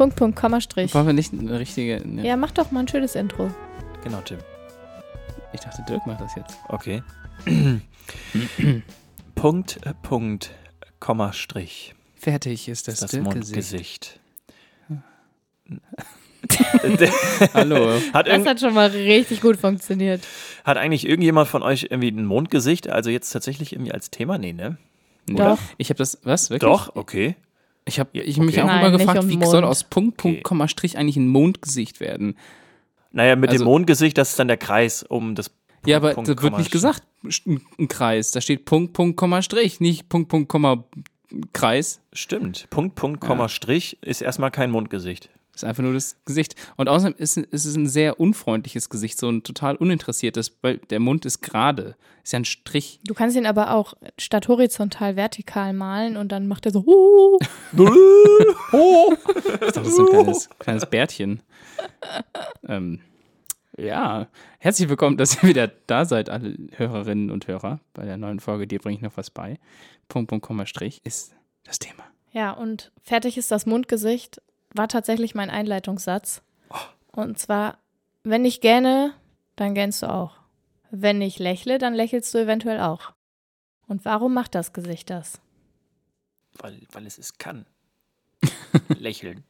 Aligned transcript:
Punkt, 0.00 0.16
Punkt, 0.16 0.34
Komma, 0.34 0.62
Strich. 0.62 0.94
Wollen 0.94 1.08
wir 1.08 1.12
nicht 1.12 1.30
eine 1.34 1.60
richtige. 1.60 2.00
Ne, 2.02 2.26
Ja, 2.26 2.34
mach 2.34 2.52
doch 2.52 2.70
mal 2.70 2.80
ein 2.80 2.88
schönes 2.88 3.14
Intro. 3.16 3.50
Genau, 4.02 4.22
Tim. 4.22 4.38
Ich 5.52 5.60
dachte, 5.60 5.84
Dirk 5.86 6.06
macht 6.06 6.22
das 6.22 6.34
jetzt. 6.36 6.56
Okay. 6.68 7.02
Punkt, 9.34 9.78
äh, 9.84 9.92
Punkt, 10.02 10.52
Komma, 11.00 11.34
Strich. 11.34 11.94
Fertig 12.16 12.66
ist 12.70 12.88
das, 12.88 13.00
Das. 13.00 13.12
Mundgesicht. 13.12 14.20
Hallo. 17.52 18.00
hat, 18.14 18.26
Das 18.26 18.46
hat 18.46 18.58
schon 18.58 18.72
mal 18.72 18.88
richtig 18.88 19.42
gut 19.42 19.58
funktioniert. 19.58 20.22
hat 20.64 20.78
eigentlich 20.78 21.06
irgendjemand 21.06 21.46
von 21.46 21.62
euch 21.62 21.88
irgendwie 21.90 22.08
ein 22.10 22.24
Mondgesicht? 22.24 22.88
Also 22.88 23.10
jetzt 23.10 23.28
tatsächlich 23.28 23.74
irgendwie 23.74 23.92
als 23.92 24.10
Thema? 24.10 24.38
Nee, 24.38 24.54
ne? 24.54 24.78
Doch. 25.26 25.58
Ich 25.76 25.90
habe 25.90 25.98
das. 25.98 26.20
Was? 26.22 26.48
Wirklich? 26.48 26.70
Doch, 26.70 26.96
okay. 26.96 27.36
Ich 27.90 27.98
habe 28.00 28.18
ich 28.18 28.38
mich 28.38 28.50
okay. 28.56 28.62
auch 28.62 28.66
Nein, 28.66 28.86
immer 28.86 28.96
gefragt, 28.96 29.28
wie 29.28 29.36
Mond. 29.36 29.50
soll 29.50 29.64
aus 29.64 29.84
Punkt, 29.84 30.16
Punkt, 30.16 30.36
Okay. 30.38 30.42
Komma, 30.42 30.68
Strich 30.68 30.96
eigentlich 30.96 31.16
ein 31.16 31.28
Mondgesicht 31.28 32.00
werden? 32.00 32.36
Naja, 33.12 33.34
mit 33.36 33.50
Also- 33.50 33.64
dem 33.64 33.66
Mondgesicht, 33.68 34.16
das 34.16 34.30
ist 34.30 34.38
dann 34.38 34.48
der 34.48 34.56
Kreis 34.56 35.02
um 35.02 35.34
das 35.34 35.50
Ja, 35.84 35.96
aber 35.96 36.14
Punkt, 36.14 36.28
da 36.30 36.40
wird 36.42 36.58
nicht 36.58 36.70
gesagt, 36.70 37.02
ein 37.24 37.60
ein 37.78 37.88
Kreis. 37.88 38.30
Da 38.30 38.40
steht 38.40 38.64
Punkt, 38.64 38.92
Punkt, 38.92 39.16
Komma, 39.16 39.42
Strich, 39.42 39.80
nicht 39.80 40.08
Punkt, 40.08 40.28
Punkt, 40.28 40.48
Komma, 40.48 40.84
Kreis. 41.52 42.00
Stimmt. 42.12 42.68
Punkt, 42.70 42.94
Punkt, 42.94 43.20
Komma, 43.20 43.44
Ja. 43.44 43.48
Strich 43.48 43.98
ist 44.02 44.20
erstmal 44.22 44.50
kein 44.50 44.70
Mondgesicht. 44.70 45.28
Ist 45.60 45.64
einfach 45.64 45.82
nur 45.82 45.92
das 45.92 46.16
Gesicht. 46.24 46.54
Und 46.78 46.88
außerdem 46.88 47.18
ist, 47.18 47.36
ist 47.36 47.66
es 47.66 47.76
ein 47.76 47.86
sehr 47.86 48.18
unfreundliches 48.18 48.88
Gesicht, 48.88 49.18
so 49.18 49.28
ein 49.28 49.42
total 49.42 49.76
uninteressiertes, 49.76 50.56
weil 50.62 50.78
der 50.78 51.00
Mund 51.00 51.26
ist 51.26 51.42
gerade. 51.42 51.96
Ist 52.24 52.32
ja 52.32 52.38
ein 52.38 52.46
Strich. 52.46 52.98
Du 53.04 53.12
kannst 53.12 53.36
ihn 53.36 53.44
aber 53.44 53.74
auch 53.74 53.92
statt 54.16 54.48
horizontal 54.48 55.16
vertikal 55.16 55.74
malen 55.74 56.16
und 56.16 56.32
dann 56.32 56.48
macht 56.48 56.64
er 56.64 56.72
so. 56.72 56.82
Oh! 56.86 57.38
Das 59.60 59.76
ist 59.86 59.98
ein 59.98 60.06
kleines, 60.06 60.48
kleines 60.58 60.86
Bärtchen. 60.86 61.42
Ähm, 62.66 63.00
ja, 63.76 64.28
herzlich 64.60 64.88
willkommen, 64.88 65.18
dass 65.18 65.42
ihr 65.42 65.48
wieder 65.50 65.68
da 65.68 66.06
seid, 66.06 66.30
alle 66.30 66.56
Hörerinnen 66.72 67.30
und 67.30 67.48
Hörer, 67.48 67.80
bei 67.92 68.06
der 68.06 68.16
neuen 68.16 68.40
Folge 68.40 68.66
Dir 68.66 68.78
bringe 68.78 68.96
ich 68.96 69.02
noch 69.02 69.18
was 69.18 69.28
bei. 69.28 69.58
Punkt, 70.08 70.30
Punkt, 70.30 70.46
Komma, 70.46 70.64
Strich 70.64 71.02
ist 71.04 71.34
das 71.64 71.78
Thema. 71.78 72.04
Ja, 72.32 72.52
und 72.52 72.92
fertig 73.02 73.36
ist 73.36 73.50
das 73.50 73.66
Mundgesicht, 73.66 74.40
war 74.74 74.88
tatsächlich 74.88 75.34
mein 75.34 75.50
Einleitungssatz. 75.50 76.42
Und 77.12 77.38
zwar, 77.38 77.78
wenn 78.22 78.44
ich 78.44 78.60
gähne, 78.60 79.14
dann 79.56 79.74
gähnst 79.74 80.02
du 80.02 80.10
auch. 80.10 80.38
Wenn 80.90 81.22
ich 81.22 81.38
lächle, 81.38 81.78
dann 81.78 81.94
lächelst 81.94 82.32
du 82.34 82.38
eventuell 82.38 82.80
auch. 82.80 83.12
Und 83.86 84.04
warum 84.04 84.34
macht 84.34 84.54
das 84.54 84.72
Gesicht 84.72 85.10
das? 85.10 85.40
Weil, 86.54 86.80
weil 86.92 87.06
es 87.06 87.18
es 87.18 87.38
kann. 87.38 87.66
Lächeln. 88.88 89.44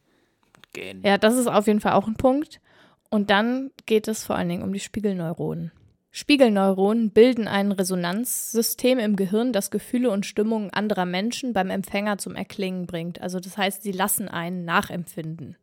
Gähnen. 0.73 1.03
Ja, 1.03 1.17
das 1.17 1.35
ist 1.35 1.47
auf 1.47 1.67
jeden 1.67 1.81
Fall 1.81 1.93
auch 1.93 2.07
ein 2.07 2.15
Punkt. 2.15 2.61
Und 3.09 3.29
dann 3.29 3.71
geht 3.85 4.07
es 4.07 4.23
vor 4.23 4.35
allen 4.37 4.49
Dingen 4.49 4.63
um 4.63 4.71
die 4.71 4.79
Spiegelneuronen. 4.79 5.71
Spiegelneuronen 6.13 7.11
bilden 7.11 7.47
ein 7.47 7.71
Resonanzsystem 7.71 8.99
im 8.99 9.15
Gehirn, 9.15 9.53
das 9.53 9.71
Gefühle 9.71 10.11
und 10.11 10.25
Stimmungen 10.25 10.69
anderer 10.69 11.05
Menschen 11.05 11.53
beim 11.53 11.69
Empfänger 11.69 12.17
zum 12.17 12.35
Erklingen 12.35 12.85
bringt. 12.85 13.21
Also 13.21 13.39
das 13.39 13.57
heißt, 13.57 13.81
sie 13.81 13.93
lassen 13.93 14.27
einen 14.27 14.65
nachempfinden. 14.65 15.55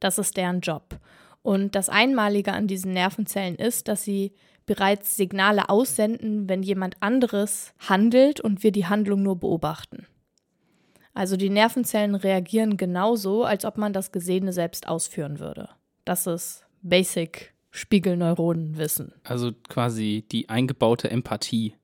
Das 0.00 0.18
ist 0.18 0.36
deren 0.36 0.60
Job. 0.60 0.98
Und 1.42 1.76
das 1.76 1.88
Einmalige 1.88 2.52
an 2.52 2.66
diesen 2.66 2.92
Nervenzellen 2.92 3.54
ist, 3.54 3.86
dass 3.86 4.02
sie 4.02 4.32
bereits 4.66 5.16
Signale 5.16 5.68
aussenden, 5.68 6.48
wenn 6.48 6.64
jemand 6.64 6.96
anderes 7.00 7.72
handelt 7.78 8.40
und 8.40 8.64
wir 8.64 8.72
die 8.72 8.86
Handlung 8.86 9.22
nur 9.22 9.38
beobachten. 9.38 10.06
Also 11.14 11.36
die 11.36 11.50
Nervenzellen 11.50 12.16
reagieren 12.16 12.76
genauso, 12.76 13.44
als 13.44 13.64
ob 13.64 13.78
man 13.78 13.92
das 13.92 14.10
Gesehene 14.12 14.52
selbst 14.52 14.88
ausführen 14.88 15.38
würde. 15.38 15.68
Das 16.04 16.26
ist 16.26 16.66
Basic 16.82 17.54
Spiegelneuronenwissen. 17.70 19.12
Also 19.24 19.52
quasi 19.68 20.24
die 20.30 20.48
eingebaute 20.48 21.10
Empathie 21.10 21.74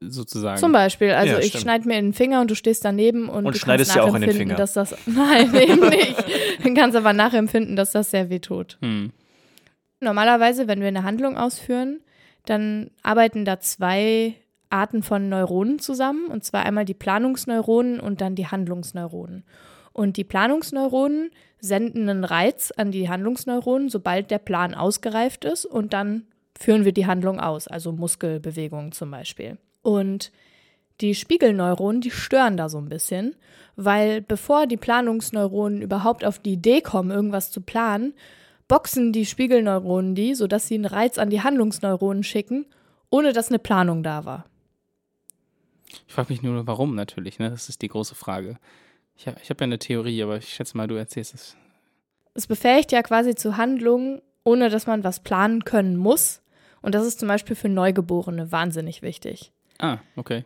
sozusagen. 0.00 0.58
Zum 0.58 0.72
Beispiel, 0.72 1.10
also 1.10 1.34
Ja, 1.34 1.38
ich 1.40 1.58
schneide 1.58 1.86
mir 1.88 1.98
in 1.98 2.06
den 2.06 2.12
Finger 2.12 2.40
und 2.40 2.50
du 2.50 2.54
stehst 2.54 2.84
daneben 2.84 3.28
und, 3.28 3.46
Und 3.46 3.54
du 3.54 3.58
schneidest 3.58 3.92
kannst 3.92 3.96
dir 3.96 4.04
auch 4.04 4.14
in 4.14 4.20
den 4.20 4.30
nachempfinden, 4.30 4.48
Finger. 4.48 4.56
dass 4.56 4.72
das 4.74 4.94
nein 5.06 5.54
eben 5.54 5.88
nicht. 5.88 6.24
Du 6.62 6.74
kannst 6.74 6.96
aber 6.96 7.12
nachempfinden, 7.12 7.76
dass 7.76 7.92
das 7.92 8.10
sehr 8.10 8.30
weh 8.30 8.38
tut. 8.38 8.78
Hm. 8.80 9.12
Normalerweise, 10.00 10.68
wenn 10.68 10.80
wir 10.80 10.88
eine 10.88 11.02
Handlung 11.02 11.36
ausführen, 11.36 12.00
dann 12.46 12.90
arbeiten 13.02 13.44
da 13.44 13.60
zwei 13.60 14.34
Arten 14.70 15.02
von 15.02 15.28
Neuronen 15.28 15.78
zusammen, 15.78 16.26
und 16.26 16.44
zwar 16.44 16.64
einmal 16.64 16.84
die 16.84 16.94
Planungsneuronen 16.94 18.00
und 18.00 18.20
dann 18.20 18.34
die 18.34 18.46
Handlungsneuronen. 18.46 19.44
Und 19.98 20.16
die 20.16 20.22
Planungsneuronen 20.22 21.32
senden 21.58 22.08
einen 22.08 22.22
Reiz 22.22 22.72
an 22.76 22.92
die 22.92 23.08
Handlungsneuronen, 23.08 23.88
sobald 23.88 24.30
der 24.30 24.38
Plan 24.38 24.72
ausgereift 24.72 25.44
ist, 25.44 25.64
und 25.64 25.92
dann 25.92 26.28
führen 26.56 26.84
wir 26.84 26.92
die 26.92 27.06
Handlung 27.06 27.40
aus, 27.40 27.66
also 27.66 27.90
Muskelbewegungen 27.90 28.92
zum 28.92 29.10
Beispiel. 29.10 29.58
Und 29.82 30.30
die 31.00 31.16
Spiegelneuronen, 31.16 32.00
die 32.00 32.12
stören 32.12 32.56
da 32.56 32.68
so 32.68 32.78
ein 32.78 32.88
bisschen, 32.88 33.34
weil 33.74 34.20
bevor 34.20 34.68
die 34.68 34.76
Planungsneuronen 34.76 35.82
überhaupt 35.82 36.24
auf 36.24 36.38
die 36.38 36.52
Idee 36.52 36.80
kommen, 36.80 37.10
irgendwas 37.10 37.50
zu 37.50 37.60
planen, 37.60 38.14
boxen 38.68 39.12
die 39.12 39.26
Spiegelneuronen 39.26 40.14
die, 40.14 40.36
sodass 40.36 40.68
sie 40.68 40.76
einen 40.76 40.84
Reiz 40.84 41.18
an 41.18 41.28
die 41.28 41.42
Handlungsneuronen 41.42 42.22
schicken, 42.22 42.66
ohne 43.10 43.32
dass 43.32 43.48
eine 43.48 43.58
Planung 43.58 44.04
da 44.04 44.24
war. 44.24 44.44
Ich 46.06 46.14
frage 46.14 46.32
mich 46.32 46.40
nur, 46.40 46.64
warum 46.68 46.94
natürlich, 46.94 47.40
ne? 47.40 47.50
Das 47.50 47.68
ist 47.68 47.82
die 47.82 47.88
große 47.88 48.14
Frage. 48.14 48.60
Ich 49.18 49.26
habe 49.26 49.36
ich 49.42 49.50
hab 49.50 49.60
ja 49.60 49.64
eine 49.64 49.78
Theorie, 49.78 50.22
aber 50.22 50.36
ich 50.36 50.54
schätze 50.54 50.76
mal, 50.76 50.86
du 50.86 50.94
erzählst 50.94 51.34
es. 51.34 51.56
Es 52.34 52.46
befähigt 52.46 52.92
ja 52.92 53.02
quasi 53.02 53.34
zu 53.34 53.56
Handlungen, 53.56 54.22
ohne 54.44 54.70
dass 54.70 54.86
man 54.86 55.02
was 55.02 55.20
planen 55.20 55.64
können 55.64 55.96
muss. 55.96 56.40
Und 56.82 56.94
das 56.94 57.04
ist 57.04 57.18
zum 57.18 57.26
Beispiel 57.26 57.56
für 57.56 57.68
Neugeborene 57.68 58.52
wahnsinnig 58.52 59.02
wichtig. 59.02 59.50
Ah, 59.78 59.98
okay. 60.14 60.44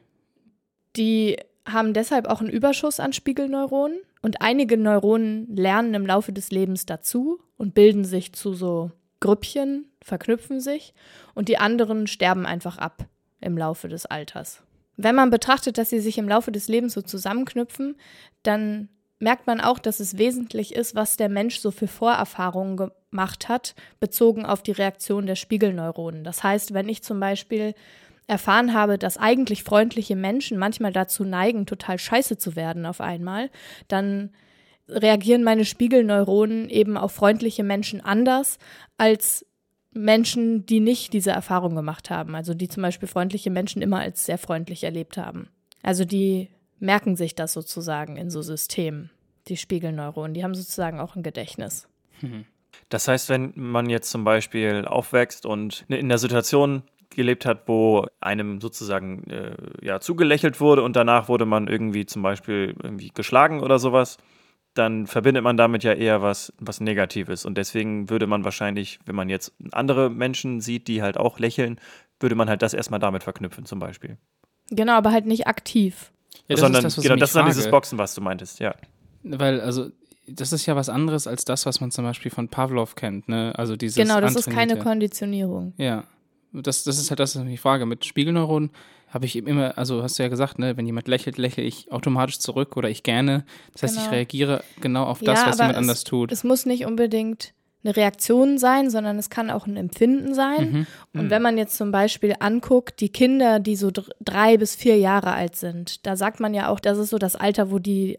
Die 0.97 1.37
haben 1.67 1.93
deshalb 1.93 2.27
auch 2.27 2.41
einen 2.41 2.49
Überschuss 2.49 2.99
an 2.99 3.13
Spiegelneuronen 3.13 3.99
und 4.23 4.41
einige 4.41 4.79
Neuronen 4.79 5.55
lernen 5.55 5.93
im 5.93 6.07
Laufe 6.07 6.33
des 6.33 6.51
Lebens 6.51 6.87
dazu 6.87 7.41
und 7.59 7.75
bilden 7.75 8.05
sich 8.05 8.33
zu 8.33 8.55
so 8.55 8.91
Grüppchen, 9.21 9.87
verknüpfen 10.03 10.61
sich 10.61 10.95
und 11.35 11.49
die 11.49 11.59
anderen 11.59 12.07
sterben 12.07 12.47
einfach 12.47 12.79
ab 12.79 13.07
im 13.41 13.59
Laufe 13.59 13.89
des 13.89 14.07
Alters. 14.07 14.63
Wenn 14.97 15.15
man 15.15 15.31
betrachtet, 15.31 15.79
dass 15.79 15.91
sie 15.91 16.01
sich 16.01 16.19
im 16.19 16.29
Laufe 16.29 16.53
des 16.53 16.69
Lebens 16.69 16.95
so 16.95 17.03
zusammenknüpfen, 17.03 17.97
dann 18.43 18.89
merkt 19.19 19.47
man 19.47 19.61
auch, 19.61 19.79
dass 19.79 20.01
es 20.01 20.19
wesentlich 20.19 20.75
ist, 20.75 20.95
was 20.95 21.17
der 21.17 21.29
Mensch 21.29 21.61
so 21.61 21.71
für 21.71 21.87
Vorerfahrungen 21.87 22.77
gemacht 23.11 23.49
hat, 23.49 23.75
bezogen 24.01 24.45
auf 24.45 24.63
die 24.63 24.73
Reaktion 24.73 25.27
der 25.27 25.37
Spiegelneuronen. 25.37 26.25
Das 26.25 26.43
heißt, 26.43 26.75
wenn 26.75 26.89
ich 26.89 27.03
zum 27.03 27.21
Beispiel 27.21 27.75
erfahren 28.27 28.75
habe, 28.75 28.99
dass 28.99 29.19
eigentlich 29.19 29.63
freundliche 29.63 30.17
Menschen 30.17 30.59
manchmal 30.59 30.93
dazu 30.93 31.25
neigen, 31.25 31.67
total 31.67 31.99
scheiße 31.99 32.37
zu 32.37 32.57
werden 32.57 32.85
auf 32.87 33.01
einmal, 33.01 33.51
dann 33.89 34.31
reagieren 34.89 35.45
meine 35.45 35.65
Spiegelneuronen 35.65 36.69
eben 36.69 36.97
auf 36.97 37.13
freundliche 37.13 37.63
Menschen 37.63 38.01
anders 38.01 38.59
als 38.99 39.47
Menschen, 39.93 40.67
die 40.67 40.81
nicht 40.81 41.13
diese 41.13 41.31
Erfahrung 41.31 41.75
gemacht 41.75 42.11
haben. 42.11 42.35
Also 42.35 42.55
die 42.55 42.69
zum 42.69 42.83
Beispiel 42.83 43.09
freundliche 43.09 43.51
Menschen 43.51 43.83
immer 43.83 44.01
als 44.01 44.25
sehr 44.25 44.39
freundlich 44.39 44.85
erlebt 44.85 45.17
haben. 45.17 45.49
Also 45.83 46.05
die 46.05 46.49
merken 46.79 47.17
sich 47.17 47.35
das 47.35 47.53
sozusagen 47.53 48.17
in 48.17 48.31
so 48.31 48.43
Systemen, 48.43 49.11
die 49.49 49.57
Spiegelneuronen. 49.57 50.35
Die 50.35 50.45
haben 50.45 50.55
sozusagen 50.55 51.01
auch 51.01 51.17
ein 51.17 51.23
Gedächtnis. 51.23 51.89
Das 52.89 53.09
heißt, 53.09 53.29
wenn 53.29 53.53
man 53.55 53.89
jetzt 53.89 54.11
zum 54.11 54.25
Beispiel 54.25 54.85
aufwächst 54.87 55.47
und 55.47 55.85
in 55.89 55.97
einer 55.97 56.19
Situation 56.19 56.83
gelebt 57.11 57.47
hat, 57.47 57.69
wo 57.69 58.07
einem 58.21 58.61
sozusagen 58.61 59.25
äh, 59.31 59.55
ja, 59.83 60.01
zugelächelt 60.01 60.61
wurde 60.61 60.83
und 60.83 60.97
danach 60.97 61.29
wurde 61.29 61.45
man 61.47 61.69
irgendwie 61.69 62.07
zum 62.07 62.23
Beispiel 62.23 62.75
irgendwie 62.83 63.11
geschlagen 63.11 63.61
oder 63.61 63.79
sowas, 63.79 64.17
dann 64.75 65.07
verbindet 65.07 65.45
man 65.45 65.57
damit 65.57 65.85
ja 65.85 65.93
eher 65.93 66.23
was, 66.23 66.53
was 66.59 66.81
Negatives. 66.81 67.45
Und 67.45 67.59
deswegen 67.59 68.09
würde 68.09 68.27
man 68.27 68.45
wahrscheinlich, 68.45 68.99
wenn 69.05 69.15
man 69.15 69.29
jetzt 69.29 69.53
andere 69.73 70.11
Menschen 70.11 70.61
sieht, 70.61 70.89
die 70.89 71.03
halt 71.03 71.17
auch 71.19 71.39
lächeln, 71.39 71.79
würde 72.21 72.35
man 72.35 72.49
halt 72.49 72.63
das 72.63 72.73
erstmal 72.73 73.01
damit 73.01 73.23
verknüpfen, 73.23 73.67
zum 73.67 73.79
Beispiel. 73.79 74.17
Genau, 74.71 74.93
aber 74.93 75.13
halt 75.13 75.27
nicht 75.27 75.47
aktiv. 75.47 76.13
Ja, 76.49 76.55
das 76.55 76.61
Sondern, 76.61 76.79
ist 76.79 76.85
das, 76.85 76.99
was 76.99 77.05
genau, 77.05 77.17
das 77.17 77.31
ist 77.31 77.37
dann 77.37 77.47
dieses. 77.47 77.71
Boxen, 77.71 77.99
was 77.99 78.15
du 78.15 78.21
meintest, 78.23 78.61
ja. 78.61 78.75
Weil, 79.23 79.61
also, 79.61 79.91
das 80.27 80.53
ist 80.53 80.67
ja 80.67 80.77
was 80.77 80.89
anderes 80.89 81.27
als 81.27 81.45
das, 81.45 81.67
was 81.67 81.81
man 81.81 81.91
zum 81.91 82.05
Beispiel 82.05 82.31
von 82.31 82.49
Pavlov 82.49 82.95
kennt, 82.95 83.29
ne? 83.29 83.53
Also 83.57 83.77
dieses 83.77 83.97
genau, 83.97 84.21
das 84.21 84.37
ist 84.37 84.49
keine 84.51 84.79
Konditionierung. 84.79 85.75
Ja. 85.77 86.05
Das, 86.53 86.85
das 86.85 86.99
ist 86.99 87.11
halt 87.11 87.19
das, 87.19 87.35
was 87.37 87.47
ich 87.47 87.61
frage. 87.61 87.87
Mit 87.87 88.05
Spiegelneuronen 88.05 88.71
habe 89.13 89.27
ich 89.27 89.37
eben 89.37 89.47
immer, 89.47 89.77
also 89.79 90.03
hast 90.03 90.19
du 90.19 90.23
ja 90.23 90.29
gesagt, 90.29 90.59
ne, 90.59 90.77
wenn 90.77 90.87
jemand 90.87 91.07
lächelt, 91.07 91.37
lächle 91.39 91.63
ich 91.63 91.93
automatisch 91.93 92.39
zurück 92.39 92.77
oder 92.77 92.89
ich 92.91 93.03
gerne. 93.03 93.45
Das 93.73 93.83
heißt, 93.83 93.97
ich 93.97 94.03
Genau. 94.05 94.15
reagiere 94.15 94.65
genau 94.81 95.05
auf 95.05 95.21
das, 95.21 95.41
Ja, 95.41 95.47
was 95.49 95.59
jemand 95.59 95.73
es- 95.75 95.79
anders 95.79 96.05
tut. 96.05 96.33
Es 96.33 96.45
muss 96.45 96.65
nicht 96.67 96.87
unbedingt 96.87 97.53
eine 97.85 97.97
Reaktion 97.97 98.59
sein, 98.59 98.91
sondern 98.91 99.19
es 99.19 99.29
kann 99.29 99.51
auch 99.51 99.67
ein 99.67 99.77
Empfinden 99.77 100.35
sein. 100.35 100.87
Mhm. 101.13 101.21
Und 101.21 101.31
wenn 101.31 101.43
man 101.43 101.59
jetzt 101.59 101.77
zum 101.77 101.91
Beispiel 101.91 102.35
anguckt, 102.39 103.01
die 103.01 103.09
Kinder, 103.09 103.59
die 103.59 103.75
so 103.77 103.91
dr- 103.91 104.15
drei 104.21 104.57
bis 104.57 104.77
vier 104.77 104.97
Jahre 104.99 105.33
alt 105.33 105.57
sind, 105.57 106.07
da 106.07 106.15
sagt 106.17 106.39
man 106.39 106.55
ja 106.55 106.69
auch, 106.69 106.79
das 106.81 106.97
ist 106.99 107.11
so 107.11 107.19
das 107.19 107.35
Alter, 107.35 107.71
wo 107.73 107.81
die 107.81 108.17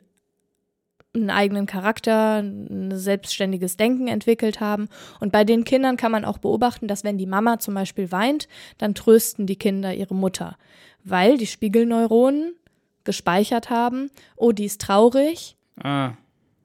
einen 1.15 1.29
eigenen 1.29 1.65
Charakter, 1.65 2.39
ein 2.39 2.91
selbstständiges 2.97 3.77
Denken 3.77 4.07
entwickelt 4.07 4.59
haben. 4.59 4.89
Und 5.19 5.31
bei 5.31 5.43
den 5.43 5.63
Kindern 5.63 5.97
kann 5.97 6.11
man 6.11 6.25
auch 6.25 6.39
beobachten, 6.39 6.87
dass 6.87 7.03
wenn 7.03 7.17
die 7.17 7.27
Mama 7.27 7.59
zum 7.59 7.73
Beispiel 7.75 8.11
weint, 8.11 8.47
dann 8.77 8.95
trösten 8.95 9.45
die 9.45 9.55
Kinder 9.55 9.93
ihre 9.93 10.15
Mutter, 10.15 10.57
weil 11.03 11.37
die 11.37 11.47
Spiegelneuronen 11.47 12.55
gespeichert 13.03 13.69
haben, 13.69 14.09
oh, 14.35 14.51
die 14.51 14.65
ist 14.65 14.81
traurig. 14.81 15.55
Ah, 15.81 16.13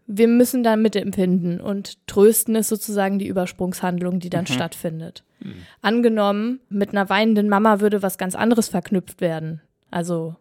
Wir 0.07 0.29
müssen 0.29 0.63
da 0.63 0.77
mitempfinden 0.77 1.61
und 1.61 2.07
trösten 2.07 2.55
ist 2.55 2.69
sozusagen 2.69 3.19
die 3.19 3.27
Übersprungshandlung, 3.27 4.21
die 4.21 4.31
dann 4.31 4.47
stattfindet. 4.47 5.25
Angenommen, 5.83 6.61
mit 6.69 6.91
einer 6.91 7.09
weinenden 7.11 7.49
Mama 7.49 7.81
würde 7.81 8.03
was 8.03 8.19
ganz 8.19 8.35
anderes 8.35 8.69
verknüpft 8.69 9.21
werden. 9.21 9.61
Also, 9.91 10.37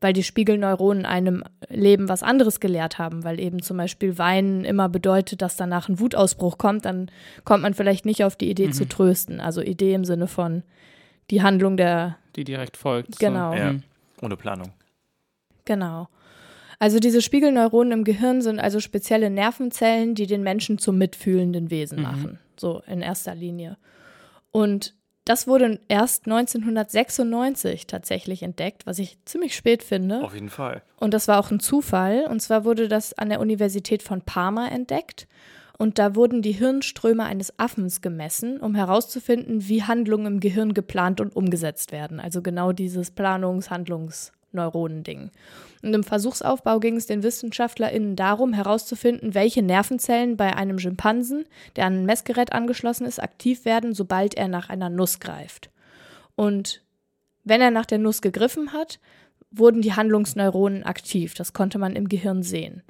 weil 0.00 0.12
die 0.12 0.22
Spiegelneuronen 0.22 1.04
einem 1.04 1.42
Leben 1.68 2.08
was 2.08 2.22
anderes 2.22 2.60
gelehrt 2.60 2.98
haben, 2.98 3.24
weil 3.24 3.40
eben 3.40 3.62
zum 3.62 3.76
Beispiel 3.76 4.16
Weinen 4.18 4.64
immer 4.64 4.88
bedeutet, 4.88 5.42
dass 5.42 5.56
danach 5.56 5.88
ein 5.88 5.98
Wutausbruch 5.98 6.58
kommt, 6.58 6.84
dann 6.84 7.10
kommt 7.44 7.62
man 7.62 7.74
vielleicht 7.74 8.06
nicht 8.06 8.24
auf 8.24 8.36
die 8.36 8.50
Idee 8.50 8.70
zu 8.70 8.86
trösten. 8.88 9.40
Also 9.40 9.60
Idee 9.60 9.94
im 9.94 10.04
Sinne 10.04 10.28
von 10.28 10.62
die 11.30 11.42
Handlung 11.42 11.76
der, 11.76 12.16
die 12.36 12.44
direkt 12.44 12.76
folgt. 12.76 13.18
Genau. 13.18 13.52
So. 13.52 13.58
Ja. 13.58 13.72
Mhm. 13.72 13.82
Ohne 14.22 14.36
Planung. 14.36 14.72
genau. 15.64 16.08
Also 16.80 17.00
diese 17.00 17.22
Spiegelneuronen 17.22 17.92
im 17.92 18.04
Gehirn 18.04 18.40
sind 18.40 18.60
also 18.60 18.78
spezielle 18.78 19.30
Nervenzellen, 19.30 20.14
die 20.14 20.28
den 20.28 20.44
Menschen 20.44 20.78
zum 20.78 20.96
mitfühlenden 20.96 21.70
Wesen 21.72 22.02
machen. 22.02 22.38
So 22.56 22.82
in 22.86 23.00
erster 23.00 23.34
Linie. 23.34 23.76
Und 24.52 24.94
das 25.28 25.46
wurde 25.46 25.78
erst 25.88 26.24
1996 26.24 27.86
tatsächlich 27.86 28.42
entdeckt, 28.42 28.86
was 28.86 28.98
ich 28.98 29.18
ziemlich 29.26 29.54
spät 29.54 29.82
finde. 29.82 30.24
Auf 30.24 30.32
jeden 30.32 30.48
Fall. 30.48 30.82
Und 30.96 31.12
das 31.12 31.28
war 31.28 31.38
auch 31.38 31.50
ein 31.50 31.60
Zufall. 31.60 32.26
Und 32.30 32.40
zwar 32.40 32.64
wurde 32.64 32.88
das 32.88 33.12
an 33.12 33.28
der 33.28 33.40
Universität 33.40 34.02
von 34.02 34.22
Parma 34.22 34.68
entdeckt. 34.68 35.28
Und 35.76 35.98
da 35.98 36.16
wurden 36.16 36.40
die 36.40 36.52
Hirnströme 36.52 37.24
eines 37.24 37.58
Affens 37.58 38.00
gemessen, 38.00 38.58
um 38.58 38.74
herauszufinden, 38.74 39.68
wie 39.68 39.82
Handlungen 39.84 40.26
im 40.26 40.40
Gehirn 40.40 40.72
geplant 40.72 41.20
und 41.20 41.36
umgesetzt 41.36 41.92
werden. 41.92 42.20
Also 42.20 42.40
genau 42.40 42.72
dieses 42.72 43.10
Planungs-Handlungsneuronen-Ding. 44.58 45.30
Und 45.82 45.94
im 45.94 46.02
Versuchsaufbau 46.02 46.80
ging 46.80 46.96
es 46.96 47.06
den 47.06 47.22
WissenschaftlerInnen 47.22 48.16
darum, 48.16 48.52
herauszufinden, 48.52 49.34
welche 49.34 49.62
Nervenzellen 49.62 50.36
bei 50.36 50.54
einem 50.56 50.78
Schimpansen, 50.78 51.44
der 51.76 51.86
an 51.86 52.00
ein 52.00 52.06
Messgerät 52.06 52.52
angeschlossen 52.52 53.06
ist, 53.06 53.22
aktiv 53.22 53.64
werden, 53.64 53.94
sobald 53.94 54.34
er 54.34 54.48
nach 54.48 54.68
einer 54.68 54.90
Nuss 54.90 55.20
greift. 55.20 55.70
Und 56.34 56.82
wenn 57.44 57.60
er 57.60 57.70
nach 57.70 57.86
der 57.86 57.98
Nuss 57.98 58.20
gegriffen 58.20 58.72
hat, 58.72 58.98
wurden 59.50 59.80
die 59.80 59.94
Handlungsneuronen 59.94 60.82
aktiv. 60.82 61.34
Das 61.34 61.52
konnte 61.52 61.78
man 61.78 61.96
im 61.96 62.08
Gehirn 62.08 62.42
sehen. 62.42 62.82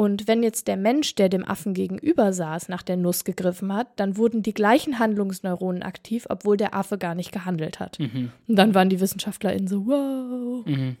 Und 0.00 0.26
wenn 0.26 0.42
jetzt 0.42 0.66
der 0.66 0.78
Mensch, 0.78 1.14
der 1.14 1.28
dem 1.28 1.46
Affen 1.46 1.74
gegenüber 1.74 2.32
saß, 2.32 2.70
nach 2.70 2.82
der 2.82 2.96
Nuss 2.96 3.24
gegriffen 3.24 3.70
hat, 3.74 3.88
dann 3.96 4.16
wurden 4.16 4.42
die 4.42 4.54
gleichen 4.54 4.98
Handlungsneuronen 4.98 5.82
aktiv, 5.82 6.24
obwohl 6.30 6.56
der 6.56 6.74
Affe 6.74 6.96
gar 6.96 7.14
nicht 7.14 7.32
gehandelt 7.32 7.80
hat. 7.80 7.98
Mhm. 7.98 8.32
Und 8.48 8.56
dann 8.56 8.74
waren 8.74 8.88
die 8.88 8.98
WissenschaftlerInnen 8.98 9.68
so, 9.68 9.84
wow, 9.86 10.64
Mhm. 10.64 10.96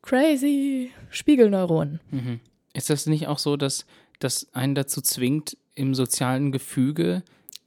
crazy, 0.00 0.90
Spiegelneuronen. 1.10 2.00
Mhm. 2.10 2.40
Ist 2.72 2.88
das 2.88 3.04
nicht 3.04 3.26
auch 3.26 3.38
so, 3.38 3.58
dass 3.58 3.84
das 4.18 4.46
einen 4.54 4.74
dazu 4.74 5.02
zwingt, 5.02 5.58
im 5.74 5.94
sozialen 5.94 6.50
Gefüge 6.50 7.22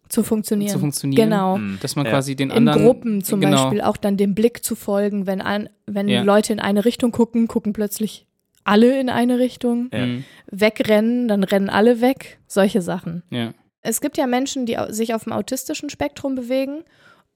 Zu 0.09 0.23
funktionieren. 0.23 0.71
zu 0.71 0.79
funktionieren? 0.79 1.29
Genau. 1.29 1.57
Mhm. 1.59 1.77
Dass 1.83 1.95
man 1.95 2.05
Ja. 2.07 2.11
quasi 2.13 2.35
den 2.35 2.49
In 2.49 2.57
anderen. 2.57 2.83
Gruppen 2.85 3.23
zum 3.23 3.39
genau. 3.39 3.65
Beispiel 3.65 3.81
auch 3.81 3.97
dann 3.97 4.17
dem 4.17 4.33
Blick 4.33 4.63
zu 4.65 4.75
folgen, 4.75 5.27
wenn, 5.27 5.41
an, 5.41 5.69
wenn 5.85 6.07
Ja. 6.07 6.23
Leute 6.23 6.51
in 6.53 6.59
eine 6.59 6.85
Richtung 6.85 7.11
gucken, 7.11 7.47
gucken 7.47 7.71
plötzlich 7.71 8.25
alle 8.63 8.99
in 8.99 9.09
eine 9.09 9.39
Richtung. 9.39 9.89
Ja. 9.91 10.05
Mhm. 10.05 10.23
Wegrennen, 10.51 11.27
dann 11.27 11.43
rennen 11.43 11.69
alle 11.69 12.01
weg. 12.01 12.39
Solche 12.47 12.81
Sachen. 12.81 13.23
Ja. 13.29 13.53
Es 13.81 14.01
gibt 14.01 14.17
ja 14.17 14.27
Menschen, 14.27 14.65
die 14.65 14.77
sich 14.89 15.13
auf 15.13 15.23
dem 15.23 15.33
autistischen 15.33 15.89
Spektrum 15.89 16.35
bewegen 16.35 16.83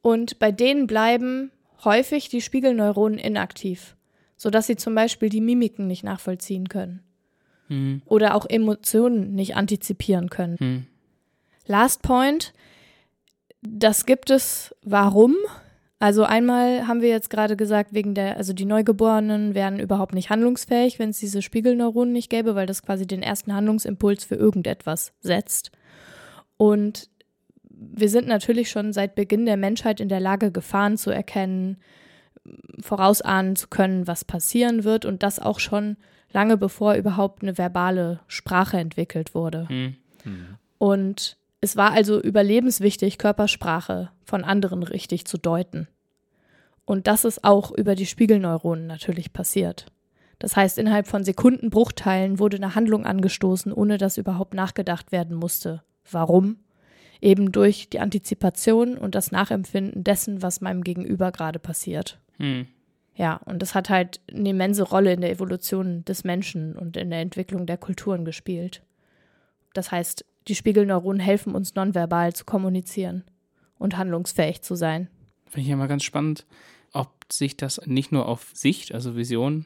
und 0.02 0.38
bei 0.40 0.52
denen 0.52 0.86
bleiben 0.88 1.52
häufig 1.84 2.30
die 2.30 2.42
Spiegelneuronen 2.42 3.18
inaktiv, 3.18 3.96
sodass 4.38 4.68
sie 4.68 4.76
zum 4.76 4.94
Beispiel 4.96 5.30
die 5.30 5.42
Mimiken 5.42 5.88
nicht 5.88 6.04
nachvollziehen 6.04 6.70
können 6.70 7.02
Mhm. 7.68 8.04
oder 8.06 8.36
auch 8.36 8.46
Emotionen 8.48 9.34
nicht 9.34 9.56
antizipieren 9.56 10.30
können. 10.30 10.58
Mhm. 10.60 10.86
Last 11.66 12.04
Point, 12.04 12.54
das 13.62 14.06
gibt 14.06 14.30
es 14.30 14.76
warum? 14.84 15.36
Also 16.00 16.24
einmal 16.24 16.88
haben 16.88 17.02
wir 17.02 17.10
jetzt 17.10 17.30
gerade 17.30 17.56
gesagt, 17.56 17.94
wegen 17.94 18.14
der, 18.16 18.38
also 18.38 18.52
die 18.52 18.66
Neugeborenen 18.66 19.56
wären 19.56 19.80
überhaupt 19.80 20.14
nicht 20.14 20.30
handlungsfähig, 20.30 21.00
wenn 21.00 21.10
es 21.10 21.20
diese 21.20 21.42
Spiegelneuronen 21.42 22.12
nicht 22.14 22.30
gäbe, 22.30 22.54
weil 22.56 22.66
das 22.66 22.84
quasi 22.84 23.08
den 23.08 23.24
ersten 23.24 23.54
Handlungsimpuls 23.54 24.26
für 24.26 24.36
irgendetwas 24.36 25.14
setzt. 25.22 25.72
Und 26.58 27.10
wir 27.70 28.10
sind 28.10 28.28
natürlich 28.28 28.70
schon 28.70 28.94
seit 28.94 29.16
Beginn 29.16 29.46
der 29.46 29.58
Menschheit 29.58 30.00
in 30.00 30.10
der 30.10 30.20
Lage, 30.20 30.52
Gefahren 30.52 30.98
zu 30.98 31.12
erkennen, 31.12 31.78
vorausahnen 32.82 33.56
zu 33.56 33.68
können, 33.70 34.08
was 34.08 34.26
passieren 34.26 34.84
wird 34.84 35.06
und 35.06 35.24
das 35.24 35.40
auch 35.40 35.60
schon 35.60 35.98
lange 36.32 36.58
bevor 36.58 36.96
überhaupt 36.96 37.42
eine 37.42 37.58
verbale 37.58 38.20
Sprache 38.28 38.78
entwickelt 38.78 39.34
wurde. 39.34 39.68
Mhm. 39.70 39.96
Und 40.78 41.38
es 41.66 41.76
war 41.76 41.94
also 41.94 42.22
überlebenswichtig, 42.22 43.18
Körpersprache 43.18 44.12
von 44.24 44.44
anderen 44.44 44.84
richtig 44.84 45.26
zu 45.26 45.40
deuten. 45.40 45.88
Und 46.86 47.08
das 47.08 47.26
ist 47.26 47.44
auch 47.44 47.72
über 47.72 47.96
die 47.96 48.06
Spiegelneuronen 48.06 48.86
natürlich 48.86 49.34
passiert. 49.34 49.88
Das 50.38 50.56
heißt, 50.56 50.78
innerhalb 50.78 51.08
von 51.08 51.24
Sekundenbruchteilen 51.24 52.38
wurde 52.38 52.58
eine 52.58 52.76
Handlung 52.76 53.08
angestoßen, 53.08 53.74
ohne 53.74 53.98
dass 53.98 54.20
überhaupt 54.20 54.54
nachgedacht 54.54 55.12
werden 55.12 55.36
musste. 55.36 55.82
Warum? 56.12 56.58
Eben 57.20 57.52
durch 57.52 57.90
die 57.90 58.00
Antizipation 58.00 58.96
und 58.96 59.16
das 59.16 59.32
Nachempfinden 59.32 60.04
dessen, 60.04 60.44
was 60.44 60.62
meinem 60.62 60.84
Gegenüber 60.84 61.32
gerade 61.32 61.58
passiert. 61.58 62.20
Mhm. 62.38 62.68
Ja, 63.16 63.38
und 63.46 63.64
das 63.64 63.74
hat 63.74 63.90
halt 63.90 64.20
eine 64.32 64.50
immense 64.50 64.84
Rolle 64.84 65.14
in 65.14 65.22
der 65.22 65.32
Evolution 65.32 66.06
des 66.06 66.26
Menschen 66.26 66.76
und 66.76 66.96
in 66.96 67.10
der 67.10 67.22
Entwicklung 67.22 67.66
der 67.66 67.78
Kulturen 67.78 68.24
gespielt. 68.24 68.84
Das 69.74 69.92
heißt, 69.92 70.26
die 70.48 70.56
Spiegelneuronen 70.56 71.20
helfen 71.20 71.56
uns 71.56 71.76
nonverbal 71.76 72.34
zu 72.34 72.46
kommunizieren 72.46 73.24
und 73.78 73.98
handlungsfähig 73.98 74.62
zu 74.62 74.76
sein. 74.76 75.10
Finde 75.48 75.62
ich 75.62 75.68
ja 75.68 75.76
mal 75.76 75.88
ganz 75.88 76.04
spannend, 76.04 76.46
ob 76.94 77.12
sich 77.32 77.58
das 77.58 77.82
nicht 77.86 78.12
nur 78.12 78.28
auf 78.28 78.52
Sicht, 78.54 78.94
also 78.94 79.16
Vision, 79.16 79.66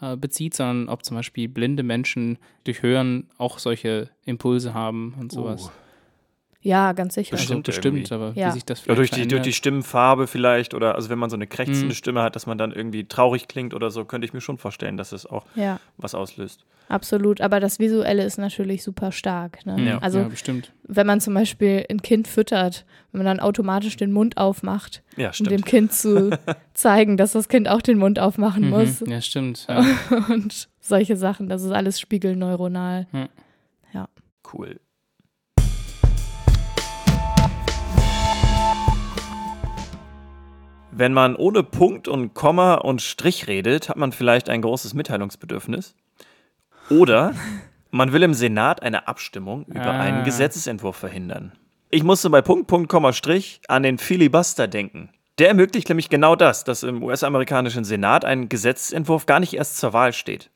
äh, 0.00 0.16
bezieht, 0.16 0.54
sondern 0.54 0.88
ob 0.88 1.04
zum 1.04 1.16
Beispiel 1.16 1.48
blinde 1.48 1.82
Menschen 1.82 2.38
durch 2.64 2.82
Hören 2.82 3.28
auch 3.38 3.58
solche 3.58 4.10
Impulse 4.24 4.74
haben 4.74 5.14
und 5.18 5.32
sowas. 5.32 5.66
Uh. 5.66 5.87
Ja, 6.60 6.90
ganz 6.92 7.14
sicher. 7.14 7.36
Bestimmt 7.36 7.68
also 7.68 7.80
bestimmt, 7.80 8.10
aber 8.10 8.32
Ja. 8.34 8.48
wie 8.48 8.52
sich 8.52 8.64
das 8.64 8.80
Ja, 8.80 8.94
vielleicht 8.94 8.98
durch, 8.98 9.22
die, 9.22 9.28
durch 9.28 9.42
die 9.42 9.52
Stimmenfarbe 9.52 10.26
vielleicht 10.26 10.74
oder 10.74 10.96
also 10.96 11.08
wenn 11.08 11.18
man 11.18 11.30
so 11.30 11.36
eine 11.36 11.46
krächzende 11.46 11.86
Mhm. 11.86 11.92
Stimme 11.92 12.20
hat, 12.22 12.34
dass 12.34 12.46
man 12.46 12.58
dann 12.58 12.72
irgendwie 12.72 13.04
traurig 13.06 13.46
klingt 13.46 13.74
oder 13.74 13.90
so, 13.90 14.04
könnte 14.04 14.24
ich 14.26 14.32
mir 14.32 14.40
schon 14.40 14.58
vorstellen, 14.58 14.96
dass 14.96 15.12
es 15.12 15.24
auch 15.24 15.46
Ja, 15.54 15.78
was 15.98 16.16
auslöst. 16.16 16.64
absolut. 16.88 17.40
Aber 17.40 17.60
das 17.60 17.78
Visuelle 17.78 18.24
ist 18.24 18.38
natürlich 18.38 18.82
super 18.82 19.12
stark. 19.12 19.64
Ne? 19.66 19.80
Ja. 19.86 19.98
Also, 19.98 20.18
ja, 20.18 20.28
bestimmt. 20.28 20.72
wenn 20.82 21.06
man 21.06 21.20
zum 21.20 21.32
Beispiel 21.34 21.86
ein 21.88 22.02
Kind 22.02 22.26
füttert, 22.26 22.84
wenn 23.12 23.20
man 23.20 23.26
dann 23.26 23.40
automatisch 23.40 23.96
den 23.96 24.10
Mund 24.10 24.36
aufmacht, 24.36 25.04
Ja, 25.16 25.30
um 25.38 25.46
dem. 25.46 25.64
Kind 25.64 25.92
zu 25.92 26.30
zeigen, 26.74 27.16
dass 27.16 27.32
das 27.32 27.48
Kind 27.48 27.68
auch 27.68 27.82
den 27.82 27.98
Mund 27.98 28.18
aufmachen 28.18 28.68
muss. 28.68 29.00
Mhm. 29.02 29.12
Ja, 29.12 29.20
stimmt. 29.20 29.64
Ja. 29.68 29.84
Und 30.28 30.68
solche 30.80 31.16
Sachen. 31.16 31.48
Das 31.48 31.62
ist 31.62 31.70
alles 31.70 32.00
spiegelneuronal. 32.00 33.06
Cool. 34.52 34.80
Wenn 40.90 41.12
man 41.12 41.36
ohne 41.36 41.62
Punkt 41.62 42.08
und 42.08 42.34
Komma 42.34 42.74
und 42.74 43.02
Strich 43.02 43.46
redet, 43.46 43.88
hat 43.88 43.96
man 43.96 44.12
vielleicht 44.12 44.48
ein 44.48 44.62
großes 44.62 44.94
Mitteilungsbedürfnis. 44.94 45.94
Oder 46.90 47.34
man 47.90 48.12
will 48.12 48.22
im 48.22 48.34
Senat 48.34 48.82
eine 48.82 49.06
Abstimmung 49.06 49.64
über 49.66 49.92
Ah. 49.92 50.00
einen 50.00 50.24
Gesetzesentwurf 50.24 50.96
verhindern. 50.96 51.52
Ich 51.90 52.02
musste 52.02 52.30
bei 52.30 52.42
Punkt, 52.42 52.66
Punkt, 52.66 52.88
Komma, 52.88 53.12
Strich 53.12 53.60
an 53.68 53.82
den 53.82 53.98
Filibuster 53.98 54.66
denken. 54.66 55.10
Der 55.38 55.48
ermöglicht 55.48 55.88
nämlich 55.88 56.08
genau 56.08 56.34
das, 56.34 56.64
dass 56.64 56.82
im 56.82 57.02
US-amerikanischen 57.02 57.84
Senat 57.84 58.24
ein 58.24 58.48
Gesetzentwurf 58.48 59.26
gar 59.26 59.40
nicht 59.40 59.54
erst 59.54 59.76
zur 59.78 59.92
Wahl 59.92 60.12
steht. 60.12 60.50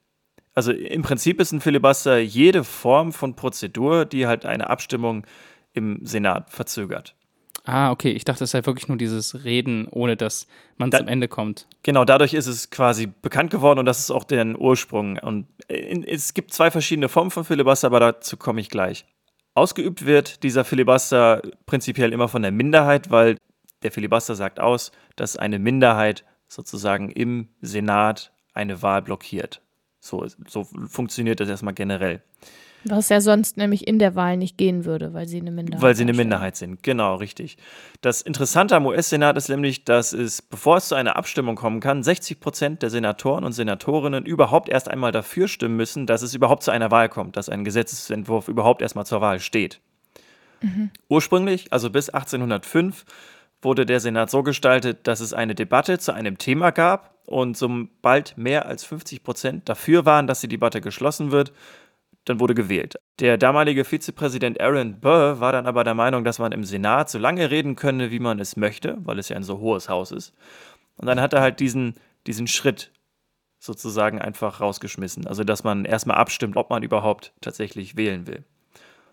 Also 0.54 0.72
im 0.72 1.02
Prinzip 1.02 1.40
ist 1.40 1.52
ein 1.52 1.60
Filibuster 1.60 2.18
jede 2.18 2.64
Form 2.64 3.12
von 3.12 3.34
Prozedur, 3.36 4.04
die 4.04 4.26
halt 4.26 4.44
eine 4.44 4.68
Abstimmung 4.68 5.24
im 5.72 6.04
Senat 6.04 6.50
verzögert. 6.50 7.14
Ah, 7.64 7.92
okay. 7.92 8.10
Ich 8.10 8.24
dachte, 8.24 8.44
es 8.44 8.50
sei 8.50 8.64
wirklich 8.66 8.88
nur 8.88 8.96
dieses 8.98 9.44
Reden, 9.44 9.86
ohne 9.88 10.16
dass 10.16 10.46
man 10.78 10.90
Da- 10.90 10.98
zum 10.98 11.08
Ende 11.08 11.28
kommt. 11.28 11.68
Genau, 11.84 12.04
dadurch 12.04 12.34
ist 12.34 12.46
es 12.48 12.70
quasi 12.70 13.06
bekannt 13.06 13.50
geworden 13.50 13.78
und 13.78 13.86
das 13.86 14.00
ist 14.00 14.10
auch 14.10 14.24
deren 14.24 14.56
Ursprung. 14.58 15.18
Und 15.18 15.46
in, 15.68 16.02
es 16.02 16.34
gibt 16.34 16.52
zwei 16.52 16.70
verschiedene 16.70 17.08
Formen 17.08 17.30
von 17.30 17.44
Filibuster, 17.44 17.86
aber 17.86 18.00
dazu 18.00 18.36
komme 18.36 18.60
ich 18.60 18.68
gleich. 18.68 19.04
Ausgeübt 19.54 20.06
wird 20.06 20.42
dieser 20.42 20.64
Filibuster 20.64 21.42
prinzipiell 21.66 22.12
immer 22.12 22.28
von 22.28 22.42
der 22.42 22.50
Minderheit, 22.52 23.10
weil 23.10 23.36
der 23.82 23.92
Filibuster 23.92 24.34
sagt 24.34 24.58
aus, 24.58 24.90
dass 25.14 25.36
eine 25.36 25.58
Minderheit 25.58 26.24
sozusagen 26.48 27.10
im 27.10 27.48
Senat 27.60 28.32
eine 28.54 28.82
Wahl 28.82 29.02
blockiert. 29.02 29.60
So, 30.00 30.26
so 30.48 30.64
funktioniert 30.88 31.38
das 31.38 31.48
erstmal 31.48 31.74
generell. 31.74 32.22
Was 32.84 33.08
ja 33.08 33.20
sonst 33.20 33.56
nämlich 33.56 33.86
in 33.86 33.98
der 33.98 34.14
Wahl 34.14 34.36
nicht 34.36 34.58
gehen 34.58 34.84
würde, 34.84 35.12
weil 35.12 35.28
sie 35.28 35.40
eine 35.40 35.50
Minderheit 35.50 35.82
Weil 35.82 35.94
sie 35.94 36.02
eine. 36.02 36.12
Minderheit 36.12 36.56
sind, 36.56 36.82
genau, 36.82 37.16
richtig. 37.16 37.56
Das 38.00 38.22
Interessante 38.22 38.74
am 38.74 38.86
US-Senat 38.86 39.36
ist 39.36 39.48
nämlich, 39.48 39.84
dass 39.84 40.12
es, 40.12 40.42
bevor 40.42 40.78
es 40.78 40.88
zu 40.88 40.94
einer 40.94 41.16
Abstimmung 41.16 41.56
kommen 41.56 41.80
kann, 41.80 42.02
60 42.02 42.40
Prozent 42.40 42.82
der 42.82 42.90
Senatoren 42.90 43.44
und 43.44 43.52
Senatorinnen 43.52 44.26
überhaupt 44.26 44.68
erst 44.68 44.88
einmal 44.88 45.12
dafür 45.12 45.48
stimmen 45.48 45.76
müssen, 45.76 46.06
dass 46.06 46.22
es 46.22 46.34
überhaupt 46.34 46.62
zu 46.62 46.70
einer 46.70 46.90
Wahl 46.90 47.08
kommt, 47.08 47.36
dass 47.36 47.48
ein 47.48 47.64
Gesetzesentwurf 47.64 48.48
überhaupt 48.48 48.82
erstmal 48.82 49.06
zur 49.06 49.20
Wahl 49.20 49.40
steht. 49.40 49.80
Ursprünglich, 51.08 51.72
also 51.72 51.90
bis 51.90 52.10
1805, 52.10 53.04
wurde 53.62 53.86
der 53.86 54.00
Senat 54.00 54.30
so 54.30 54.42
gestaltet, 54.42 55.06
dass 55.06 55.20
es 55.20 55.32
eine 55.32 55.54
Debatte 55.54 55.98
zu 55.98 56.12
einem 56.12 56.38
Thema 56.38 56.70
gab 56.70 57.14
und 57.26 57.56
sobald 57.56 58.36
mehr 58.36 58.66
als 58.66 58.84
50 58.84 59.22
Prozent 59.22 59.68
dafür 59.68 60.04
waren, 60.04 60.26
dass 60.26 60.40
die 60.40 60.48
Debatte 60.48 60.80
geschlossen 60.80 61.30
wird, 61.30 61.52
dann 62.24 62.40
wurde 62.40 62.54
gewählt. 62.54 62.96
Der 63.18 63.36
damalige 63.36 63.84
Vizepräsident 63.84 64.60
Aaron 64.60 65.00
Burr 65.00 65.40
war 65.40 65.52
dann 65.52 65.66
aber 65.66 65.84
der 65.84 65.94
Meinung, 65.94 66.24
dass 66.24 66.38
man 66.38 66.52
im 66.52 66.64
Senat 66.64 67.10
so 67.10 67.18
lange 67.18 67.50
reden 67.50 67.76
könne, 67.76 68.10
wie 68.10 68.20
man 68.20 68.38
es 68.38 68.56
möchte, 68.56 68.98
weil 69.00 69.18
es 69.18 69.28
ja 69.28 69.36
ein 69.36 69.42
so 69.42 69.58
hohes 69.58 69.88
Haus 69.88 70.12
ist. 70.12 70.32
Und 70.96 71.06
dann 71.06 71.20
hat 71.20 71.32
er 71.32 71.40
halt 71.40 71.60
diesen, 71.60 71.94
diesen 72.26 72.46
Schritt 72.46 72.92
sozusagen 73.58 74.20
einfach 74.20 74.60
rausgeschmissen. 74.60 75.26
Also, 75.26 75.44
dass 75.44 75.64
man 75.64 75.84
erstmal 75.84 76.16
abstimmt, 76.16 76.56
ob 76.56 76.70
man 76.70 76.82
überhaupt 76.82 77.32
tatsächlich 77.40 77.96
wählen 77.96 78.26
will. 78.26 78.44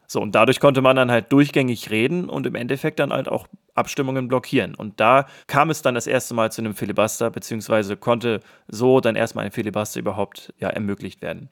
So, 0.08 0.20
und 0.22 0.34
dadurch 0.34 0.60
konnte 0.60 0.82
man 0.82 0.96
dann 0.96 1.12
halt 1.12 1.32
durchgängig 1.32 1.92
reden 1.92 2.30
und 2.30 2.48
im 2.48 2.56
Endeffekt 2.56 3.00
dann 3.00 3.14
halt 3.14 3.28
auch 3.28 3.48
Abstimmungen 3.76 4.28
blockieren. 4.28 4.74
Und 4.74 5.00
da 5.00 5.28
kam 5.46 5.70
es 5.70 5.84
dann 5.84 5.94
das 5.94 6.08
erste 6.08 6.34
Mal 6.34 6.52
zu 6.52 6.62
einem 6.62 6.74
Filibuster, 6.74 7.30
beziehungsweise 7.30 7.96
konnte 7.96 8.40
so 8.68 9.02
dann 9.02 9.16
erstmal 9.16 9.46
ein 9.46 9.52
Filibuster 9.52 10.00
überhaupt 10.00 10.52
ja, 10.58 10.70
ermöglicht 10.70 11.22
werden. 11.22 11.50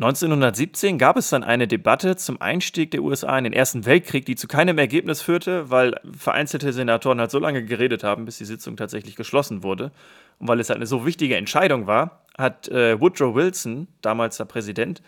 1917 0.00 0.96
gab 0.96 1.18
es 1.18 1.28
dann 1.28 1.44
eine 1.44 1.68
Debatte 1.68 2.16
zum 2.16 2.40
Einstieg 2.40 2.90
der 2.90 3.02
USA 3.02 3.36
in 3.36 3.44
den 3.44 3.52
Ersten 3.52 3.84
Weltkrieg, 3.84 4.24
die 4.24 4.34
zu 4.34 4.48
keinem 4.48 4.78
Ergebnis 4.78 5.20
führte, 5.20 5.68
weil 5.70 5.94
vereinzelte 6.16 6.72
Senatoren 6.72 7.20
halt 7.20 7.30
so 7.30 7.38
lange 7.38 7.62
geredet 7.66 8.02
haben, 8.02 8.24
bis 8.24 8.38
die 8.38 8.46
Sitzung 8.46 8.78
tatsächlich 8.78 9.14
geschlossen 9.14 9.62
wurde. 9.62 9.92
Und 10.38 10.48
weil 10.48 10.58
es 10.58 10.70
halt 10.70 10.78
eine 10.78 10.86
so 10.86 11.04
wichtige 11.04 11.36
Entscheidung 11.36 11.86
war, 11.86 12.24
hat 12.38 12.68
äh, 12.68 12.98
Woodrow 12.98 13.34
Wilson, 13.34 13.88
damals 14.00 14.38
der 14.38 14.46
Präsident, 14.46 15.02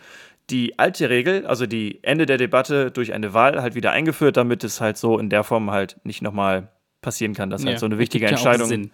die 0.51 0.79
alte 0.79 1.09
Regel, 1.09 1.47
also 1.47 1.65
die 1.65 2.05
Ende 2.05 2.27
der 2.27 2.37
Debatte 2.37 2.91
durch 2.91 3.15
eine 3.15 3.33
Wahl 3.33 3.63
halt 3.63 3.75
wieder 3.75 3.93
eingeführt, 3.93 4.37
damit 4.37 4.63
es 4.63 4.83
halt 4.83 4.99
so 4.99 5.19
in 5.19 5.31
der 5.31 5.43
Form 5.43 5.71
halt 5.71 5.97
nicht 6.05 6.21
nochmal 6.21 6.69
passieren 7.01 7.33
kann, 7.33 7.49
dass 7.49 7.65
halt 7.65 7.79
so 7.79 7.87
eine 7.87 7.99
wichtige 7.99 8.27
ja 8.27 8.31
Entscheidung 8.31 8.69
Sinn. 8.69 8.91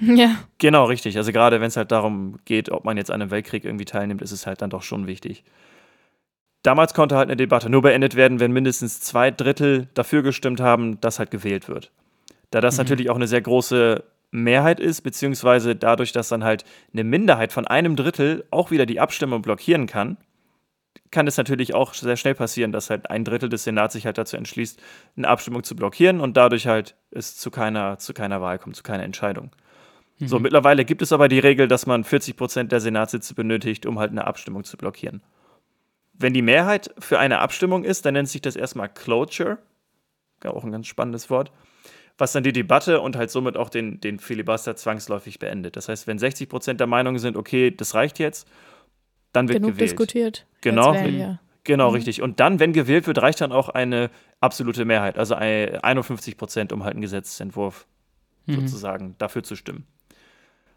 Ja. 0.16 0.36
Genau, 0.58 0.84
richtig. 0.84 1.16
Also 1.16 1.32
gerade 1.32 1.60
wenn 1.60 1.68
es 1.68 1.76
halt 1.76 1.92
darum 1.92 2.38
geht, 2.44 2.70
ob 2.70 2.84
man 2.84 2.96
jetzt 2.96 3.10
an 3.10 3.20
einem 3.20 3.30
Weltkrieg 3.30 3.64
irgendwie 3.64 3.84
teilnimmt, 3.84 4.22
ist 4.22 4.32
es 4.32 4.46
halt 4.46 4.62
dann 4.62 4.70
doch 4.70 4.82
schon 4.82 5.06
wichtig. 5.06 5.44
Damals 6.62 6.92
konnte 6.94 7.16
halt 7.16 7.28
eine 7.28 7.36
Debatte 7.36 7.70
nur 7.70 7.82
beendet 7.82 8.16
werden, 8.16 8.40
wenn 8.40 8.52
mindestens 8.52 9.00
zwei 9.00 9.30
Drittel 9.30 9.88
dafür 9.94 10.22
gestimmt 10.22 10.60
haben, 10.60 11.00
dass 11.00 11.18
halt 11.18 11.30
gewählt 11.30 11.68
wird. 11.68 11.90
Da 12.50 12.60
das 12.60 12.76
natürlich 12.76 13.08
auch 13.10 13.16
eine 13.16 13.28
sehr 13.28 13.40
große 13.40 14.04
Mehrheit 14.30 14.78
ist, 14.78 15.00
beziehungsweise 15.02 15.74
dadurch, 15.74 16.12
dass 16.12 16.28
dann 16.28 16.44
halt 16.44 16.64
eine 16.92 17.04
Minderheit 17.04 17.52
von 17.52 17.66
einem 17.66 17.96
Drittel 17.96 18.44
auch 18.50 18.70
wieder 18.70 18.86
die 18.86 19.00
Abstimmung 19.00 19.42
blockieren 19.42 19.86
kann, 19.86 20.18
kann 21.10 21.26
es 21.26 21.36
natürlich 21.36 21.74
auch 21.74 21.94
sehr 21.94 22.16
schnell 22.16 22.34
passieren, 22.34 22.72
dass 22.72 22.90
halt 22.90 23.10
ein 23.10 23.24
Drittel 23.24 23.48
des 23.48 23.64
Senats 23.64 23.94
sich 23.94 24.06
halt 24.06 24.18
dazu 24.18 24.36
entschließt, 24.36 24.80
eine 25.16 25.28
Abstimmung 25.28 25.64
zu 25.64 25.74
blockieren 25.74 26.20
und 26.20 26.36
dadurch 26.36 26.66
halt 26.66 26.94
es 27.10 27.36
zu 27.36 27.50
keiner, 27.50 27.98
zu 27.98 28.12
keiner 28.12 28.40
Wahl 28.40 28.58
kommt, 28.58 28.76
zu 28.76 28.82
keiner 28.82 29.02
Entscheidung. 29.02 29.50
So, 30.22 30.38
mittlerweile 30.38 30.84
gibt 30.84 31.02
es 31.02 31.12
aber 31.12 31.28
die 31.28 31.38
Regel, 31.38 31.66
dass 31.66 31.86
man 31.86 32.04
40 32.04 32.36
Prozent 32.36 32.72
der 32.72 32.80
Senatssitze 32.80 33.34
benötigt, 33.34 33.86
um 33.86 33.98
halt 33.98 34.10
eine 34.10 34.26
Abstimmung 34.26 34.64
zu 34.64 34.76
blockieren. 34.76 35.22
Wenn 36.12 36.34
die 36.34 36.42
Mehrheit 36.42 36.92
für 36.98 37.18
eine 37.18 37.38
Abstimmung 37.38 37.84
ist, 37.84 38.04
dann 38.04 38.12
nennt 38.14 38.28
sich 38.28 38.42
das 38.42 38.54
erstmal 38.56 38.90
Cloture, 38.90 39.58
ja, 40.44 40.50
auch 40.50 40.64
ein 40.64 40.72
ganz 40.72 40.86
spannendes 40.86 41.30
Wort, 41.30 41.50
was 42.18 42.32
dann 42.32 42.42
die 42.42 42.52
Debatte 42.52 43.00
und 43.00 43.16
halt 43.16 43.30
somit 43.30 43.56
auch 43.56 43.70
den, 43.70 44.00
den 44.00 44.18
Filibuster 44.18 44.76
zwangsläufig 44.76 45.38
beendet. 45.38 45.76
Das 45.76 45.88
heißt, 45.88 46.06
wenn 46.06 46.18
60 46.18 46.48
Prozent 46.50 46.80
der 46.80 46.86
Meinung 46.86 47.18
sind, 47.18 47.36
okay, 47.38 47.70
das 47.70 47.94
reicht 47.94 48.18
jetzt, 48.18 48.46
dann 49.32 49.48
wird 49.48 49.56
Genug 49.60 49.72
gewählt. 49.72 49.90
diskutiert. 49.92 50.46
Genau. 50.60 50.92
Wählen 50.92 51.16
wir. 51.16 51.40
Genau, 51.64 51.88
Mhm. 51.88 51.94
richtig. 51.94 52.20
Und 52.20 52.40
dann, 52.40 52.58
wenn 52.60 52.72
gewählt 52.74 53.06
wird, 53.06 53.22
reicht 53.22 53.40
dann 53.40 53.52
auch 53.52 53.70
eine 53.70 54.10
absolute 54.40 54.84
Mehrheit, 54.84 55.16
also 55.18 55.34
ein- 55.34 55.76
51 55.82 56.36
Prozent, 56.36 56.72
um 56.72 56.84
halt 56.84 56.92
einen 56.94 57.02
Gesetzentwurf 57.02 57.86
sozusagen 58.46 59.14
dafür 59.18 59.42
zu 59.42 59.54
stimmen. 59.56 59.86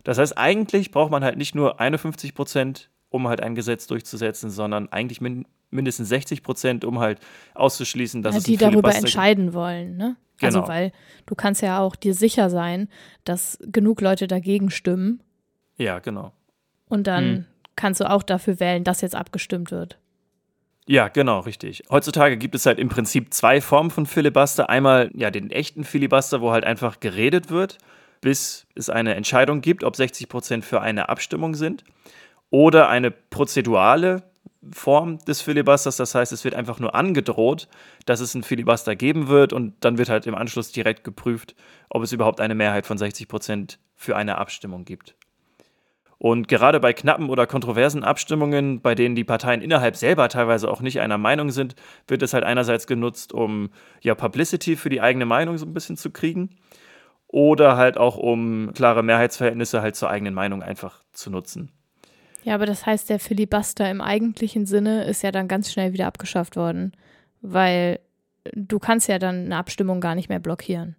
Das 0.04 0.18
heißt, 0.18 0.38
eigentlich 0.38 0.92
braucht 0.92 1.12
man 1.12 1.24
halt 1.24 1.38
nicht 1.38 1.56
nur 1.56 1.80
51 1.80 2.34
Prozent, 2.36 2.90
um 3.10 3.28
halt 3.28 3.42
ein 3.42 3.56
Gesetz 3.56 3.88
durchzusetzen, 3.88 4.50
sondern 4.50 4.90
eigentlich 4.92 5.22
min 5.22 5.46
mindestens 5.72 6.10
60 6.10 6.44
Prozent, 6.44 6.86
um 6.86 7.00
halt 7.00 7.20
auszuschließen, 7.56 8.22
dass 8.22 8.36
Ja, 8.36 8.38
es 8.40 8.44
die 8.44 8.58
darüber 8.58 8.74
Filibuster 8.92 9.00
gibt. 9.00 9.06
entscheiden 9.06 9.54
wollen, 9.54 9.98
ne? 9.98 10.16
Also 10.42 10.60
Genau. 10.60 10.68
weil 10.72 10.92
du 11.26 11.34
kannst 11.36 11.62
ja 11.64 11.80
auch 11.80 11.96
dir 11.96 12.14
sicher 12.14 12.50
sein, 12.52 12.90
dass 13.24 13.58
genug 13.62 14.02
Leute 14.02 14.28
dagegen 14.28 14.70
stimmen 14.70 15.22
Ja, 15.78 15.98
genau. 16.00 16.32
und 16.90 17.08
dann 17.08 17.24
Hm. 17.24 17.46
kannst 17.76 18.02
du 18.02 18.10
auch 18.10 18.22
dafür 18.22 18.60
wählen, 18.60 18.84
dass 18.84 19.02
jetzt 19.02 19.16
abgestimmt 19.16 19.72
wird. 19.72 19.98
Ja, 20.86 21.08
genau, 21.08 21.40
richtig. 21.40 21.82
Heutzutage 21.90 22.38
gibt 22.38 22.54
es 22.56 22.66
halt 22.66 22.78
im 22.78 22.90
Prinzip 22.90 23.34
zwei 23.34 23.62
Formen 23.62 23.90
von 23.90 24.06
Filibuster. 24.06 24.70
Einmal 24.70 25.10
ja 25.16 25.32
den 25.32 25.50
echten 25.50 25.86
Filibuster, 25.86 26.42
wo 26.42 26.52
halt 26.52 26.66
einfach 26.66 27.00
geredet 27.00 27.50
wird, 27.50 27.78
bis 28.24 28.66
es 28.74 28.90
eine 28.90 29.16
Entscheidung 29.16 29.60
gibt, 29.60 29.84
ob 29.84 29.98
60 29.98 30.30
Prozent 30.30 30.64
für 30.64 30.80
eine 30.80 31.10
Abstimmung 31.10 31.56
sind. 31.56 31.84
Oder 32.50 32.88
eine 32.88 33.12
prozedurale 33.12 34.24
Form 34.72 35.18
des 35.26 35.42
Filibusters. 35.42 35.98
Das 35.98 36.16
heißt, 36.16 36.32
es 36.32 36.46
wird 36.46 36.56
einfach 36.56 36.80
nur 36.80 36.96
angedroht, 36.96 37.68
dass 38.06 38.22
es 38.22 38.34
einen 38.34 38.46
Filibuster 38.46 38.96
geben 38.96 39.28
wird 39.28 39.52
und 39.52 39.74
dann 39.82 39.98
wird 39.98 40.08
halt 40.08 40.26
im 40.26 40.36
Anschluss 40.36 40.72
direkt 40.72 41.04
geprüft, 41.04 41.54
ob 41.90 42.02
es 42.02 42.14
überhaupt 42.14 42.40
eine 42.40 42.56
Mehrheit 42.56 42.86
von 42.86 42.98
60 42.98 43.28
Prozent 43.28 43.78
für 43.98 44.16
eine 44.16 44.38
Abstimmung 44.38 44.86
gibt. 44.86 45.16
Und 46.18 46.48
gerade 46.48 46.80
bei 46.80 46.94
knappen 46.94 47.30
oder 47.30 47.46
kontroversen 47.46 48.06
Abstimmungen, 48.06 48.80
bei 48.80 48.96
denen 48.96 49.16
die 49.16 49.26
Parteien 49.26 49.62
innerhalb 49.62 49.98
selber 49.98 50.30
teilweise 50.30 50.72
auch 50.72 50.80
nicht 50.80 51.02
einer 51.02 51.18
Meinung 51.18 51.52
sind, 51.52 51.76
wird 52.08 52.22
es 52.22 52.34
halt 52.34 52.46
einerseits 52.46 52.88
genutzt, 52.88 53.34
um 53.34 53.72
ja 54.00 54.16
Publicity 54.16 54.78
für 54.78 54.88
die 54.88 55.02
eigene 55.02 55.26
Meinung 55.26 55.58
so 55.58 55.66
ein 55.66 55.74
bisschen 55.74 55.98
zu 55.98 56.12
kriegen 56.12 56.52
oder 57.34 57.78
halt 57.78 57.98
auch 57.98 58.16
um 58.16 58.72
klare 58.76 59.02
Mehrheitsverhältnisse 59.04 59.82
halt 59.82 59.96
zur 59.96 60.10
eigenen 60.10 60.36
Meinung 60.36 60.62
einfach 60.62 61.04
zu 61.14 61.32
nutzen. 61.32 61.72
Ja, 62.44 62.54
aber 62.56 62.66
das 62.68 62.86
heißt, 62.86 63.10
der 63.10 63.20
Filibuster 63.20 63.90
im 63.90 64.02
eigentlichen 64.02 64.66
Sinne 64.68 65.06
ist 65.06 65.24
ja 65.24 65.32
dann 65.32 65.48
ganz 65.48 65.72
schnell 65.72 65.94
wieder 65.94 66.06
abgeschafft 66.08 66.56
worden, 66.56 66.92
weil 67.42 68.00
du 68.54 68.78
kannst 68.78 69.08
ja 69.08 69.18
dann 69.18 69.46
eine 69.46 69.56
Abstimmung 69.58 70.00
gar 70.00 70.14
nicht 70.14 70.30
mehr 70.30 70.40
blockieren. 70.40 70.96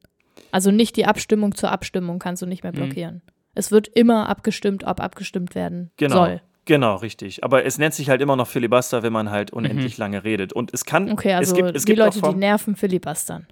Also 0.50 0.70
nicht 0.72 0.96
die 0.96 1.06
Abstimmung 1.06 1.54
zur 1.54 1.70
Abstimmung 1.70 2.18
kannst 2.18 2.42
du 2.42 2.46
nicht 2.46 2.62
mehr 2.64 2.72
Mhm. 2.72 2.76
blockieren. 2.76 3.22
Es 3.54 3.70
wird 3.70 3.86
immer 3.86 4.28
abgestimmt, 4.28 4.84
ob 4.84 5.00
abgestimmt 5.00 5.54
werden 5.54 5.92
Genau. 5.98 6.14
soll. 6.16 6.42
Genau, 6.64 6.96
richtig. 6.96 7.44
Aber 7.44 7.64
es 7.64 7.78
nennt 7.78 7.94
sich 7.94 8.08
halt 8.08 8.22
immer 8.22 8.34
noch 8.36 8.48
Filibuster, 8.48 9.02
wenn 9.04 9.12
man 9.12 9.30
halt 9.30 9.52
unendlich 9.52 9.98
lange 9.98 10.24
redet. 10.24 10.52
Und 10.52 10.72
es 10.74 10.84
kann, 10.84 11.12
Okay, 11.12 11.34
also 11.34 11.52
es 11.52 11.56
gibt, 11.56 11.76
es 11.76 11.84
die 11.84 11.92
gibt 11.92 11.98
Leute, 11.98 12.20
die 12.22 12.34
nerven, 12.34 12.74
filibustern. 12.74 13.46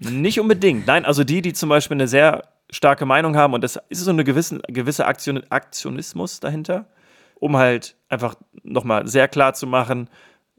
Nicht 0.00 0.40
unbedingt. 0.40 0.86
Nein, 0.86 1.04
also 1.04 1.24
die, 1.24 1.42
die 1.42 1.52
zum 1.52 1.68
Beispiel 1.68 1.96
eine 1.96 2.08
sehr 2.08 2.48
starke 2.70 3.04
Meinung 3.04 3.36
haben 3.36 3.52
und 3.52 3.62
das 3.62 3.78
ist 3.90 4.00
so 4.00 4.10
eine 4.10 4.24
gewisse, 4.24 4.60
gewisse 4.68 5.06
Aktion, 5.06 5.42
Aktionismus 5.50 6.40
dahinter, 6.40 6.86
um 7.34 7.56
halt 7.56 7.96
einfach 8.08 8.34
nochmal 8.62 9.06
sehr 9.06 9.28
klar 9.28 9.52
zu 9.52 9.66
machen, 9.66 10.08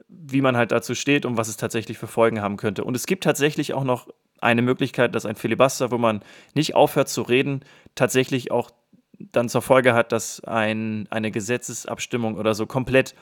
wie 0.08 0.42
man 0.42 0.56
halt 0.56 0.72
dazu 0.72 0.94
steht 0.94 1.26
und 1.26 1.38
was 1.38 1.48
es 1.48 1.58
tatsächlich 1.58 1.98
für 1.98 2.08
Folgen 2.08 2.42
haben 2.42 2.58
könnte. 2.58 2.84
Und 2.84 2.96
es 2.96 3.08
gibt 3.08 3.24
tatsächlich 3.24 3.74
auch 3.74 3.84
noch 3.84 4.10
eine 4.42 4.62
Möglichkeit, 4.62 5.16
dass 5.16 5.26
ein 5.26 5.36
Filibuster, 5.36 5.90
wo 5.90 5.98
man 5.98 6.22
nicht 6.54 6.76
aufhört 6.76 7.10
zu 7.10 7.24
reden, 7.24 7.62
tatsächlich 7.96 8.52
auch 8.52 8.70
dann 9.18 9.50
zur 9.50 9.62
Folge 9.62 9.94
hat, 9.94 10.12
dass 10.12 10.44
ein, 10.44 11.08
eine 11.10 11.32
Gesetzesabstimmung 11.32 12.36
oder 12.36 12.54
so 12.54 12.66
komplett 12.68 13.16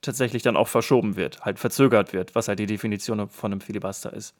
tatsächlich 0.00 0.42
dann 0.42 0.56
auch 0.56 0.68
verschoben 0.68 1.16
wird, 1.16 1.40
halt 1.40 1.58
verzögert 1.58 2.12
wird, 2.12 2.34
was 2.34 2.48
halt 2.48 2.58
die 2.58 2.66
Definition 2.66 3.28
von 3.28 3.52
einem 3.52 3.60
Filibuster 3.60 4.12
ist. 4.12 4.34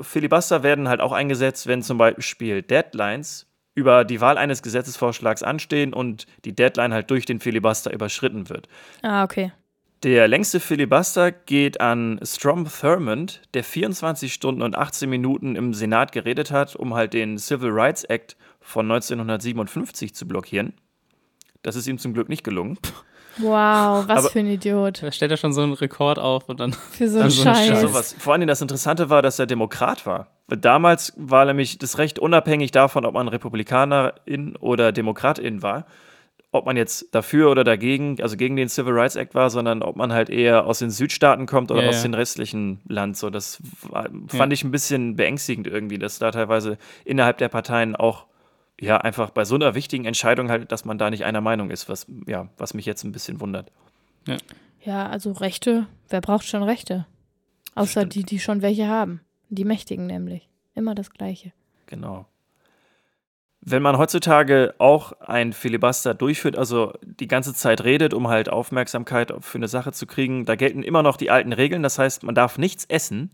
Filibuster 0.00 0.62
werden 0.62 0.88
halt 0.88 1.00
auch 1.00 1.12
eingesetzt, 1.12 1.66
wenn 1.66 1.82
zum 1.82 1.98
Beispiel 1.98 2.62
Deadlines 2.62 3.46
über 3.74 4.04
die 4.04 4.20
Wahl 4.20 4.38
eines 4.38 4.62
Gesetzesvorschlags 4.62 5.42
anstehen 5.42 5.92
und 5.92 6.26
die 6.44 6.54
Deadline 6.54 6.92
halt 6.94 7.10
durch 7.10 7.26
den 7.26 7.40
Filibuster 7.40 7.92
überschritten 7.92 8.48
wird. 8.48 8.68
Ah, 9.02 9.24
okay. 9.24 9.52
Der 10.04 10.28
längste 10.28 10.60
Filibuster 10.60 11.32
geht 11.32 11.80
an 11.80 12.20
Strom 12.22 12.68
Thurmond, 12.68 13.40
der 13.54 13.64
24 13.64 14.34
Stunden 14.34 14.60
und 14.60 14.76
18 14.76 15.08
Minuten 15.08 15.56
im 15.56 15.72
Senat 15.72 16.12
geredet 16.12 16.50
hat, 16.50 16.76
um 16.76 16.94
halt 16.94 17.14
den 17.14 17.38
Civil 17.38 17.70
Rights 17.70 18.04
Act 18.04 18.36
von 18.60 18.84
1957 18.90 20.14
zu 20.14 20.28
blockieren. 20.28 20.74
Das 21.62 21.74
ist 21.74 21.86
ihm 21.86 21.98
zum 21.98 22.12
Glück 22.12 22.28
nicht 22.28 22.44
gelungen. 22.44 22.78
Wow, 23.38 24.04
was 24.06 24.18
Aber- 24.18 24.30
für 24.30 24.38
ein 24.40 24.46
Idiot. 24.46 25.02
Da 25.02 25.10
stellt 25.12 25.30
er 25.30 25.36
schon 25.36 25.52
so 25.52 25.62
einen 25.62 25.72
Rekord 25.72 26.18
auf 26.18 26.48
und 26.48 26.60
dann. 26.60 26.72
Für 26.92 27.08
so 27.08 27.14
einen 27.18 27.22
eine 27.24 27.30
Scheiß. 27.32 27.66
Scheiße. 27.68 27.88
Sowas. 27.88 28.14
Vor 28.18 28.32
allem 28.34 28.46
das 28.46 28.60
Interessante 28.60 29.10
war, 29.10 29.22
dass 29.22 29.38
er 29.38 29.46
Demokrat 29.46 30.06
war. 30.06 30.28
Damals 30.48 31.12
war 31.16 31.44
nämlich 31.44 31.78
das 31.78 31.98
Recht 31.98 32.18
unabhängig 32.18 32.70
davon, 32.70 33.04
ob 33.06 33.14
man 33.14 33.28
Republikanerin 33.28 34.56
oder 34.60 34.92
Demokratin 34.92 35.62
war. 35.62 35.86
ob 36.52 36.66
man 36.66 36.76
jetzt 36.76 37.12
dafür 37.12 37.50
oder 37.50 37.64
dagegen, 37.64 38.16
also 38.22 38.36
gegen 38.36 38.54
den 38.54 38.68
Civil 38.68 38.92
Rights 38.92 39.16
Act 39.16 39.34
war, 39.34 39.50
sondern 39.50 39.82
ob 39.82 39.96
man 39.96 40.12
halt 40.12 40.30
eher 40.30 40.66
aus 40.66 40.78
den 40.78 40.90
Südstaaten 40.90 41.46
kommt 41.46 41.72
oder 41.72 41.82
Ja, 41.82 41.88
aus 41.88 41.96
ja. 41.96 42.02
den 42.02 42.14
restlichen 42.14 42.80
Land. 42.86 43.16
So, 43.16 43.28
das 43.28 43.58
war, 43.82 44.04
fand 44.28 44.32
Ja. 44.32 44.48
ich 44.52 44.62
ein 44.62 44.70
bisschen 44.70 45.16
beängstigend 45.16 45.66
irgendwie, 45.66 45.98
dass 45.98 46.20
da 46.20 46.30
teilweise 46.30 46.78
innerhalb 47.04 47.38
der 47.38 47.48
Parteien 47.48 47.96
auch 47.96 48.26
ja 48.80 48.98
einfach 48.98 49.30
bei 49.30 49.44
so 49.44 49.54
einer 49.54 49.74
wichtigen 49.74 50.04
Entscheidung 50.04 50.50
halt, 50.50 50.72
dass 50.72 50.84
man 50.84 50.98
da 50.98 51.10
nicht 51.10 51.24
einer 51.24 51.40
Meinung 51.40 51.70
ist, 51.70 51.88
was 51.88 52.06
ja, 52.26 52.48
was 52.56 52.74
mich 52.74 52.86
jetzt 52.86 53.04
ein 53.04 53.12
bisschen 53.12 53.40
wundert. 53.40 53.70
Ja, 54.82 55.08
also 55.08 55.32
Rechte, 55.32 55.86
wer 56.08 56.20
braucht 56.20 56.44
schon 56.44 56.62
Rechte? 56.62 57.06
Außer 57.74 58.02
Stimmt. 58.02 58.14
die, 58.14 58.22
die 58.24 58.38
schon 58.38 58.62
welche 58.62 58.88
haben. 58.88 59.20
Die 59.48 59.64
Mächtigen 59.64 60.06
nämlich. 60.06 60.48
Immer 60.74 60.94
das 60.94 61.10
Gleiche. 61.10 61.52
Genau. 61.86 62.26
Wenn 63.60 63.82
man 63.82 63.96
heutzutage 63.96 64.74
auch 64.78 65.12
ein 65.20 65.54
Filibuster 65.54 66.12
durchführt, 66.12 66.56
also 66.56 66.92
die 67.02 67.28
ganze 67.28 67.54
Zeit 67.54 67.82
redet, 67.82 68.12
um 68.12 68.28
halt 68.28 68.50
Aufmerksamkeit 68.50 69.32
für 69.40 69.56
eine 69.56 69.68
Sache 69.68 69.92
zu 69.92 70.06
kriegen, 70.06 70.44
da 70.44 70.54
gelten 70.54 70.82
immer 70.82 71.02
noch 71.02 71.16
die 71.16 71.30
alten 71.30 71.52
Regeln. 71.52 71.82
Das 71.82 71.98
heißt, 71.98 72.24
man 72.24 72.34
darf 72.34 72.58
nichts 72.58 72.84
essen, 72.84 73.30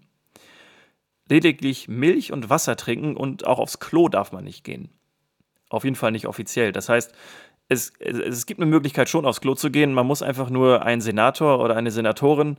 lediglich 1.28 1.88
Milch 1.88 2.32
und 2.32 2.49
Wasser 2.49 2.76
trinken 2.76 3.16
und 3.16 3.44
auch 3.47 3.59
aufs 3.59 3.80
Klo 3.80 4.09
darf 4.09 4.30
man 4.30 4.44
nicht 4.44 4.62
gehen. 4.62 4.90
Auf 5.71 5.85
jeden 5.85 5.97
Fall 5.97 6.12
nicht 6.12 6.27
offiziell. 6.27 6.73
Das 6.73 6.91
heißt, 6.91 7.15
es, 7.71 7.93
es, 8.00 8.47
gibt 8.47 8.61
eine 8.61 8.69
Möglichkeit 8.69 9.09
schon 9.09 9.25
aufs 9.25 9.41
Klo 9.41 9.55
zu 9.55 9.71
gehen. 9.71 9.95
Man 9.95 10.07
muss 10.07 10.23
einfach 10.23 10.50
nur 10.50 10.83
einen 10.83 11.00
Senator 11.00 11.61
oder 11.61 11.77
eine 11.77 11.91
Senatorin 11.93 12.59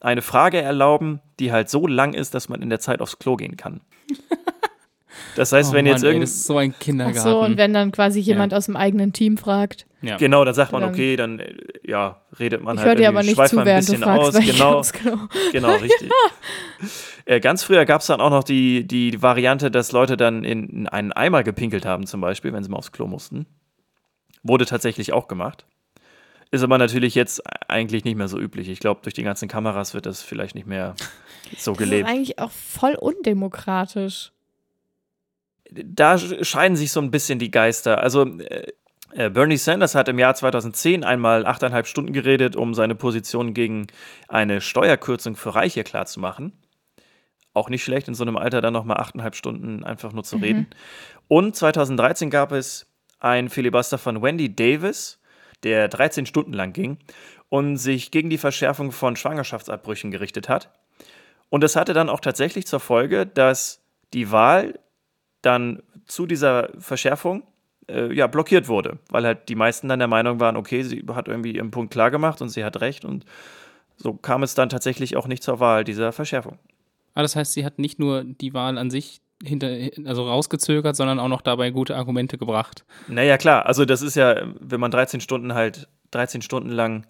eine 0.00 0.22
Frage 0.22 0.60
erlauben, 0.60 1.20
die 1.38 1.52
halt 1.52 1.70
so 1.70 1.86
lang 1.86 2.14
ist, 2.14 2.34
dass 2.34 2.48
man 2.48 2.62
in 2.62 2.70
der 2.70 2.80
Zeit 2.80 3.00
aufs 3.00 3.18
Klo 3.18 3.36
gehen 3.36 3.56
kann. 3.56 3.80
Das 5.34 5.52
heißt, 5.52 5.70
Oh 5.70 5.74
wenn 5.74 5.86
jetzt 5.86 5.96
Mann, 6.02 6.04
ey, 6.04 6.08
irgend 6.10 6.22
das 6.24 6.30
ist 6.30 6.44
so 6.46 6.56
ein 6.58 6.72
Ach 6.74 6.78
Kindergarten. 6.80 7.20
so, 7.20 7.40
und 7.40 7.56
wenn 7.56 7.72
dann 7.74 7.92
quasi 7.92 8.20
jemand 8.20 8.54
aus 8.54 8.66
dem 8.66 8.76
eigenen 8.76 9.12
Team 9.12 9.36
fragt. 9.36 9.86
ja. 10.02 10.16
Genau, 10.16 10.44
dann 10.44 10.54
sagt 10.54 10.72
man, 10.72 10.80
Dann- 10.82 10.90
okay, 10.90 11.16
dann 11.16 11.38
äh, 11.40 11.54
ja, 11.84 12.22
redet 12.38 12.62
man 12.62 12.76
Ich 12.76 12.80
halt 12.80 12.88
höre 12.88 12.94
dir 12.96 13.02
irgendwie, 13.04 13.18
aber 13.18 13.22
nicht 13.44 13.48
zu, 13.50 13.56
während 13.64 13.88
du 13.88 13.92
bisschen 13.92 14.02
fragst, 14.04 14.28
aus. 14.28 14.38
ich 14.38 14.52
Genau, 14.52 14.72
aufs 14.78 14.92
Klo. 14.92 15.16
genau, 15.52 15.74
richtig. 15.76 16.10
äh, 17.26 17.40
ganz 17.40 17.64
früher 17.64 17.84
gab 17.84 18.00
es 18.00 18.06
dann 18.06 18.20
auch 18.20 18.30
noch 18.30 18.44
die, 18.44 18.86
die 18.86 19.20
Variante, 19.22 19.70
dass 19.70 19.92
Leute 19.92 20.16
dann 20.16 20.44
in, 20.44 20.68
in 20.68 20.88
einen 20.88 21.12
Eimer 21.12 21.42
gepinkelt 21.42 21.84
haben, 21.84 22.06
zum 22.06 22.20
Beispiel, 22.20 22.52
wenn 22.52 22.62
sie 22.62 22.70
mal 22.70 22.78
aufs 22.78 22.92
Klo 22.92 23.06
mussten. 23.06 23.46
Wurde 24.42 24.64
tatsächlich 24.66 25.12
auch 25.12 25.28
gemacht. 25.28 25.66
Ist 26.52 26.62
aber 26.62 26.78
natürlich 26.78 27.16
jetzt 27.16 27.42
eigentlich 27.68 28.04
nicht 28.04 28.16
mehr 28.16 28.28
so 28.28 28.38
üblich. 28.38 28.68
Ich 28.68 28.78
glaube, 28.78 29.00
durch 29.02 29.14
die 29.14 29.24
ganzen 29.24 29.48
Kameras 29.48 29.92
wird 29.94 30.06
das 30.06 30.22
vielleicht 30.22 30.54
nicht 30.54 30.68
mehr 30.68 30.94
so 31.58 31.72
Das 31.72 31.80
ist 31.82 31.88
gelebt. 31.90 32.08
eigentlich 32.08 32.38
auch 32.38 32.52
voll 32.52 32.94
undemokratisch. 32.94 34.30
Da 35.70 36.14
sch- 36.14 36.44
scheiden 36.44 36.76
sich 36.76 36.92
so 36.92 37.00
ein 37.00 37.10
bisschen 37.10 37.38
die 37.38 37.50
Geister. 37.50 37.98
Also 37.98 38.24
äh, 38.38 38.72
äh, 39.12 39.30
Bernie 39.30 39.56
Sanders 39.56 39.94
hat 39.94 40.08
im 40.08 40.18
Jahr 40.18 40.34
2010 40.34 41.04
einmal 41.04 41.46
achteinhalb 41.46 41.86
Stunden 41.86 42.12
geredet, 42.12 42.56
um 42.56 42.74
seine 42.74 42.94
Position 42.94 43.54
gegen 43.54 43.86
eine 44.28 44.60
Steuerkürzung 44.60 45.36
für 45.36 45.54
Reiche 45.54 45.84
klarzumachen. 45.84 46.52
Auch 47.54 47.70
nicht 47.70 47.84
schlecht, 47.84 48.08
in 48.08 48.14
so 48.14 48.24
einem 48.24 48.36
Alter 48.36 48.60
dann 48.60 48.74
nochmal 48.74 48.98
achteinhalb 48.98 49.34
Stunden 49.34 49.82
einfach 49.82 50.12
nur 50.12 50.24
zu 50.24 50.36
reden. 50.36 50.66
Und 51.28 51.56
2013 51.56 52.28
gab 52.28 52.52
es 52.52 52.86
ein 53.18 53.48
Filibuster 53.48 53.96
von 53.96 54.22
Wendy 54.22 54.54
Davis, 54.54 55.18
der 55.62 55.88
13 55.88 56.26
Stunden 56.26 56.52
lang 56.52 56.74
ging 56.74 56.98
und 57.48 57.78
sich 57.78 58.10
gegen 58.10 58.28
die 58.28 58.36
Verschärfung 58.36 58.92
von 58.92 59.16
Schwangerschaftsabbrüchen 59.16 60.10
gerichtet 60.10 60.50
hat. 60.50 60.70
Und 61.48 61.62
das 61.62 61.76
hatte 61.76 61.94
dann 61.94 62.10
auch 62.10 62.20
tatsächlich 62.20 62.66
zur 62.66 62.80
Folge, 62.80 63.24
dass 63.24 63.80
die 64.12 64.30
Wahl 64.30 64.78
dann 65.46 65.82
zu 66.06 66.26
dieser 66.26 66.70
Verschärfung 66.78 67.44
äh, 67.88 68.12
ja, 68.12 68.26
blockiert 68.26 68.68
wurde, 68.68 68.98
weil 69.10 69.24
halt 69.24 69.48
die 69.48 69.54
meisten 69.54 69.88
dann 69.88 69.98
der 69.98 70.08
Meinung 70.08 70.40
waren, 70.40 70.56
okay, 70.56 70.82
sie 70.82 71.04
hat 71.12 71.28
irgendwie 71.28 71.52
ihren 71.52 71.70
Punkt 71.70 71.92
klar 71.92 72.10
gemacht 72.10 72.42
und 72.42 72.48
sie 72.48 72.64
hat 72.64 72.80
recht 72.80 73.04
und 73.04 73.24
so 73.96 74.12
kam 74.12 74.42
es 74.42 74.54
dann 74.54 74.68
tatsächlich 74.68 75.16
auch 75.16 75.26
nicht 75.26 75.42
zur 75.42 75.60
Wahl 75.60 75.84
dieser 75.84 76.12
Verschärfung. 76.12 76.58
Ah, 77.14 77.22
das 77.22 77.34
heißt, 77.34 77.54
sie 77.54 77.64
hat 77.64 77.78
nicht 77.78 77.98
nur 77.98 78.24
die 78.24 78.52
Wahl 78.52 78.76
an 78.76 78.90
sich 78.90 79.22
hinter, 79.42 79.68
also 80.04 80.26
rausgezögert, 80.26 80.96
sondern 80.96 81.18
auch 81.18 81.28
noch 81.28 81.40
dabei 81.40 81.70
gute 81.70 81.96
Argumente 81.96 82.36
gebracht. 82.36 82.84
Naja, 83.08 83.38
klar, 83.38 83.66
also 83.66 83.84
das 83.84 84.02
ist 84.02 84.16
ja, 84.16 84.42
wenn 84.60 84.80
man 84.80 84.90
13 84.90 85.20
Stunden 85.20 85.54
halt, 85.54 85.88
13 86.10 86.42
Stunden 86.42 86.70
lang 86.70 87.06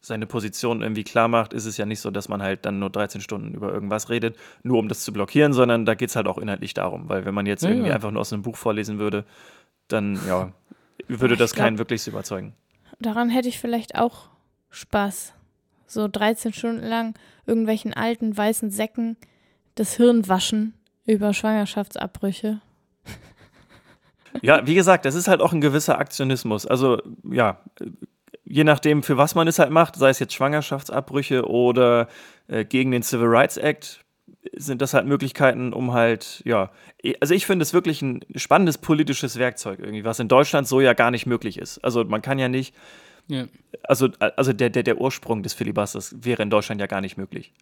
seine 0.00 0.26
Position 0.26 0.82
irgendwie 0.82 1.04
klar 1.04 1.28
macht, 1.28 1.52
ist 1.52 1.66
es 1.66 1.76
ja 1.76 1.84
nicht 1.86 2.00
so, 2.00 2.10
dass 2.10 2.28
man 2.28 2.42
halt 2.42 2.64
dann 2.64 2.78
nur 2.78 2.90
13 2.90 3.20
Stunden 3.20 3.52
über 3.54 3.72
irgendwas 3.72 4.08
redet, 4.08 4.36
nur 4.62 4.78
um 4.78 4.88
das 4.88 5.04
zu 5.04 5.12
blockieren, 5.12 5.52
sondern 5.52 5.84
da 5.84 5.94
geht 5.94 6.08
es 6.10 6.16
halt 6.16 6.26
auch 6.26 6.38
inhaltlich 6.38 6.72
darum, 6.74 7.08
weil 7.08 7.24
wenn 7.26 7.34
man 7.34 7.46
jetzt 7.46 7.62
Ja, 7.62 7.68
irgendwie 7.70 7.88
ja. 7.88 7.94
einfach 7.94 8.10
nur 8.10 8.20
aus 8.20 8.32
einem 8.32 8.42
Buch 8.42 8.56
vorlesen 8.56 8.98
würde, 8.98 9.24
dann 9.88 10.18
ja, 10.26 10.52
würde 11.08 11.36
das 11.36 11.52
glaub- 11.52 11.66
keinen 11.66 11.78
wirklich 11.78 12.06
überzeugen. 12.06 12.54
Daran 12.98 13.28
hätte 13.30 13.48
ich 13.48 13.58
vielleicht 13.58 13.96
auch 13.96 14.28
Spaß. 14.70 15.34
So 15.86 16.06
13 16.08 16.52
Stunden 16.52 16.84
lang 16.86 17.14
irgendwelchen 17.46 17.92
alten 17.92 18.36
weißen 18.36 18.70
Säcken 18.70 19.16
das 19.74 19.94
Hirn 19.96 20.28
waschen 20.28 20.74
über 21.06 21.34
Schwangerschaftsabbrüche. 21.34 22.60
Ja, 24.42 24.64
wie 24.66 24.74
gesagt, 24.74 25.04
das 25.04 25.16
ist 25.16 25.26
halt 25.26 25.40
auch 25.40 25.52
ein 25.52 25.60
gewisser 25.60 25.98
Aktionismus. 25.98 26.64
Also, 26.64 27.02
ja, 27.24 27.58
je 28.50 28.64
nachdem, 28.64 29.02
für 29.02 29.16
was 29.16 29.34
man 29.34 29.46
es 29.48 29.58
halt 29.58 29.70
macht, 29.70 29.94
sei 29.96 30.10
es 30.10 30.18
jetzt 30.18 30.34
Schwangerschaftsabbrüche 30.34 31.48
oder 31.48 32.08
äh, 32.48 32.64
gegen 32.64 32.90
den 32.90 33.02
Civil 33.02 33.28
Rights 33.28 33.56
Act, 33.56 34.04
sind 34.56 34.82
das 34.82 34.94
halt 34.94 35.06
Möglichkeiten, 35.06 35.72
um 35.72 35.92
halt, 35.92 36.42
ja, 36.44 36.70
also 37.20 37.34
ich 37.34 37.46
finde 37.46 37.62
es 37.62 37.72
wirklich 37.74 38.00
ein 38.02 38.24
spannendes 38.36 38.78
politisches 38.78 39.38
Werkzeug 39.38 39.78
irgendwie, 39.78 40.04
was 40.04 40.18
in 40.18 40.28
Deutschland 40.28 40.66
so 40.66 40.80
ja 40.80 40.94
gar 40.94 41.10
nicht 41.10 41.26
möglich 41.26 41.58
ist. 41.58 41.78
Also 41.84 42.04
man 42.04 42.22
kann 42.22 42.38
ja 42.38 42.48
nicht, 42.48 42.74
Ja. 43.28 43.46
also, 43.82 44.08
also 44.18 44.52
der, 44.52 44.70
der, 44.70 44.82
der 44.82 45.00
Ursprung 45.00 45.42
des 45.42 45.52
Filibusters 45.52 46.14
wäre 46.22 46.42
in 46.42 46.50
Deutschland 46.50 46.80
ja 46.80 46.86
gar 46.86 47.00
nicht 47.00 47.16
möglich. 47.18 47.52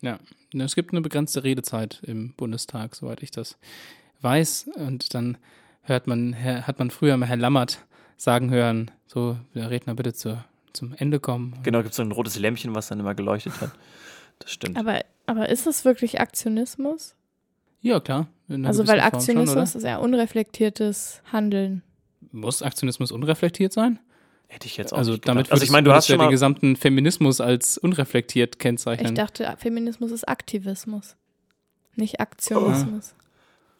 Ja, 0.00 0.18
es 0.58 0.74
gibt 0.74 0.92
eine 0.92 1.00
begrenzte 1.00 1.44
Redezeit 1.44 2.02
im 2.04 2.32
Bundestag, 2.34 2.96
soweit 2.96 3.22
ich 3.22 3.30
das 3.30 3.56
weiß. 4.20 4.70
Und 4.74 5.14
dann 5.14 5.38
hört 5.82 6.06
man, 6.08 6.34
hat 6.34 6.78
man 6.80 6.90
früher 6.90 7.16
mal 7.16 7.26
Herr 7.26 7.36
Lammert 7.36 7.84
sagen 8.22 8.50
hören, 8.50 8.92
so, 9.06 9.36
der 9.52 9.70
Redner 9.70 9.96
bitte 9.96 10.12
zu, 10.12 10.42
zum 10.72 10.94
Ende 10.94 11.18
kommen. 11.18 11.58
Genau, 11.64 11.78
gibt 11.78 11.90
es 11.90 11.96
so 11.96 12.02
ein 12.04 12.12
rotes 12.12 12.38
Lämpchen, 12.38 12.72
was 12.72 12.86
dann 12.86 13.00
immer 13.00 13.16
geleuchtet 13.16 13.60
hat. 13.60 13.72
Das 14.38 14.52
stimmt. 14.52 14.78
Aber, 14.78 15.00
aber 15.26 15.48
ist 15.48 15.66
es 15.66 15.84
wirklich 15.84 16.20
Aktionismus? 16.20 17.16
Ja, 17.80 17.98
klar. 17.98 18.28
Also, 18.48 18.86
weil 18.86 19.00
Form 19.00 19.10
schon, 19.10 19.18
Aktionismus 19.18 19.74
ist 19.74 19.82
ja 19.82 19.96
unreflektiertes 19.96 21.20
Handeln. 21.32 21.82
Muss 22.30 22.62
Aktionismus 22.62 23.10
unreflektiert 23.10 23.72
sein? 23.72 23.98
Hätte 24.46 24.66
ich 24.68 24.76
jetzt 24.76 24.92
auch 24.92 24.98
Also 24.98 25.12
nicht 25.12 25.26
damit. 25.26 25.50
Also 25.50 25.64
ich 25.64 25.70
meine, 25.70 25.84
du 25.84 25.92
hast 25.92 26.06
ja 26.06 26.16
den 26.16 26.30
gesamten 26.30 26.76
Feminismus 26.76 27.40
als 27.40 27.76
unreflektiert 27.76 28.60
kennzeichnen. 28.60 29.08
Ich 29.08 29.14
dachte, 29.14 29.52
Feminismus 29.58 30.12
ist 30.12 30.28
Aktivismus, 30.28 31.16
nicht 31.96 32.20
Aktionismus. 32.20 33.16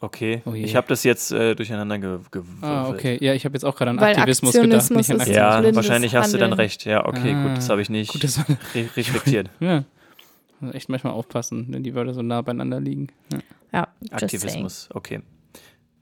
Okay, 0.03 0.43
Oh 0.45 0.53
ich 0.53 0.75
habe 0.75 0.89
das 0.89 1.05
jetzt 1.05 1.31
äh, 1.31 1.55
durcheinander 1.55 1.97
ge 1.99 2.19
gewürfelt. 2.33 2.63
ah, 2.65 2.89
okay. 2.89 3.19
Ja, 3.21 3.35
ich 3.35 3.45
habe 3.45 3.55
jetzt 3.55 3.63
auch 3.65 3.77
gerade 3.77 3.93
an 3.93 4.01
Weil 4.01 4.17
Aktivismus 4.17 4.53
gedacht, 4.53 4.91
nicht 4.91 4.91
an 4.91 4.99
ist- 4.99 5.11
Aktivismus. 5.11 5.29
Ja, 5.37 5.75
wahrscheinlich 5.77 6.15
hast 6.17 6.35
du 6.35 6.39
dann 6.39 6.51
Handeln. 6.51 6.61
recht. 6.61 6.85
Ja, 6.85 7.07
okay, 7.07 7.33
Ah, 7.35 7.43
gut, 7.47 7.57
das 7.57 7.69
habe 7.71 7.81
ich 7.83 7.89
nicht 7.89 8.13
Gut, 8.13 8.25
das 8.25 8.39
re 8.75 8.89
reflektiert. 8.97 9.49
ja. 9.61 9.85
Also 10.61 10.75
echt 10.75 10.89
manchmal 10.89 11.13
aufpassen, 11.13 11.67
wenn 11.71 11.85
die 11.85 11.95
Wörter 11.95 12.15
so 12.15 12.23
nah 12.23 12.43
beieinander 12.43 12.81
liegen. 12.81 13.09
Ja. 13.33 13.39
Ja, 13.73 13.81
just 13.81 14.09
saying. 14.11 14.23
Aktivismus, 14.25 14.89
okay. 14.93 15.21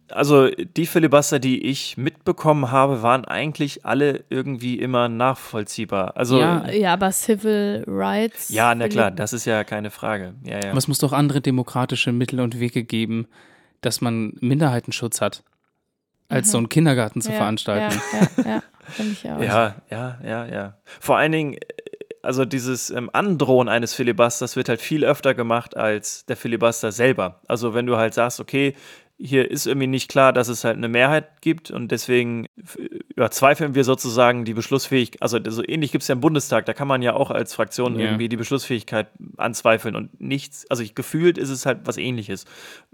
Also 0.08 0.48
die 0.48 0.86
Filibuster, 0.86 1.38
die 1.38 1.62
ich 1.66 1.96
mitbekommen 1.96 2.72
habe, 2.72 3.02
waren 3.02 3.24
eigentlich 3.26 3.84
alle 3.84 4.24
irgendwie 4.28 4.78
immer 4.80 5.08
nachvollziehbar. 5.08 6.16
Also 6.16 6.40
Ja. 6.40 6.66
ja, 6.66 6.72
Ja, 6.72 6.92
aber 6.94 7.12
Civil 7.12 7.84
Rights. 7.86 8.50
na 8.50 8.88
klar, 8.88 9.10
das 9.12 9.32
ist 9.32 9.44
ja 9.44 9.62
keine 9.62 9.90
Frage. 9.90 10.34
Ja, 10.42 10.58
ja. 10.58 10.70
Aber 10.70 10.78
es 10.78 10.88
muss 10.88 10.98
doch 10.98 11.12
andere 11.12 11.40
demokratische 11.40 12.10
Mittel 12.12 12.40
und 12.40 12.58
Wege 12.58 12.82
geben, 12.82 13.28
dass 13.80 14.00
man 14.00 14.34
Minderheitenschutz 14.40 15.20
hat, 15.20 15.42
als 16.28 16.48
Mhm. 16.48 16.50
so 16.50 16.58
einen 16.58 16.68
Kindergarten 16.68 17.20
zu 17.20 17.30
ja, 17.30 17.36
veranstalten. 17.36 18.00
Ja, 18.12 18.18
ja, 18.44 18.50
ja 18.50 18.62
finde 18.90 19.12
ich 19.12 19.30
auch. 19.30 19.40
Ja, 19.40 19.74
ja, 19.90 20.18
ja, 20.24 20.46
ja. 20.46 20.76
Vor 21.00 21.16
allen 21.16 21.32
Dingen, 21.32 21.54
äh, 21.54 21.58
also 22.22 22.44
dieses 22.44 22.90
ähm, 22.90 23.08
Androhen 23.12 23.68
eines 23.68 23.94
Filibusters 23.94 24.54
wird 24.56 24.68
halt 24.68 24.80
viel 24.82 25.04
öfter 25.04 25.34
gemacht 25.34 25.76
als 25.76 26.26
der 26.26 26.36
Filibuster 26.36 26.92
selber. 26.92 27.40
Also 27.48 27.72
wenn 27.74 27.86
du 27.86 27.96
halt 27.96 28.12
sagst, 28.14 28.40
okay, 28.40 28.74
hier 29.22 29.50
ist 29.50 29.66
irgendwie 29.66 29.86
nicht 29.86 30.08
klar, 30.10 30.32
dass 30.32 30.48
es 30.48 30.64
halt 30.64 30.78
eine 30.78 30.88
Mehrheit 30.88 31.42
gibt 31.42 31.70
und 31.70 31.90
deswegen 31.92 32.46
f- 32.56 32.78
ja, 33.16 33.30
zweifeln 33.30 33.74
wir 33.74 33.84
sozusagen 33.84 34.46
die 34.46 34.54
Beschlussfähigkeit, 34.54 35.20
also 35.20 35.38
so 35.50 35.62
ähnlich 35.62 35.92
gibt 35.92 36.00
es 36.02 36.08
ja 36.08 36.14
im 36.14 36.22
Bundestag, 36.22 36.64
da 36.64 36.72
kann 36.72 36.88
man 36.88 37.02
ja 37.02 37.12
auch 37.12 37.30
als 37.30 37.54
Fraktion 37.54 37.98
Ja. 37.98 38.06
irgendwie 38.06 38.30
die 38.30 38.38
Beschlussfähigkeit 38.38 39.08
anzweifeln 39.36 39.94
und 39.94 40.18
nichts, 40.20 40.64
also 40.70 40.82
ich, 40.82 40.94
gefühlt 40.94 41.36
ist 41.36 41.50
es 41.50 41.66
halt 41.66 41.80
was 41.84 41.98
ähnliches. 41.98 42.46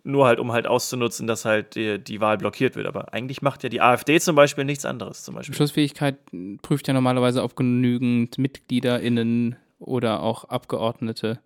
Nur 0.03 0.27
halt, 0.27 0.39
um 0.41 0.53
halt 0.53 0.67
auszunutzen, 0.67 1.27
dass 1.27 1.45
halt 1.45 1.75
die, 1.75 1.99
die 1.99 2.21
Wahl 2.21 2.39
blockiert 2.39 2.77
wird. 2.77 2.87
Aber 2.87 3.13
eigentlich 3.13 3.43
macht 3.43 3.63
ja 3.65 3.69
die 3.69 3.81
AfD 3.81 4.21
zum 4.21 4.37
Beispiel 4.37 4.65
nichts 4.65 4.85
anderes 4.85 5.25
zum 5.25 5.35
Beispiel. 5.35 5.53
Beschlussfähigkeit 5.53 6.17
prüft 6.63 6.87
ja 6.89 6.95
normalerweise, 6.95 7.43
ob 7.43 7.57
genügend 7.57 8.39
MitgliederInnen 8.39 9.57
oder 9.81 10.23
auch 10.23 10.45
Abgeordnete 10.45 11.41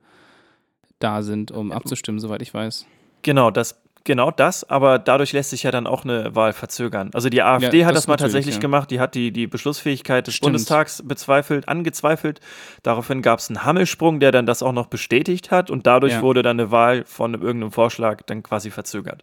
da 0.98 1.22
sind, 1.22 1.50
um 1.52 1.72
abzustimmen, 1.72 2.20
soweit 2.20 2.42
ich 2.42 2.52
weiß. 2.52 2.86
Genau, 3.22 3.50
das 3.50 3.79
Genau 4.04 4.30
das, 4.30 4.64
aber 4.68 4.98
dadurch 4.98 5.32
lässt 5.32 5.50
sich 5.50 5.62
ja 5.62 5.70
dann 5.70 5.86
auch 5.86 6.04
eine 6.04 6.34
Wahl 6.34 6.54
verzögern. 6.54 7.10
Also 7.12 7.28
die 7.28 7.42
AfD 7.42 7.80
Ja, 7.80 7.86
hat 7.86 7.94
das 7.94 8.04
das 8.04 8.08
mal 8.08 8.16
tatsächlich 8.16 8.54
ja. 8.54 8.60
gemacht, 8.60 8.90
die 8.90 8.98
hat 8.98 9.14
die, 9.14 9.30
die 9.30 9.46
Beschlussfähigkeit 9.46 10.26
des 10.26 10.34
Stimmt. 10.36 10.52
Bundestags 10.52 11.02
bezweifelt, 11.04 11.68
angezweifelt. 11.68 12.40
Daraufhin 12.82 13.20
gab 13.20 13.40
es 13.40 13.50
einen 13.50 13.64
Hammelsprung, 13.64 14.18
der 14.18 14.32
dann 14.32 14.46
das 14.46 14.62
auch 14.62 14.72
noch 14.72 14.86
bestätigt 14.86 15.50
hat 15.50 15.70
und 15.70 15.86
dadurch 15.86 16.14
Ja. 16.14 16.22
wurde 16.22 16.42
dann 16.42 16.58
eine 16.58 16.70
Wahl 16.70 17.04
von 17.04 17.34
irgendeinem 17.34 17.72
Vorschlag 17.72 18.22
dann 18.22 18.42
quasi 18.42 18.70
verzögert. 18.70 19.22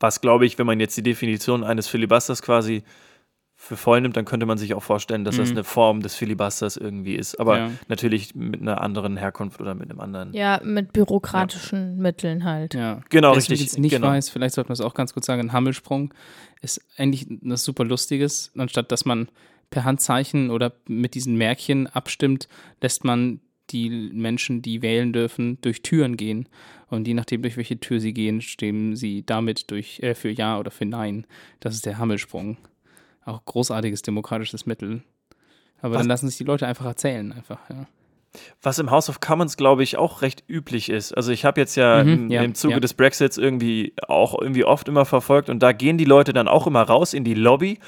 Was 0.00 0.20
glaube 0.20 0.46
ich, 0.46 0.58
wenn 0.58 0.66
man 0.66 0.80
jetzt 0.80 0.96
die 0.96 1.02
Definition 1.02 1.62
eines 1.62 1.88
Filibusters 1.88 2.40
quasi 2.42 2.82
für 3.64 3.76
voll 3.76 4.00
nimmt, 4.00 4.16
dann 4.16 4.24
könnte 4.24 4.44
man 4.44 4.58
sich 4.58 4.74
auch 4.74 4.82
vorstellen, 4.82 5.24
dass 5.24 5.36
das 5.36 5.50
Mhm. 5.50 5.58
eine 5.58 5.64
Form 5.64 6.02
des 6.02 6.16
Filibusters 6.16 6.76
irgendwie 6.76 7.14
ist. 7.14 7.38
Aber 7.38 7.58
Ja. 7.58 7.70
natürlich 7.86 8.34
mit 8.34 8.60
einer 8.60 8.80
anderen 8.80 9.16
Herkunft 9.16 9.60
oder 9.60 9.76
mit 9.76 9.88
einem 9.88 10.00
anderen. 10.00 10.32
Ja, 10.34 10.60
mit 10.64 10.92
bürokratischen 10.92 11.96
Mitteln 11.98 12.42
halt. 12.42 12.74
Ja. 12.74 13.00
Genau, 13.08 13.32
richtig, 13.34 13.60
jetzt 13.60 13.78
nicht 13.78 13.92
genau. 13.92 14.08
weiß, 14.08 14.30
vielleicht 14.30 14.56
sollte 14.56 14.68
man 14.68 14.74
es 14.74 14.80
auch 14.80 14.94
ganz 14.94 15.14
kurz 15.14 15.26
sagen, 15.26 15.40
ein 15.42 15.52
Hammelsprung 15.52 16.12
ist 16.60 16.84
eigentlich 16.96 17.26
was 17.42 17.62
super 17.62 17.84
Lustiges. 17.84 18.50
Anstatt 18.58 18.90
dass 18.90 19.04
man 19.04 19.28
per 19.70 19.84
Handzeichen 19.84 20.50
oder 20.50 20.72
mit 20.88 21.14
diesen 21.14 21.36
Märkchen 21.36 21.86
abstimmt, 21.86 22.48
lässt 22.80 23.04
man 23.04 23.40
die 23.70 23.88
Menschen, 24.12 24.60
die 24.60 24.82
wählen 24.82 25.12
dürfen, 25.12 25.58
durch 25.60 25.82
Türen 25.82 26.16
gehen. 26.16 26.48
Und 26.88 27.06
je 27.06 27.14
nachdem, 27.14 27.42
durch 27.42 27.56
welche 27.56 27.78
Tür 27.78 28.00
sie 28.00 28.12
gehen, 28.12 28.40
stimmen 28.42 28.96
sie 28.96 29.24
damit 29.24 29.70
durch, 29.70 30.00
äh, 30.00 30.14
für 30.16 30.30
Ja 30.30 30.58
oder 30.58 30.70
für 30.72 30.84
Nein. 30.84 31.26
Das 31.60 31.74
ist 31.76 31.86
der 31.86 31.96
Hammelsprung. 31.98 32.56
Auch 33.24 33.44
großartiges 33.44 34.02
demokratisches 34.02 34.66
Mittel. 34.66 35.02
Aber 35.80 35.94
Was- 35.94 36.00
dann 36.00 36.08
lassen 36.08 36.28
sich 36.28 36.38
die 36.38 36.44
Leute 36.44 36.66
einfach 36.66 36.86
erzählen, 36.86 37.32
einfach, 37.32 37.58
ja. 37.70 37.86
Was 38.62 38.78
im 38.78 38.90
House 38.90 39.10
of 39.10 39.20
Commons, 39.20 39.58
glaube 39.58 39.82
ich, 39.82 39.98
auch 39.98 40.22
recht 40.22 40.42
üblich 40.48 40.88
ist. 40.88 41.12
Also 41.14 41.32
ich 41.32 41.44
habe 41.44 41.60
jetzt 41.60 41.76
ja, 41.76 42.02
Mhm, 42.02 42.12
im, 42.12 42.30
ja, 42.30 42.42
im 42.42 42.54
Zuge 42.54 42.74
ja. 42.74 42.80
des 42.80 42.94
Brexits 42.94 43.36
irgendwie 43.36 43.92
auch 44.08 44.40
irgendwie 44.40 44.64
oft 44.64 44.88
immer 44.88 45.04
verfolgt 45.04 45.50
und 45.50 45.58
da 45.62 45.72
gehen 45.72 45.98
die 45.98 46.06
Leute 46.06 46.32
dann 46.32 46.48
auch 46.48 46.66
immer 46.66 46.80
raus 46.82 47.12
in 47.12 47.24
die 47.24 47.34
Lobby. 47.34 47.78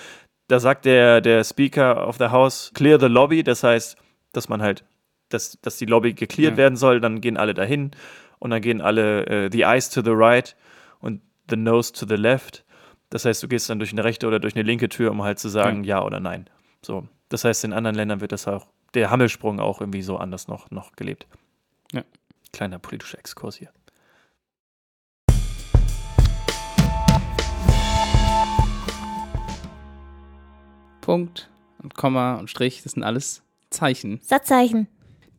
Da 0.49 0.61
sagt 0.61 0.85
der, 0.85 1.23
der 1.23 1.43
Speaker 1.45 2.07
of 2.07 2.19
the 2.19 2.27
House, 2.27 2.71
clear 2.75 3.01
the 3.01 3.07
lobby. 3.07 3.43
Das 3.43 3.63
heißt, 3.63 3.97
dass 4.33 4.51
man 4.51 4.61
halt, 4.61 4.85
dass, 5.31 5.59
dass 5.63 5.79
die 5.79 5.87
Lobby 5.87 6.13
gecleared 6.13 6.55
Ja. 6.55 6.59
werden 6.59 6.77
soll. 6.77 7.01
Dann 7.01 7.23
gehen 7.23 7.39
alle 7.39 7.55
dahin 7.55 7.93
und 8.39 8.51
dann 8.51 8.61
gehen 8.61 8.83
alle 8.83 9.27
äh, 9.27 9.49
the 9.51 9.63
eyes 9.63 9.89
to 9.89 10.03
the 10.03 10.11
right 10.13 10.55
und 11.01 11.23
the 11.49 11.57
nose 11.57 11.91
to 11.95 12.05
the 12.07 12.17
left. 12.17 12.64
Das 13.15 13.25
heißt, 13.25 13.41
du 13.45 13.47
gehst 13.47 13.71
dann 13.71 13.79
durch 13.79 13.93
eine 13.93 14.03
rechte 14.03 14.27
oder 14.27 14.41
durch 14.41 14.57
eine 14.57 14.65
linke 14.65 14.89
Tür, 14.89 15.13
um 15.13 15.23
halt 15.23 15.39
zu 15.39 15.49
sagen 15.49 15.85
ja, 15.85 16.03
oder 16.03 16.19
nein. 16.19 16.51
So. 16.85 17.07
Das 17.29 17.45
heißt, 17.45 17.63
in 17.63 17.73
anderen 17.73 17.95
Ländern 17.95 18.21
wird 18.21 18.33
das 18.33 18.49
auch, 18.49 18.67
der 18.95 19.09
Hammelsprung 19.09 19.61
auch 19.61 19.81
irgendwie 19.81 20.03
so 20.03 20.17
anders 20.17 20.49
noch, 20.49 20.73
noch 20.73 20.97
gelebt. 20.97 21.29
Ja. 21.93 22.03
Kleiner 22.53 22.81
politischer 22.81 23.17
Exkurs 23.21 23.55
hier. 23.55 23.69
Punkt 31.01 31.51
und 31.85 31.95
Komma 31.95 32.35
und 32.35 32.51
Strich, 32.51 32.83
das 32.83 32.95
sind 32.95 33.05
alles 33.05 33.45
Zeichen. 33.71 34.19
Satzzeichen. 34.23 34.89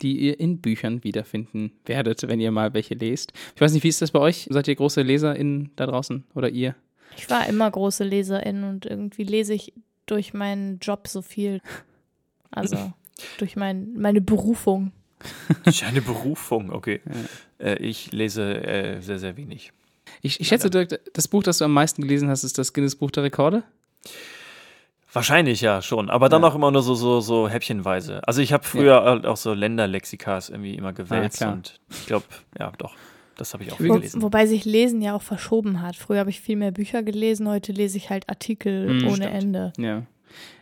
die 0.02 0.18
ihr 0.18 0.40
in 0.40 0.62
Büchern 0.62 1.04
wiederfinden 1.04 1.74
werdet, 1.84 2.26
wenn 2.26 2.40
ihr 2.40 2.52
mal 2.52 2.74
welche 2.74 2.94
lest. 2.96 3.34
Ich 3.54 3.60
weiß 3.60 3.74
nicht, 3.74 3.84
wie 3.84 3.90
ist 3.90 4.02
das 4.02 4.12
bei 4.12 4.20
euch? 4.20 4.48
Seid 4.50 4.70
ihr 4.70 4.76
große 4.76 5.02
LeserInnen 5.02 5.72
da 5.76 5.88
draußen 5.88 6.24
oder 6.36 6.48
ihr? 6.48 6.76
Ich 7.18 7.30
war 7.30 7.48
immer 7.48 7.70
große 7.70 8.04
Leserin 8.04 8.64
und 8.64 8.86
irgendwie 8.86 9.24
lese 9.24 9.54
ich 9.54 9.74
durch 10.06 10.34
meinen 10.34 10.80
Job 10.80 11.08
so 11.08 11.22
viel. 11.22 11.62
Also 12.52 12.94
durch 13.38 13.56
mein, 13.56 13.94
meine 13.98 14.22
Berufung. 14.22 14.92
Eine 15.86 16.02
Berufung, 16.02 16.72
okay. 16.72 17.02
Äh, 17.60 17.76
ich 17.78 18.12
lese 18.12 18.64
äh, 18.64 19.02
sehr, 19.02 19.18
sehr 19.20 19.38
wenig. 19.38 19.72
Ich, 20.22 20.40
ich 20.40 20.48
schätze, 20.48 20.70
Dirk, 20.70 21.00
das 21.14 21.28
Buch, 21.28 21.42
das 21.44 21.58
du 21.60 21.66
am 21.66 21.74
meisten 21.74 22.02
gelesen 22.02 22.30
hast, 22.30 22.44
ist 22.44 22.58
das 22.58 22.74
Guinness 22.74 22.96
Buch 22.96 23.12
der 23.12 23.24
Rekorde. 23.24 23.64
Wahrscheinlich 25.14 25.62
ja 25.62 25.82
schon, 25.82 26.10
aber 26.10 26.28
dann 26.28 26.42
Ja. 26.42 26.50
auch 26.50 26.56
immer 26.56 26.72
nur 26.72 26.82
so, 26.84 26.94
so, 26.94 27.22
so 27.22 27.48
häppchenweise. 27.48 28.28
Also 28.28 28.42
ich 28.42 28.52
habe 28.52 28.66
früher 28.66 29.02
halt 29.04 29.26
auch 29.26 29.38
so 29.38 29.54
Länderlexikas 29.54 30.50
irgendwie 30.50 30.76
immer 30.76 30.92
gewälzt 30.92 31.38
klar. 31.38 31.54
und 31.54 31.80
ich 31.90 32.06
glaube, 32.06 32.26
ja 32.60 32.72
doch, 32.78 32.94
das 33.38 33.54
habe 33.54 33.64
ich 33.64 33.72
auch 33.72 33.80
Wo, 33.80 33.94
gelesen. 33.94 34.22
wobei 34.22 34.46
sich 34.48 34.66
Lesen 34.66 35.02
ja 35.02 35.16
auch 35.16 35.22
verschoben 35.22 35.82
hat. 35.82 35.96
Früher 35.96 36.20
habe 36.20 36.30
ich 36.30 36.40
viel 36.42 36.56
mehr 36.56 36.72
Bücher 36.72 37.04
gelesen, 37.04 37.48
heute 37.48 37.72
lese 37.72 37.98
ich 37.98 38.10
halt 38.10 38.30
Artikel 38.30 38.86
Mm, 39.02 39.08
ohne 39.08 39.16
stimmt. 39.16 39.34
Ende. 39.34 39.74
Ja. 39.78 40.04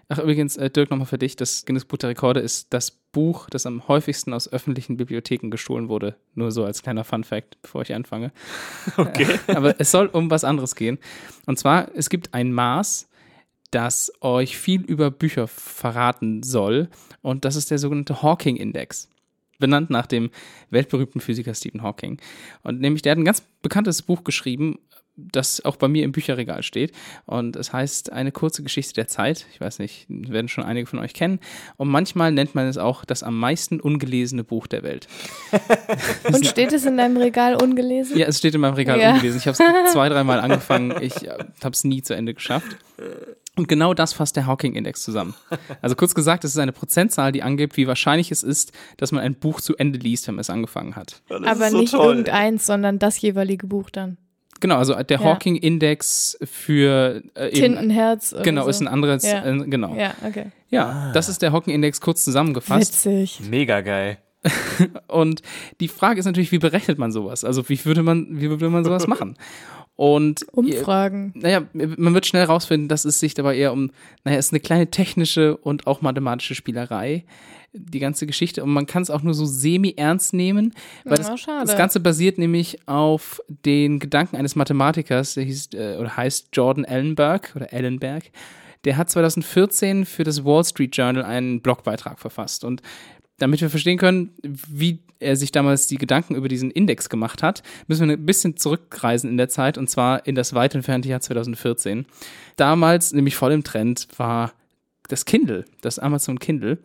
Ach, 0.09 0.19
übrigens, 0.19 0.57
äh, 0.57 0.69
Dirk, 0.69 0.89
nochmal 0.91 1.07
für 1.07 1.17
dich: 1.17 1.36
Das 1.36 1.65
Guinness 1.65 1.86
Buch 1.86 1.97
der 1.97 2.09
Rekorde 2.09 2.39
ist 2.41 2.73
das 2.73 2.91
Buch, 2.91 3.49
das 3.49 3.65
am 3.65 3.88
häufigsten 3.88 4.33
aus 4.33 4.51
öffentlichen 4.51 4.97
Bibliotheken 4.97 5.49
gestohlen 5.49 5.88
wurde. 5.88 6.15
Nur 6.36 6.51
so 6.51 6.65
als 6.65 6.83
kleiner 6.83 7.03
Fun-Fact, 7.03 7.62
bevor 7.62 7.81
ich 7.83 7.93
anfange. 7.93 8.31
Okay. 8.97 9.27
Aber 9.47 9.79
es 9.79 9.91
soll 9.91 10.07
um 10.07 10.29
was 10.29 10.43
anderes 10.43 10.75
gehen. 10.75 10.99
Und 11.45 11.57
zwar, 11.57 11.89
es 11.95 12.09
gibt 12.09 12.33
ein 12.33 12.51
Maß, 12.51 13.07
das 13.71 14.12
euch 14.21 14.57
viel 14.57 14.81
über 14.81 15.09
Bücher 15.09 15.47
verraten 15.47 16.43
soll. 16.43 16.89
Und 17.21 17.45
das 17.45 17.55
ist 17.55 17.71
der 17.71 17.79
sogenannte 17.79 18.21
Hawking-Index. 18.21 19.09
Benannt 19.63 19.89
nach 19.89 20.08
dem 20.08 20.30
weltberühmten 20.71 21.21
Physiker 21.21 21.54
Stephen 21.54 21.84
Hawking. 21.84 22.19
Und 22.63 22.82
nämlich, 22.82 23.02
der 23.02 23.12
hat 23.13 23.17
ein 23.17 23.23
ganz 23.23 23.43
bekanntes 23.62 24.02
Buch 24.02 24.26
geschrieben, 24.26 24.78
das 25.15 25.63
auch 25.63 25.78
bei 25.78 25.88
mir 25.88 26.04
im 26.04 26.12
Bücherregal 26.12 26.63
steht. 26.63 26.91
Und 27.26 27.56
es 27.56 27.71
heißt 27.71 28.12
Eine 28.12 28.32
kurze 28.34 28.62
Geschichte 28.63 28.93
der 28.95 29.08
Zeit. 29.08 29.45
Ich 29.54 29.62
weiß 29.62 29.80
nicht, 29.80 30.06
werden 30.10 30.47
schon 30.49 30.63
einige 30.65 30.86
von 30.88 30.99
euch 30.99 31.13
kennen. 31.13 31.39
Und 31.78 31.88
manchmal 31.88 32.32
nennt 32.34 32.56
man 32.56 32.67
es 32.67 32.78
auch 32.78 33.06
das 33.06 33.23
am 33.23 33.39
meisten 33.39 33.80
ungelesene 33.80 34.43
Buch 34.43 34.67
der 34.67 34.84
Welt. 34.84 35.08
Und 36.34 36.45
steht 36.45 36.73
es 36.73 36.84
in 36.86 36.97
deinem 36.97 37.15
Regal 37.17 37.56
ungelesen? 37.62 38.17
Ja, 38.17 38.26
es 38.26 38.39
steht 38.39 38.56
in 38.56 38.62
meinem 38.62 38.73
Regal 38.73 38.99
Ja. 38.99 39.12
ungelesen. 39.13 39.38
Ich 39.39 39.47
habe 39.47 39.56
es 39.86 39.91
zwei, 39.93 40.10
dreimal 40.10 40.39
angefangen. 40.41 40.93
Ich 40.99 41.23
äh, 41.26 41.38
habe 41.63 41.73
es 41.73 41.84
nie 41.86 42.02
zu 42.02 42.15
Ende 42.15 42.34
geschafft. 42.34 42.76
Und 43.56 43.68
genau 43.68 43.94
das 43.94 44.13
fasst 44.13 44.36
der 44.36 44.48
Hawking-Index 44.48 45.04
zusammen. 45.04 45.36
Also 45.82 45.96
kurz 45.96 46.16
gesagt, 46.16 46.44
es 46.44 46.52
ist 46.52 46.58
eine 46.58 46.72
Prozentzahl, 46.72 47.32
die 47.32 47.44
angibt, 47.44 47.78
wie 47.78 47.86
wahrscheinlich 47.88 48.32
es 48.32 48.42
ist, 48.42 48.72
dass 48.98 49.12
man 49.12 49.24
ein 49.24 49.36
Buch 49.36 49.62
zu 49.62 49.76
Ende 49.78 50.00
liest, 50.00 50.28
wenn 50.28 50.36
man 50.36 50.42
es 50.42 50.50
angefangen 50.50 50.96
hat. 50.96 51.22
Aber 51.30 51.70
so 51.70 51.78
nicht 51.78 51.92
toll. 51.92 52.08
irgendeins, 52.08 52.66
sondern 52.66 52.98
das 52.98 53.22
jeweilige 53.22 53.68
Buch 53.68 53.92
dann. 53.92 54.18
Genau, 54.60 54.78
also 54.78 54.96
der 54.96 55.20
Ja. 55.20 55.24
Hawking-Index 55.26 56.38
für 56.44 57.22
äh, 57.36 57.48
eben, 57.50 57.56
Tintenherz. 57.76 58.34
Genau, 58.44 58.63
so. 58.63 58.70
ist 58.70 58.82
ein 58.82 58.88
anderes, 58.88 59.24
Ja. 59.24 59.46
äh, 59.46 59.58
genau. 59.68 59.94
Ja, 59.96 60.13
Ja, 60.22 60.28
okay. 60.28 61.12
das 61.13 61.30
ist 61.30 61.42
der 61.44 61.52
Hawking-Index 61.52 62.02
kurz 62.02 62.24
zusammengefasst. 62.24 63.06
Witzig. 63.06 63.42
Mega 63.50 63.82
geil. 63.82 64.18
Und 65.08 65.42
die 65.80 65.88
Frage 65.88 66.20
ist 66.20 66.26
natürlich, 66.26 66.52
wie 66.52 66.60
berechnet 66.60 66.98
man 66.98 67.12
sowas? 67.12 67.44
Also 67.44 67.68
wie 67.70 67.84
würde 67.86 68.04
man, 68.04 68.28
wie 68.42 68.50
würde 68.50 68.70
man 68.70 68.84
sowas 68.84 69.06
machen? 69.08 69.38
Und 69.95 70.45
Umfragen. 70.51 71.34
Naja, 71.36 71.63
man 71.73 72.13
wird 72.13 72.25
schnell 72.25 72.45
rausfinden, 72.45 72.89
dass 72.89 73.06
es 73.06 73.19
sich 73.19 73.36
dabei 73.36 73.56
eher 73.56 73.71
um, 73.73 73.91
naja, 74.23 74.38
es 74.38 74.47
ist 74.47 74.53
eine 74.53 74.60
kleine 74.60 74.89
technische 74.89 75.56
und 75.58 75.86
auch 75.86 76.01
mathematische 76.01 76.56
Spielerei, 76.56 77.25
die 77.73 77.99
ganze 77.99 78.25
Geschichte. 78.25 78.63
Und 78.63 78.71
man 78.71 78.88
kann 78.88 79.03
es 79.03 79.12
auch 79.12 79.21
nur 79.21 79.36
so 79.36 79.45
semi-ernst 79.45 80.34
nehmen, 80.34 80.73
weil 81.06 81.19
Ja, 81.19 81.29
das, 81.29 81.39
schade. 81.39 81.65
das 81.67 81.77
Ganze 81.77 81.99
basiert 81.99 82.38
nämlich 82.39 82.88
auf 82.88 83.41
den 83.47 83.99
Gedanken 83.99 84.36
eines 84.36 84.56
Mathematikers, 84.56 85.36
der 85.36 85.43
hieß, 85.43 85.69
äh, 85.73 85.97
oder 85.99 86.17
heißt 86.17 86.49
Jordan 86.53 86.86
Ellenberg 86.86 87.53
oder 87.56 87.71
Ellenberg. 87.71 88.23
Der 88.86 88.97
hat 88.97 89.10
2014 89.10 90.06
für 90.06 90.23
das 90.23 90.43
Wall 90.43 90.63
Street 90.65 90.95
Journal 90.95 91.23
einen 91.23 91.62
Blogbeitrag 91.62 92.19
verfasst. 92.19 92.65
Und 92.65 92.82
damit 93.38 93.62
wir 93.62 93.69
verstehen 93.69 93.98
können, 93.98 94.32
wie 94.43 95.00
er 95.19 95.36
sich 95.36 95.52
damals 95.52 95.88
die 95.88 95.98
Gedanken 95.98 96.36
über 96.36 96.48
diesen 96.48 96.72
Index 96.72 97.10
gemacht 97.10 97.41
hat, 97.41 97.63
müssen 97.88 98.08
wir 98.08 98.17
ein 98.17 98.26
bisschen 98.26 98.58
zurückreisen 98.58 99.30
in 99.30 99.38
der 99.38 99.50
Zeit 99.50 99.78
und 99.78 99.89
zwar 99.89 100.28
in 100.28 100.36
das 100.36 100.54
weit 100.54 100.76
entfernte 100.76 101.10
Jahr 101.10 101.22
2014. 101.22 102.06
Damals, 102.58 103.13
nämlich 103.13 103.36
voll 103.36 103.54
im 103.54 103.63
Trend, 103.63 104.08
war 104.17 104.54
das 105.08 105.26
Kindle, 105.26 105.65
das 105.82 106.00
Amazon 106.00 106.39
Kindle, 106.39 106.78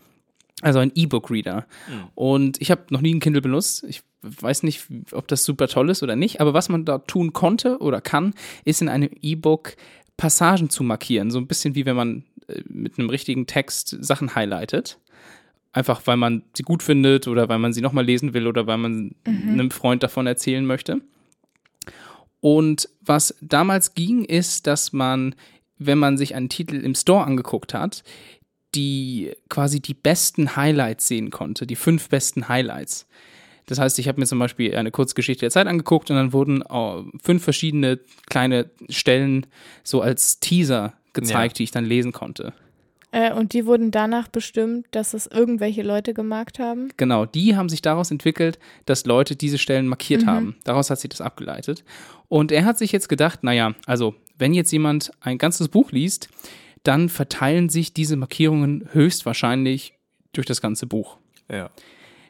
also 0.63 0.79
ein 0.79 0.93
E-Book-Reader. 0.95 1.67
Und 2.15 2.61
ich 2.61 2.71
habe 2.71 2.83
noch 2.91 3.01
nie 3.01 3.15
ein 3.15 3.21
Kindle 3.21 3.43
benutzt. 3.43 3.85
Ich 3.89 4.03
weiß 4.23 4.65
nicht, 4.65 4.87
ob 5.13 5.29
das 5.29 5.45
super 5.45 5.69
toll 5.69 5.91
ist 5.91 6.03
oder 6.03 6.17
nicht, 6.17 6.41
aber 6.41 6.55
was 6.55 6.69
man 6.69 6.85
da 6.85 6.99
tun 6.99 7.33
konnte 7.33 7.79
oder 7.79 8.01
kann, 8.01 8.35
ist 8.65 8.83
in 8.83 8.89
einem 8.89 9.11
E-Book 9.21 9.77
Passagen 10.17 10.69
zu 10.69 10.83
markieren. 10.83 11.31
So 11.31 11.39
ein 11.39 11.47
bisschen 11.47 11.75
wie 11.77 11.87
wenn 11.87 11.97
man 11.97 12.25
äh, 12.49 12.63
mit 12.69 12.99
einem 12.99 13.09
richtigen 13.09 13.47
Text 13.47 13.97
Sachen 14.01 14.35
highlightet. 14.35 14.99
Einfach 15.79 16.03
weil 16.07 16.17
man 16.17 16.43
sie 16.55 16.64
gut 16.64 16.83
findet 16.83 17.29
oder 17.29 17.49
weil 17.49 17.61
man 17.61 17.73
sie 17.73 17.81
nochmal 17.83 18.05
lesen 18.05 18.35
will 18.35 18.49
oder 18.49 18.67
weil 18.67 18.79
man 18.79 19.14
einem 19.25 19.71
Freund 19.71 20.03
davon 20.03 20.27
erzählen 20.27 20.67
möchte. 20.67 21.01
Und 22.41 22.88
was 23.01 23.37
damals 23.41 23.95
ging, 23.95 24.25
ist, 24.25 24.67
dass 24.67 24.93
man, 24.93 25.37
wenn 25.79 25.99
man 25.99 26.17
sich 26.19 26.35
einen 26.35 26.49
Titel 26.49 26.77
im 26.77 26.97
Store 26.97 27.25
angeguckt 27.25 27.75
hat, 27.75 28.03
die 28.75 29.33
quasi 29.49 29.79
die 29.81 29.95
besten 29.95 30.57
Highlights 30.57 31.07
sehen 31.07 31.31
konnte, 31.31 31.64
die 31.64 31.77
fünf 31.77 32.09
besten 32.09 32.49
Highlights. 32.49 33.07
Das 33.67 33.79
heißt, 33.79 34.01
ich 34.01 34.09
habe 34.09 34.19
mir 34.21 34.27
zum 34.27 34.41
Beispiel 34.41 34.75
eine 34.75 34.91
Kurzgeschichte 34.91 35.43
der 35.43 35.51
Zeit 35.51 35.69
angeguckt 35.69 36.11
und 36.11 36.17
dann 36.17 36.33
wurden 36.33 36.62
äh, 36.62 37.03
fünf 37.23 37.45
verschiedene 37.45 38.01
kleine 38.29 38.71
Stellen 38.88 39.47
so 39.85 40.01
als 40.01 40.41
Teaser 40.41 40.95
gezeigt, 41.12 41.55
Ja. 41.55 41.59
die 41.59 41.64
ich 41.64 41.71
dann 41.71 41.85
lesen 41.85 42.11
konnte. 42.12 42.53
Äh, 43.11 43.33
und 43.33 43.53
die 43.55 43.64
wurden 43.66 43.90
danach 43.90 44.29
bestimmt, 44.29 44.87
dass 44.90 45.14
es 45.14 45.27
irgendwelche 45.27 45.83
Leute 45.83 46.12
gemarkt 46.14 46.59
haben. 46.59 46.88
Genau, 46.97 47.25
die 47.25 47.57
haben 47.57 47.68
sich 47.68 47.81
daraus 47.83 48.11
entwickelt, 48.11 48.59
dass 48.85 49.07
Leute 49.07 49.35
diese 49.37 49.59
Stellen 49.59 49.87
markiert 49.87 50.27
haben. 50.27 50.57
Daraus 50.64 50.90
hat 50.90 51.01
sich 51.01 51.11
das 51.11 51.21
abgeleitet. 51.21 51.85
Und 52.29 52.53
er 52.53 52.64
hat 52.64 52.77
sich 52.79 52.92
jetzt 52.92 53.09
gedacht, 53.09 53.42
naja, 53.42 53.75
also 53.87 54.14
wenn 54.37 54.53
jetzt 54.53 54.71
jemand 54.73 55.11
ein 55.21 55.38
ganzes 55.38 55.68
Buch 55.68 55.90
liest, 55.90 56.29
dann 56.83 57.09
verteilen 57.09 57.68
sich 57.68 57.92
diese 57.92 58.16
Markierungen 58.16 58.88
höchstwahrscheinlich 58.92 59.94
durch 60.33 60.47
das 60.47 60.61
ganze 60.61 60.87
Buch. 60.87 61.16
Ja. 61.51 61.71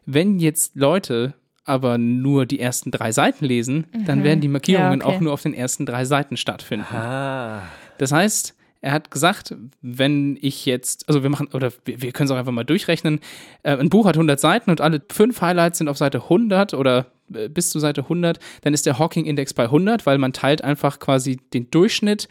Wenn 0.07 0.39
jetzt 0.39 0.77
Leute 0.77 1.35
aber 1.65 1.99
nur 1.99 2.47
die 2.47 2.61
ersten 2.61 2.91
drei 2.91 3.13
Seiten 3.13 3.45
lesen, 3.45 3.87
dann 4.07 4.25
werden 4.25 4.41
die 4.41 4.49
Markierungen 4.49 5.01
Ja, 5.01 5.07
okay. 5.07 5.17
auch 5.17 5.21
nur 5.21 5.33
auf 5.35 5.43
den 5.43 5.53
ersten 5.53 5.85
drei 5.85 6.07
Seiten 6.07 6.39
stattfinden. 6.39 6.87
Ah. 6.95 7.63
Das 7.99 8.11
heißt, 8.11 8.55
er 8.81 8.93
hat 8.93 9.11
gesagt, 9.11 9.55
wenn 9.83 10.39
ich 10.41 10.65
jetzt, 10.67 11.09
also 11.09 11.23
wir 11.23 11.31
machen, 11.31 11.49
oder 11.53 11.73
wir, 11.85 12.01
wir 12.03 12.13
können 12.13 12.27
es 12.27 12.31
auch 12.31 12.37
einfach 12.37 12.53
mal 12.53 12.65
durchrechnen, 12.65 13.21
äh, 13.63 13.77
ein 13.77 13.89
Buch 13.89 14.07
hat 14.07 14.17
100 14.17 14.39
Seiten 14.39 14.71
und 14.71 14.81
alle 14.81 15.03
fünf 15.11 15.41
Highlights 15.41 15.79
sind 15.79 15.89
auf 15.89 15.99
Seite 15.99 16.23
100 16.25 16.75
oder 16.75 17.07
äh, 17.35 17.49
bis 17.49 17.71
zu 17.71 17.81
Seite 17.81 18.03
100, 18.03 18.39
dann 18.63 18.75
ist 18.75 18.87
der 18.87 18.99
Hawking-Index 18.99 19.55
bei 19.55 19.65
100, 19.65 20.07
weil 20.07 20.19
man 20.19 20.33
teilt 20.33 20.63
einfach 20.63 20.99
quasi 20.99 21.39
den 21.53 21.71
Durchschnitt 21.71 22.29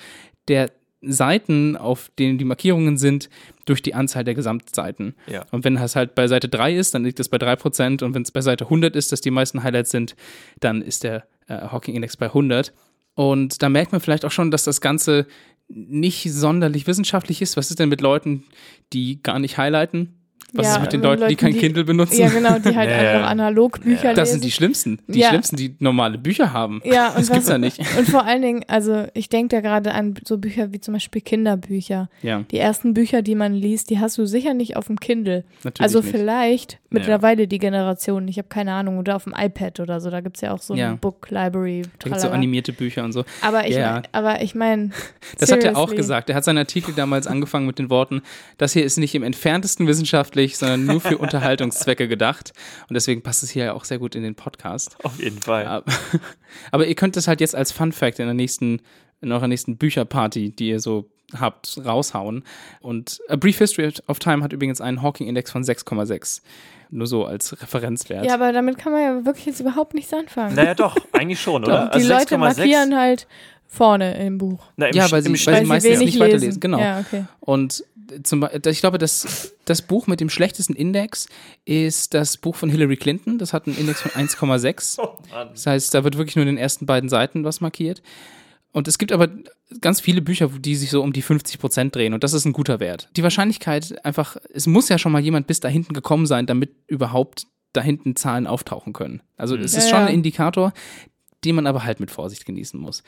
der 0.47 0.71
Seiten, 1.01 1.77
auf 1.77 2.09
denen 2.17 2.37
die 2.37 2.45
Markierungen 2.45 2.97
sind, 2.97 3.29
durch 3.65 3.81
die 3.81 3.93
Anzahl 3.93 4.23
der 4.23 4.33
Gesamtseiten. 4.33 5.15
Ja. 5.27 5.45
Und 5.51 5.63
wenn 5.63 5.77
es 5.77 5.95
halt 5.95 6.15
bei 6.15 6.27
Seite 6.27 6.49
3 6.49 6.75
ist, 6.75 6.93
dann 6.93 7.03
liegt 7.03 7.19
es 7.19 7.29
bei 7.29 7.37
3%. 7.37 8.03
Und 8.03 8.15
wenn 8.15 8.23
es 8.23 8.31
bei 8.31 8.41
Seite 8.41 8.65
100 8.65 8.95
ist, 8.95 9.11
dass 9.11 9.21
die 9.21 9.29
meisten 9.29 9.63
Highlights 9.63 9.91
sind, 9.91 10.15
dann 10.59 10.81
ist 10.81 11.03
der 11.03 11.27
äh, 11.47 11.53
Hawking-Index 11.53 12.17
bei 12.17 12.27
100. 12.27 12.73
Und 13.13 13.61
da 13.61 13.69
merkt 13.69 13.91
man 13.91 14.01
vielleicht 14.01 14.25
auch 14.25 14.31
schon, 14.31 14.51
dass 14.51 14.63
das 14.63 14.81
Ganze 14.81 15.27
nicht 15.67 16.31
sonderlich 16.31 16.87
wissenschaftlich 16.87 17.41
ist. 17.41 17.57
Was 17.57 17.69
ist 17.69 17.79
denn 17.79 17.89
mit 17.89 18.01
Leuten, 18.01 18.45
die 18.93 19.21
gar 19.21 19.39
nicht 19.39 19.57
highlighten? 19.57 20.16
Was 20.53 20.65
Ja, 20.65 20.75
ist 20.75 20.81
mit 20.81 20.93
den 20.93 20.99
mit 21.01 21.09
Leuten, 21.09 21.19
die 21.19 21.23
Leuten, 21.25 21.35
kein 21.37 21.53
die- 21.53 21.59
Kindle 21.59 21.83
benutzen? 21.83 22.19
Ja, 22.19 22.29
genau, 22.29 22.57
die 22.59 22.75
halt 22.75 22.89
Ja, 22.89 22.95
einfach 22.97 23.19
ja. 23.19 23.25
analog 23.25 23.81
Bücher 23.81 24.13
Das 24.13 24.29
lesen. 24.29 24.31
sind 24.31 24.43
die 24.45 24.51
Schlimmsten. 24.51 24.99
Die 25.07 25.19
Ja. 25.19 25.27
Schlimmsten, 25.29 25.55
die 25.57 25.75
normale 25.79 26.17
Bücher 26.17 26.53
haben. 26.53 26.81
Ja, 26.85 27.09
und 27.09 27.17
das 27.19 27.27
gibt's 27.29 27.45
was- 27.47 27.51
ja 27.51 27.57
nicht. 27.57 27.79
Und 27.97 28.07
vor 28.07 28.23
allen 28.25 28.41
Dingen, 28.41 28.63
also 28.67 29.07
ich 29.13 29.27
denke 29.27 29.55
da 29.57 29.61
gerade 29.61 29.93
an 29.93 30.15
so 30.25 30.37
Bücher 30.37 30.71
wie 30.71 30.79
zum 30.79 30.93
Beispiel 30.93 31.21
Kinderbücher. 31.21 32.09
Ja, 32.21 32.43
Die 32.49 32.57
ersten 32.59 32.93
Bücher, 32.93 33.21
die 33.21 33.35
man 33.35 33.53
liest, 33.53 33.89
die 33.89 33.99
hast 33.99 34.17
du 34.17 34.25
sicher 34.25 34.53
nicht 34.53 34.77
auf 34.77 34.87
dem 34.87 34.99
Kindle. 34.99 35.43
natürlich 35.63 35.81
also 35.81 35.99
nicht. 35.99 36.11
vielleicht 36.11 36.79
mittlerweile 36.89 37.47
die 37.49 37.59
Generation, 37.59 38.27
ich 38.29 38.37
habe 38.37 38.47
keine 38.47 38.71
Ahnung, 38.71 38.97
oder 38.99 39.17
auf 39.17 39.25
dem 39.25 39.33
iPad 39.37 39.81
oder 39.81 39.99
so, 39.99 40.09
da 40.09 40.21
gibt 40.21 40.37
es 40.37 40.41
ja 40.41 40.53
auch 40.53 40.61
so 40.61 40.73
Ja. 40.75 40.91
ein 40.91 40.97
Book 40.99 41.29
Library. 41.29 41.81
Da 41.99 42.09
gibt 42.09 42.21
so 42.21 42.29
animierte 42.29 42.71
Bücher 42.71 43.03
und 43.03 43.11
so. 43.11 43.25
aber 43.41 43.67
ich, 43.67 43.75
Ja. 43.75 43.95
mein, 43.95 44.03
aber 44.13 44.41
ich 44.41 44.55
meine, 44.55 44.91
Das 45.37 45.51
hat 45.51 45.63
er 45.65 45.75
auch 45.77 45.93
gesagt. 45.93 46.29
Er 46.29 46.35
hat 46.37 46.45
seinen 46.45 46.59
Artikel 46.59 46.93
damals 46.95 47.27
angefangen 47.27 47.65
mit 47.67 47.77
den 47.79 47.89
Worten, 47.89 48.21
das 48.57 48.71
hier 48.71 48.85
ist 48.85 48.97
nicht 48.97 49.13
im 49.15 49.23
entferntesten 49.23 49.85
wissenschaftlich, 50.37 50.57
sondern 50.57 50.85
nur 50.85 51.01
für 51.01 51.17
Unterhaltungszwecke 51.17 52.07
gedacht. 52.07 52.53
Und 52.89 52.93
deswegen 52.93 53.21
passt 53.21 53.43
es 53.43 53.49
hier 53.49 53.65
ja 53.65 53.73
auch 53.73 53.83
sehr 53.83 53.99
gut 53.99 54.15
in 54.15 54.23
den 54.23 54.35
Podcast. 54.35 54.97
Auf 55.03 55.19
jeden 55.19 55.41
Fall. 55.41 55.83
Aber 56.71 56.87
ihr 56.87 56.95
könnt 56.95 57.15
das 57.15 57.27
halt 57.27 57.41
jetzt 57.41 57.55
als 57.55 57.71
Fun 57.71 57.91
Fact 57.91 58.19
in 58.19 58.25
der 58.25 58.33
nächsten, 58.33 58.81
in 59.21 59.31
eurer 59.31 59.47
nächsten 59.47 59.77
Bücherparty, 59.77 60.51
die 60.51 60.69
ihr 60.69 60.79
so 60.79 61.09
habt, 61.37 61.79
raushauen. 61.83 62.43
Und 62.79 63.19
A 63.27 63.35
Brief 63.35 63.57
History 63.57 63.91
of 64.07 64.19
Time 64.19 64.43
hat 64.43 64.53
übrigens 64.53 64.79
einen 64.79 65.01
Hawking-Index 65.01 65.51
von 65.51 65.63
6,6. 65.63 66.41
Nur 66.89 67.05
so 67.07 67.25
als 67.25 67.61
Referenzwert. 67.61 68.25
Ja, 68.25 68.35
aber 68.35 68.53
damit 68.53 68.77
kann 68.77 68.93
man 68.93 69.01
ja 69.01 69.25
wirklich 69.25 69.45
jetzt 69.45 69.59
überhaupt 69.59 69.93
nichts 69.93 70.13
anfangen. 70.13 70.55
Naja, 70.55 70.73
doch, 70.73 70.95
eigentlich 71.11 71.41
schon, 71.41 71.65
oder? 71.65 71.87
die 71.93 71.97
Also 71.97 72.13
Leute 72.13 72.35
6,6 72.35 72.37
markieren 72.37 72.97
halt 72.97 73.27
vorne 73.65 74.17
im 74.25 74.37
Buch. 74.37 74.63
Na, 74.77 74.85
im, 74.87 74.95
Ja, 74.95 75.11
weil 75.11 75.21
sie- 75.21 75.27
im 75.27 75.33
weil 75.33 75.59
sie 75.63 75.65
meistens 75.65 75.99
nicht 75.99 76.17
weiterlesen, 76.17 76.61
genau. 76.61 76.79
Ja, 76.79 76.99
okay. 76.99 77.25
Und 77.41 77.83
zum, 78.23 78.47
ich 78.65 78.79
glaube, 78.79 78.97
das, 78.97 79.55
das 79.65 79.81
Buch 79.81 80.07
mit 80.07 80.19
dem 80.19 80.29
schlechtesten 80.29 80.73
Index 80.73 81.27
ist 81.65 82.13
das 82.13 82.37
Buch 82.37 82.55
von 82.55 82.69
Hillary 82.69 82.97
Clinton. 82.97 83.37
Das 83.37 83.53
hat 83.53 83.67
einen 83.67 83.77
Index 83.77 84.01
von 84.01 84.11
1,6. 84.11 84.99
Oh. 84.99 85.17
Das 85.51 85.65
heißt, 85.65 85.93
da 85.93 86.03
wird 86.03 86.17
wirklich 86.17 86.35
nur 86.35 86.43
in 86.43 86.47
den 86.47 86.57
ersten 86.57 86.85
beiden 86.85 87.09
Seiten 87.09 87.43
was 87.43 87.61
markiert. 87.61 88.01
Und 88.71 88.87
es 88.87 88.97
gibt 88.97 89.11
aber 89.11 89.29
ganz 89.81 90.01
viele 90.01 90.21
Bücher, 90.21 90.49
die 90.49 90.75
sich 90.75 90.89
so 90.89 91.01
um 91.01 91.13
die 91.13 91.21
50 91.21 91.59
Prozent 91.59 91.95
drehen. 91.95 92.13
Und 92.13 92.23
das 92.23 92.33
ist 92.33 92.45
ein 92.45 92.53
guter 92.53 92.79
Wert. 92.79 93.09
Die 93.15 93.23
Wahrscheinlichkeit 93.23 94.03
einfach, 94.05 94.37
es 94.53 94.67
muss 94.67 94.89
ja 94.89 94.97
schon 94.97 95.11
mal 95.11 95.21
jemand 95.21 95.47
bis 95.47 95.59
da 95.59 95.67
hinten 95.67 95.93
gekommen 95.93 96.25
sein, 96.25 96.45
damit 96.45 96.71
überhaupt 96.87 97.47
da 97.73 97.81
hinten 97.81 98.15
Zahlen 98.15 98.47
auftauchen 98.47 98.93
können. 98.93 99.21
Also 99.35 99.55
es 99.55 99.73
ist 99.73 99.85
Ja, 99.85 99.89
schon 99.89 99.99
ja. 100.01 100.05
ein 100.07 100.13
Indikator, 100.13 100.73
den 101.43 101.55
man 101.55 101.67
aber 101.67 101.83
halt 101.83 101.99
mit 101.99 102.11
Vorsicht 102.11 102.45
genießen 102.45 102.79
muss. 102.79 103.03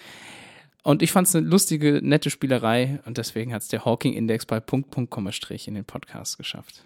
Und 0.84 1.02
ich 1.02 1.12
fand 1.12 1.28
es 1.28 1.36
eine 1.36 1.48
lustige, 1.48 2.00
nette 2.02 2.30
Spielerei 2.30 3.00
und 3.06 3.18
deswegen 3.18 3.54
hat 3.54 3.62
es 3.62 3.68
der 3.68 3.86
Hawking-Index 3.86 4.46
bei 4.46 4.60
Punkt, 4.60 4.92
Punkt, 4.92 5.12
Komma, 5.12 5.32
Strich 5.32 5.68
in 5.68 5.76
den 5.76 5.86
Podcast 5.86 6.38
geschafft. 6.38 6.86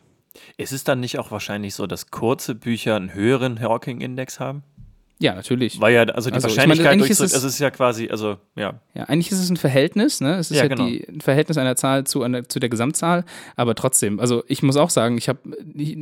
Ist 0.58 0.72
es 0.72 0.84
dann 0.84 1.00
nicht 1.00 1.20
auch 1.20 1.30
wahrscheinlich 1.30 1.76
so, 1.76 1.86
dass 1.86 2.10
kurze 2.10 2.56
Bücher 2.56 2.96
einen 2.96 3.14
höheren 3.14 3.60
Hawking-Index 3.60 4.40
haben? 4.40 4.64
Ja, 5.24 5.36
natürlich. 5.36 5.80
Weil 5.80 5.94
ja, 5.94 6.02
also 6.04 6.30
die 6.30 6.36
Also, 6.36 6.50
ich 6.50 6.58
Wahrscheinlichkeit 6.58 6.84
meine, 6.86 6.90
eigentlich 7.04 7.08
durch 7.08 7.12
ist 7.12 7.32
es- 7.32 7.34
also 7.34 7.48
es 7.48 7.54
ist 7.54 7.60
ja 7.60 7.72
quasi, 7.72 8.10
also 8.10 8.36
ja. 8.58 8.82
Ja, 8.94 9.04
eigentlich 9.06 9.32
ist 9.32 9.40
es 9.40 9.50
ein 9.50 9.56
Verhältnis, 9.56 10.20
ne? 10.20 10.36
Es 10.36 10.52
ist 10.52 10.58
Ja, 10.58 10.64
ja, 10.64 10.68
genau. 10.68 10.86
die, 10.86 11.08
ein 11.08 11.22
Verhältnis 11.22 11.58
einer 11.58 11.78
Zahl 11.78 12.04
zu, 12.06 12.24
einer, 12.24 12.50
zu 12.50 12.60
der 12.60 12.68
Gesamtzahl, 12.68 13.24
aber 13.56 13.74
trotzdem, 13.74 14.20
also 14.20 14.44
ich 14.48 14.64
muss 14.64 14.76
auch 14.76 14.90
sagen, 14.90 15.18
ich 15.18 15.30
habe 15.30 15.40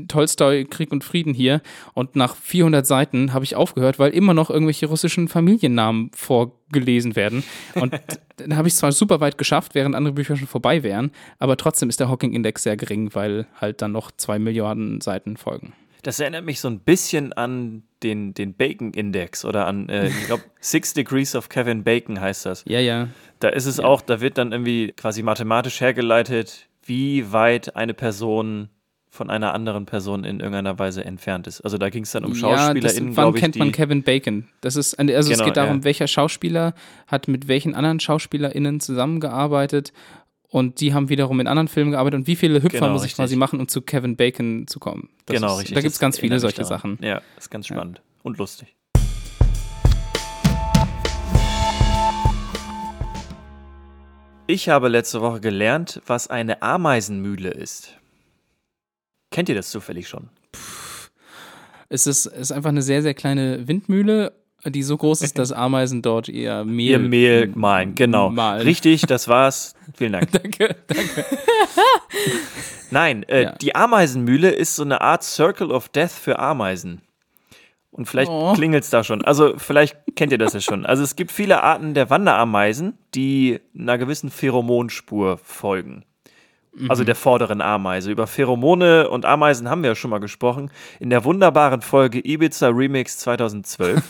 Tolstoi 0.08 0.66
Krieg 0.66 0.92
und 0.92 1.04
Frieden 1.04 1.36
hier 1.36 1.62
und 1.94 2.16
nach 2.16 2.36
400 2.36 2.86
Seiten 2.88 3.32
habe 3.32 3.46
ich 3.46 3.56
aufgehört, 3.56 4.00
weil 4.00 4.12
immer 4.12 4.34
noch 4.34 4.50
irgendwelche 4.50 4.88
russischen 4.88 5.28
Familiennamen 5.28 6.10
vorgelesen 6.16 7.16
werden 7.16 7.44
und 7.76 7.94
dann 8.38 8.56
habe 8.56 8.68
ich 8.68 8.76
zwar 8.76 8.92
super 8.92 9.20
weit 9.20 9.38
geschafft, 9.38 9.76
während 9.76 9.96
andere 9.96 10.14
Bücher 10.16 10.36
schon 10.36 10.48
vorbei 10.48 10.82
wären, 10.82 11.12
aber 11.38 11.58
trotzdem 11.58 11.90
ist 11.90 12.00
der 12.00 12.10
Hawking-Index 12.10 12.64
sehr 12.64 12.76
gering, 12.76 13.14
weil 13.14 13.46
halt 13.60 13.82
dann 13.84 13.92
noch 13.92 14.10
zwei 14.12 14.40
Milliarden 14.40 15.00
Seiten 15.00 15.38
folgen. 15.38 15.74
Das 16.04 16.20
erinnert 16.20 16.46
mich 16.46 16.60
so 16.60 16.68
ein 16.68 16.80
bisschen 16.80 17.34
an 17.34 17.84
den, 18.04 18.34
den 18.34 18.54
Bacon-Index 18.54 19.46
oder 19.46 19.68
an, 19.68 19.90
äh, 19.90 20.08
ich 20.08 20.26
glaube, 20.26 20.44
Six 20.60 20.94
Degrees 20.94 21.36
of 21.36 21.50
Kevin 21.50 21.84
Bacon 21.84 22.20
heißt 22.20 22.46
das. 22.46 22.64
Ja, 22.68 22.80
ja, 22.80 23.08
Da 23.40 23.50
ist 23.50 23.66
es 23.66 23.80
auch, 23.80 24.02
da 24.02 24.22
wird 24.22 24.38
dann 24.38 24.52
irgendwie 24.52 24.94
quasi 24.94 25.22
mathematisch 25.24 25.82
hergeleitet, 25.82 26.68
wie 26.84 27.32
weit 27.32 27.76
eine 27.76 27.94
Person 27.94 28.70
von 29.14 29.30
einer 29.30 29.54
anderen 29.54 29.86
Person 29.86 30.24
in 30.24 30.40
irgendeiner 30.40 30.80
Weise 30.80 31.04
entfernt 31.04 31.46
ist. 31.46 31.60
Also 31.62 31.78
da 31.78 31.90
ging 31.90 32.04
es 32.04 32.12
dann 32.12 32.24
um 32.24 32.32
ja, 32.32 32.40
SchauspielerInnen, 32.40 33.18
wann 33.18 33.24
glaube 33.26 33.38
ich, 33.38 33.42
kennt 33.44 33.58
man 33.58 33.74
Kevin 33.74 34.04
Bacon? 34.04 34.48
Das 34.62 34.78
ist, 34.78 34.98
also 34.98 35.12
es 35.12 35.28
Genau, 35.28 35.44
geht 35.44 35.58
darum, 35.58 35.80
ja. 35.80 35.84
welcher 35.84 36.08
Schauspieler 36.08 36.74
hat 37.08 37.28
mit 37.28 37.50
welchen 37.50 37.76
anderen 37.76 38.00
SchauspielerInnen 38.00 38.80
zusammengearbeitet 38.80 39.92
und 40.52 40.82
die 40.82 40.94
haben 40.94 41.08
wiederum 41.08 41.40
in 41.40 41.48
anderen 41.48 41.70
Filmen 41.70 41.92
gearbeitet 41.92 42.20
und 42.20 42.28
wie 42.28 42.36
viele 42.36 42.62
Hüpfer 42.62 42.80
Genau, 42.80 42.92
muss 42.92 43.02
ich 43.02 43.06
richtig. 43.06 43.16
quasi 43.16 43.36
machen, 43.38 43.60
um 43.62 43.68
zu 43.70 43.82
Kevin 43.82 44.18
Bacon 44.18 44.68
zu 44.68 44.80
kommen? 44.80 45.10
Das 45.26 45.36
genau, 45.36 45.54
ist, 45.54 45.60
richtig. 45.60 45.76
Da 45.76 45.82
gibt 45.82 45.94
es 45.94 46.00
ganz 46.00 46.20
viele 46.20 46.40
solche 46.40 46.62
daran. 46.62 46.98
Sachen. 46.98 47.00
Ja, 47.02 47.22
ist 47.38 47.50
ganz 47.50 47.68
spannend 47.68 48.02
und 48.22 48.38
lustig. 48.38 48.76
Ich 54.48 54.68
habe 54.68 54.90
letzte 54.90 55.22
Woche 55.22 55.40
gelernt, 55.40 56.02
was 56.06 56.28
eine 56.28 56.62
Ameisenmühle 56.62 57.50
ist. 57.52 57.98
Kennt 59.32 59.48
ihr 59.48 59.56
das 59.56 59.70
zufällig 59.72 60.10
schon? 60.10 60.30
Es 61.88 62.06
ist, 62.08 62.26
es 62.26 62.34
ist 62.42 62.52
einfach 62.52 62.70
eine 62.70 62.82
sehr, 62.82 63.02
sehr 63.02 63.14
kleine 63.14 63.70
Windmühle, 63.70 64.34
die 64.66 64.84
so 64.84 64.98
groß 64.98 65.22
ist, 65.22 65.38
dass 65.40 65.52
Ameisen 65.52 66.02
dort 66.02 66.28
ihr 66.30 66.64
Mehl, 66.66 66.90
Ihr 66.92 67.00
Mehl 67.00 67.52
malen, 67.56 67.96
genau. 67.96 68.30
Malen. 68.30 68.62
Richtig, 68.64 69.02
das 69.08 69.28
war's. 69.28 69.76
Vielen 69.96 70.14
Dank. 70.14 70.32
Danke, 70.32 70.76
danke. 70.88 71.26
Nein, 72.92 73.24
äh, 73.24 73.44
Ja. 73.44 73.52
die 73.54 73.76
Ameisenmühle 73.76 74.50
ist 74.52 74.76
so 74.76 74.84
eine 74.84 75.02
Art 75.02 75.24
Circle 75.24 75.72
of 75.72 75.90
Death 75.90 76.12
für 76.12 76.40
Ameisen. 76.40 77.02
Und 77.92 78.06
vielleicht 78.08 78.32
Oh. 78.32 78.54
klingelt's 78.54 78.90
da 78.90 79.04
schon. 79.04 79.24
Also 79.24 79.54
vielleicht 79.58 79.98
kennt 80.16 80.32
ihr 80.32 80.38
das 80.38 80.54
ja 80.54 80.62
schon. 80.62 80.86
Also 80.86 81.04
es 81.04 81.16
gibt 81.18 81.32
viele 81.32 81.62
Arten 81.64 81.94
der 81.94 82.10
Wanderameisen, 82.10 82.98
die 83.16 83.60
einer 83.78 83.98
gewissen 83.98 84.30
Pheromonspur 84.30 85.38
folgen. 85.44 86.04
Also 86.88 87.04
der 87.04 87.16
vorderen 87.16 87.60
Ameise. 87.60 88.10
Über 88.12 88.28
Pheromone 88.28 89.10
und 89.10 89.26
Ameisen 89.26 89.70
haben 89.70 89.84
wir 89.84 89.90
ja 89.90 89.96
schon 89.96 90.10
mal 90.10 90.22
gesprochen. 90.22 90.72
In 91.02 91.10
der 91.10 91.26
wunderbaren 91.26 91.82
Folge 91.82 92.20
Ibiza 92.26 92.70
Remix 92.70 93.18
2012. 93.18 94.02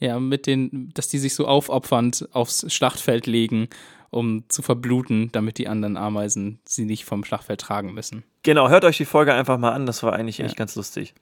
Ja, 0.00 0.18
mit 0.18 0.46
den, 0.46 0.90
dass 0.94 1.08
die 1.08 1.18
sich 1.18 1.34
so 1.34 1.46
aufopfernd 1.46 2.28
aufs 2.32 2.72
Schlachtfeld 2.72 3.26
legen, 3.26 3.68
um 4.10 4.44
zu 4.48 4.62
verbluten, 4.62 5.30
damit 5.32 5.58
die 5.58 5.68
anderen 5.68 5.96
Ameisen 5.96 6.58
sie 6.64 6.84
nicht 6.84 7.04
vom 7.04 7.24
Schlachtfeld 7.24 7.60
tragen 7.60 7.94
müssen. 7.94 8.24
Genau, 8.42 8.68
hört 8.68 8.84
euch 8.84 8.96
die 8.96 9.04
Folge 9.04 9.34
einfach 9.34 9.58
mal 9.58 9.72
an, 9.72 9.86
das 9.86 10.02
war 10.02 10.14
eigentlich 10.14 10.40
echt 10.40 10.56
ganz 10.56 10.74
lustig. 10.74 11.14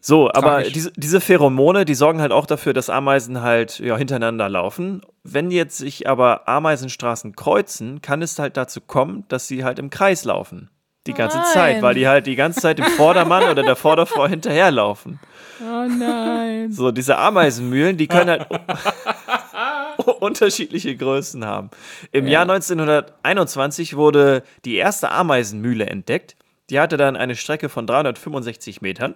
So, 0.00 0.30
aber 0.32 0.62
diese, 0.62 0.92
diese 0.96 1.20
Pheromone, 1.20 1.84
die 1.84 1.94
sorgen 1.94 2.20
halt 2.20 2.32
auch 2.32 2.46
dafür, 2.46 2.72
dass 2.72 2.90
Ameisen 2.90 3.42
halt 3.42 3.78
ja, 3.78 3.96
hintereinander 3.96 4.48
laufen. 4.48 5.02
Wenn 5.22 5.50
jetzt 5.50 5.76
sich 5.78 6.08
aber 6.08 6.48
Ameisenstraßen 6.48 7.36
kreuzen, 7.36 8.02
kann 8.02 8.22
es 8.22 8.38
halt 8.38 8.56
dazu 8.56 8.80
kommen, 8.80 9.24
dass 9.28 9.46
sie 9.46 9.62
halt 9.62 9.78
im 9.78 9.90
Kreis 9.90 10.24
laufen. 10.24 10.70
Die 11.06 11.14
ganze 11.14 11.38
Nein. 11.38 11.46
Zeit, 11.52 11.82
weil 11.82 11.94
die 11.94 12.08
halt 12.08 12.26
die 12.26 12.36
ganze 12.36 12.60
Zeit 12.60 12.78
dem 12.78 12.84
Vordermann 12.84 13.44
oder 13.44 13.62
der 13.62 13.76
Vorderfrau 13.76 14.26
hinterherlaufen. 14.26 15.20
Oh 15.60 15.86
nein. 15.88 16.72
So, 16.72 16.90
diese 16.90 17.18
Ameisenmühlen, 17.18 17.96
die 17.96 18.06
können 18.06 18.30
halt 18.30 18.46
unterschiedliche 20.20 20.96
Größen 20.96 21.44
haben. 21.44 21.70
Im 22.12 22.26
Jahr 22.26 22.42
1921 22.42 23.96
wurde 23.96 24.42
die 24.64 24.76
erste 24.76 25.10
Ameisenmühle 25.10 25.86
entdeckt. 25.86 26.36
Die 26.70 26.78
hatte 26.80 26.96
dann 26.96 27.16
eine 27.16 27.34
Strecke 27.34 27.68
von 27.68 27.86
365 27.86 28.82
Metern. 28.82 29.14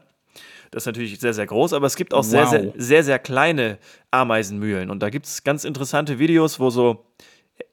Das 0.70 0.84
ist 0.84 0.86
natürlich 0.86 1.20
sehr, 1.20 1.34
sehr 1.34 1.46
groß, 1.46 1.74
aber 1.74 1.86
es 1.86 1.96
gibt 1.96 2.14
auch 2.14 2.22
sehr, 2.24 2.44
Wow. 2.44 2.50
sehr, 2.50 2.72
sehr, 2.76 3.04
sehr 3.04 3.18
kleine 3.18 3.78
Ameisenmühlen. 4.10 4.88
Und 4.90 5.00
da 5.02 5.10
gibt 5.10 5.26
es 5.26 5.44
ganz 5.44 5.64
interessante 5.64 6.18
Videos, 6.18 6.58
wo 6.60 6.70
so 6.70 7.04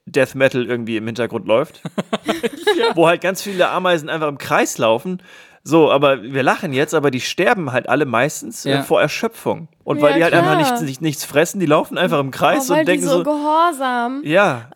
Death 0.06 0.36
Metal 0.36 0.66
irgendwie 0.66 0.98
im 0.98 1.06
Hintergrund 1.06 1.48
läuft. 1.48 1.82
Wo 2.96 3.08
halt 3.08 3.22
ganz 3.22 3.42
viele 3.42 3.70
Ameisen 3.70 4.10
einfach 4.10 4.28
im 4.28 4.38
Kreis 4.38 4.78
laufen. 4.78 5.22
So, 5.64 5.92
aber 5.92 6.24
wir 6.24 6.42
lachen 6.42 6.72
jetzt, 6.74 6.94
aber 6.94 7.12
die 7.12 7.20
sterben 7.22 7.72
halt 7.72 7.90
alle 7.90 8.06
meistens 8.06 8.66
äh, 8.66 8.72
Ja. 8.72 8.82
vor 8.84 9.02
Erschöpfung. 9.02 9.68
Und 9.84 9.98
Ja, 9.98 10.04
weil 10.04 10.14
die 10.16 10.24
halt 10.24 10.34
klar. 10.34 10.44
einfach 10.44 10.58
nichts, 10.58 10.82
nicht, 10.82 11.02
nichts 11.02 11.26
fressen, 11.26 11.60
die 11.60 11.66
laufen 11.66 11.98
einfach 11.98 12.20
im 12.20 12.28
Oh, 12.30 12.32
Kreis 12.32 12.70
weil 12.70 12.80
und 12.80 12.88
denken 12.88 13.04
die 13.04 13.08
so, 13.10 13.18
so, 13.18 13.24
gehorsam. 13.24 14.22
ja, 14.24 14.70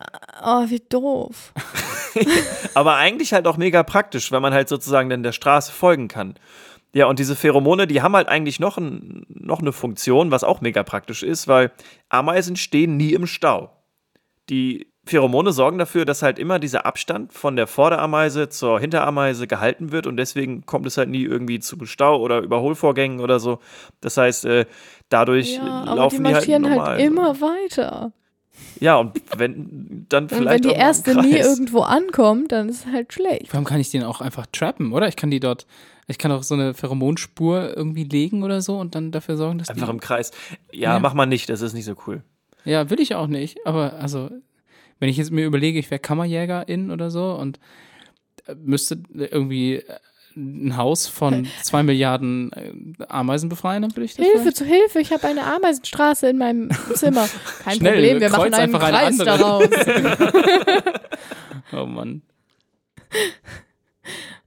Oh, 0.44 0.64
wie 0.68 0.82
doof. 0.88 1.52
aber 2.74 2.96
eigentlich 2.96 3.32
halt 3.32 3.46
auch 3.46 3.56
mega 3.56 3.82
praktisch, 3.82 4.30
weil 4.32 4.40
man 4.40 4.52
halt 4.52 4.68
sozusagen 4.68 5.08
dann 5.08 5.22
der 5.22 5.32
Straße 5.32 5.72
folgen 5.72 6.08
kann. 6.08 6.34
Ja, 6.92 7.06
und 7.06 7.18
diese 7.18 7.34
Pheromone, 7.34 7.86
die 7.86 8.02
haben 8.02 8.14
halt 8.14 8.28
eigentlich 8.28 8.60
noch, 8.60 8.76
ein, 8.78 9.24
noch 9.28 9.60
eine 9.60 9.72
Funktion, 9.72 10.30
was 10.30 10.44
auch 10.44 10.60
mega 10.60 10.82
praktisch 10.84 11.22
ist, 11.22 11.48
weil 11.48 11.72
Ameisen 12.08 12.56
stehen 12.56 12.96
nie 12.96 13.12
im 13.14 13.26
Stau. 13.26 13.70
Die 14.48 14.92
Pheromone 15.06 15.52
sorgen 15.52 15.78
dafür, 15.78 16.04
dass 16.04 16.22
halt 16.22 16.38
immer 16.38 16.58
dieser 16.58 16.86
Abstand 16.86 17.32
von 17.32 17.56
der 17.56 17.66
Vorderameise 17.66 18.48
zur 18.48 18.80
Hinterameise 18.80 19.46
gehalten 19.46 19.92
wird 19.92 20.06
und 20.06 20.16
deswegen 20.16 20.64
kommt 20.66 20.86
es 20.86 20.96
halt 20.96 21.08
nie 21.10 21.22
irgendwie 21.24 21.58
zu 21.60 21.84
Stau 21.84 22.20
oder 22.20 22.40
Überholvorgängen 22.40 23.20
oder 23.20 23.38
so. 23.40 23.58
Das 24.00 24.16
heißt, 24.16 24.44
äh, 24.46 24.66
dadurch 25.10 25.56
Ja, 25.56 25.62
aber 25.82 25.96
laufen 25.96 26.22
die 26.22 26.28
die, 26.28 26.32
marschieren 26.32 26.70
halt 26.70 26.80
halt, 26.80 27.00
immer 27.00 27.40
weiter. 27.40 28.12
Ja, 28.80 28.96
und 28.96 29.20
wenn 29.36 30.06
dann 30.08 30.24
Und 30.24 30.32
vielleicht 30.32 30.64
wenn 30.64 30.70
die 30.70 30.76
erste 30.76 31.20
nie 31.20 31.36
irgendwo 31.36 31.80
ankommt, 31.80 32.52
dann 32.52 32.68
ist 32.68 32.86
es 32.86 32.92
halt 32.92 33.12
schlecht. 33.12 33.52
Warum 33.52 33.64
kann 33.64 33.80
ich 33.80 33.90
den 33.90 34.04
auch 34.04 34.20
einfach 34.20 34.46
trappen, 34.52 34.92
oder? 34.92 35.08
Ich 35.08 35.16
kann 35.16 35.30
die 35.30 35.40
dort, 35.40 35.66
ich 36.06 36.18
kann 36.18 36.30
auch 36.30 36.44
so 36.44 36.54
eine 36.54 36.72
Pheromonspur 36.72 37.76
irgendwie 37.76 38.04
legen 38.04 38.42
oder 38.44 38.60
so 38.62 38.78
und 38.78 38.94
dann 38.94 39.10
dafür 39.10 39.36
sorgen, 39.36 39.58
dass 39.58 39.70
Einfach 39.70 39.86
die. 39.88 39.92
im 39.92 40.00
Kreis. 40.00 40.30
Ja, 40.72 40.94
Ja. 40.94 40.98
mach 41.00 41.14
mal 41.14 41.26
nicht, 41.26 41.48
das 41.48 41.62
ist 41.62 41.72
nicht 41.74 41.84
so 41.84 41.94
cool. 42.06 42.22
Ja, 42.64 42.88
will 42.90 43.00
ich 43.00 43.14
auch 43.16 43.26
nicht. 43.26 43.58
Aber 43.66 43.94
also, 43.94 44.30
wenn 45.00 45.08
ich 45.08 45.16
jetzt 45.16 45.30
mir 45.30 45.44
überlege, 45.46 45.78
ich 45.78 45.90
wäre 45.90 45.98
Kammerjägerin 45.98 46.90
oder 46.90 47.10
so 47.10 47.32
und 47.34 47.58
äh, 48.46 48.54
müsste 48.54 48.98
irgendwie 49.12 49.76
äh, 49.76 49.82
ein 50.36 50.76
Haus 50.76 51.06
von 51.06 51.46
zwei 51.62 51.82
Milliarden 51.82 52.50
äh, 52.52 53.04
Ameisen 53.08 53.48
befreien, 53.48 53.82
dann 53.82 53.92
würde 53.92 54.04
ich 54.04 54.14
das 54.16 54.24
Hilfe, 54.24 54.40
vielleicht- 54.42 54.56
zu 54.56 54.64
Hilfe, 54.64 55.00
ich 55.00 55.12
habe 55.12 55.26
eine 55.26 55.44
Ameisenstraße 55.44 56.28
in 56.28 56.38
meinem 56.38 56.70
Zimmer. 56.94 57.28
Kein 57.62 57.76
Schnell, 57.76 57.92
Problem, 57.92 58.20
wir 58.20 58.30
machen 58.30 58.54
einen 58.54 58.54
einfach 58.54 58.82
eine 58.82 58.96
Kreis 58.98 59.20
andere. 59.20 59.38
daraus. 59.38 59.68
Oh 61.72 61.86
Mann. 61.86 62.22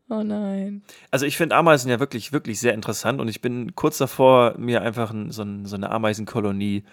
Oh 0.09 0.23
nein. 0.23 0.83
Also 1.11 1.25
ich 1.25 1.35
finde 1.35 1.55
Ameisen 1.55 1.89
ja 1.91 1.99
wirklich, 1.99 2.31
wirklich 2.31 2.59
sehr 2.59 2.73
interessant 2.73 3.19
und 3.19 3.27
ich 3.27 3.41
bin 3.41 3.75
kurz 3.75 3.97
davor, 3.97 4.55
mir 4.57 4.81
einfach 4.81 5.11
ein, 5.11 5.31
so, 5.31 5.41
ein, 5.41 5.65
so 5.65 5.75
eine 5.75 5.89
Ameisenkolonie 5.89 6.83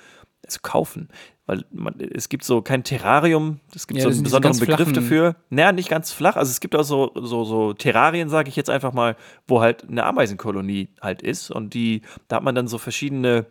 zu 0.50 0.60
kaufen. 0.60 1.08
Weil 1.46 1.64
man, 1.72 2.00
es 2.00 2.30
gibt 2.30 2.44
so 2.44 2.62
kein 2.62 2.84
Terrarium, 2.84 3.60
es 3.74 3.86
gibt 3.86 4.00
Ja, 4.00 4.04
so 4.04 4.10
einen 4.10 4.22
besonderen 4.22 4.58
Begriff 4.58 4.92
dafür. 4.92 5.36
Naja, 5.50 5.72
nicht 5.72 5.90
ganz 5.90 6.10
flach. 6.10 6.36
Also 6.36 6.50
es 6.50 6.60
gibt 6.60 6.74
auch 6.74 6.84
so, 6.84 7.12
so, 7.14 7.44
so 7.44 7.74
Terrarien, 7.74 8.30
sage 8.30 8.48
ich 8.48 8.56
jetzt 8.56 8.70
einfach 8.70 8.94
mal, 8.94 9.16
wo 9.46 9.60
halt 9.60 9.88
eine 9.88 10.04
Ameisenkolonie 10.04 10.88
halt 11.02 11.20
ist. 11.20 11.50
Und 11.50 11.74
die, 11.74 12.00
da 12.28 12.36
hat 12.36 12.44
man 12.44 12.54
dann 12.54 12.66
so 12.66 12.78
verschiedene 12.78 13.46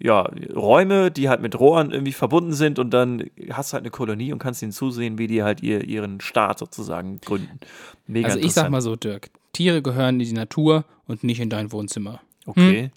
ja, 0.00 0.28
Räume, 0.56 1.10
die 1.10 1.28
halt 1.28 1.42
mit 1.42 1.60
Rohren 1.60 1.92
irgendwie 1.92 2.12
verbunden 2.12 2.54
sind 2.54 2.78
und 2.78 2.90
dann 2.90 3.30
hast 3.52 3.70
du 3.70 3.74
halt 3.74 3.82
eine 3.82 3.90
Kolonie 3.90 4.32
und 4.32 4.38
kannst 4.38 4.62
ihnen 4.62 4.72
zusehen, 4.72 5.18
wie 5.18 5.26
die 5.26 5.42
halt 5.42 5.62
ihr, 5.62 5.84
ihren 5.84 6.20
Staat 6.22 6.58
sozusagen 6.58 7.20
gründen. 7.20 7.60
Mega 8.06 8.28
Also 8.28 8.38
ich 8.40 8.52
sag 8.52 8.70
mal 8.70 8.80
so, 8.80 8.96
Dirk, 8.96 9.30
Tiere 9.52 9.82
gehören 9.82 10.18
in 10.18 10.26
die 10.26 10.32
Natur 10.32 10.84
und 11.06 11.22
nicht 11.22 11.38
in 11.38 11.50
dein 11.50 11.70
Wohnzimmer. 11.70 12.20
Okay. 12.46 12.90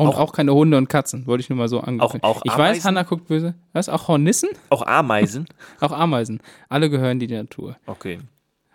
Und 0.00 0.08
Auch- 0.08 0.18
auch, 0.18 0.32
keine 0.32 0.52
Hunde 0.54 0.76
und 0.76 0.88
Katzen, 0.88 1.26
wollte 1.26 1.42
ich 1.42 1.48
nur 1.48 1.58
mal 1.58 1.68
so 1.68 1.80
angreifen. 1.80 2.22
auch 2.22 2.40
ich 2.44 2.52
weiß, 2.52 2.58
Ameisen? 2.58 2.84
Hanna 2.84 3.02
guckt 3.02 3.28
böse. 3.28 3.54
Was? 3.72 3.88
Auch 3.88 4.08
Hornissen? 4.08 4.48
Auch 4.70 4.82
Ameisen? 4.86 5.46
Auch 5.80 5.92
Ameisen. 5.92 6.40
Alle 6.68 6.90
gehören 6.90 7.20
in 7.20 7.28
die 7.28 7.34
Natur. 7.34 7.76
Okay. 7.86 8.18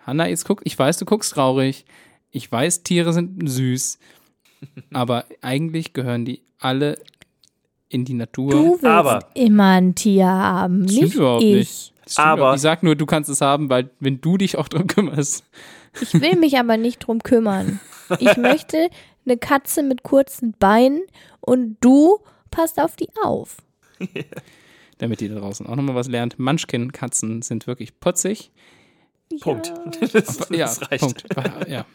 Hanna, 0.05 0.27
jetzt 0.27 0.45
guckt, 0.45 0.63
ich 0.65 0.77
weiß, 0.77 0.97
du 0.97 1.05
guckst 1.05 1.33
traurig. 1.33 1.85
Ich 2.31 2.51
weiß, 2.51 2.83
Tiere 2.83 3.13
sind 3.13 3.47
süß. 3.49 3.99
Aber 4.93 5.25
eigentlich 5.41 5.93
gehören 5.93 6.25
die 6.25 6.41
alle 6.59 6.97
in 7.89 8.05
die 8.05 8.13
Natur. 8.13 8.51
Du 8.51 8.71
willst 8.73 8.85
Aber- 8.85 9.19
immer 9.33 9.71
ein 9.73 9.93
Tier 9.95 10.27
haben, 10.27 10.83
Das 10.83 10.91
stimmt 10.93 11.05
nicht 11.05 11.15
überhaupt 11.15 11.43
ich. 11.43 11.55
nicht. 11.55 11.93
Aber- 12.17 12.33
überhaupt 12.37 12.53
nicht. 12.53 12.57
Ich 12.59 12.61
sag 12.63 12.83
nur, 12.83 12.95
du 12.95 13.05
kannst 13.05 13.29
es 13.29 13.41
haben, 13.41 13.69
weil 13.69 13.89
wenn 13.99 14.19
du 14.19 14.37
dich 14.37 14.57
auch 14.57 14.67
drum 14.67 14.87
kümmerst. 14.87 15.43
Ich 16.01 16.13
will 16.19 16.37
mich 16.37 16.57
aber 16.57 16.75
nicht 16.77 16.99
drum 16.99 17.21
kümmern. 17.21 17.79
Ich 18.19 18.37
möchte 18.37 18.89
eine 19.25 19.37
Katze 19.37 19.83
mit 19.83 20.03
kurzen 20.03 20.53
Beinen 20.59 21.01
und 21.39 21.77
du 21.81 22.19
passt 22.51 22.79
auf 22.79 22.95
die 22.95 23.09
auf. 23.23 23.57
Damit 24.97 25.21
ihr 25.21 25.29
da 25.29 25.39
draußen 25.39 25.65
auch 25.65 25.75
nochmal 25.75 25.95
was 25.95 26.07
lernt. 26.07 26.39
Munchkin-Katzen 26.39 27.41
sind 27.41 27.67
wirklich 27.67 27.99
putzig. 27.99 28.51
Punkt. 29.41 29.73
Das, 29.99 30.11
das 30.11 30.49
ja, 30.49 30.65
reicht. 30.65 31.01
Punkt. 31.01 31.25
Ja. 31.67 31.85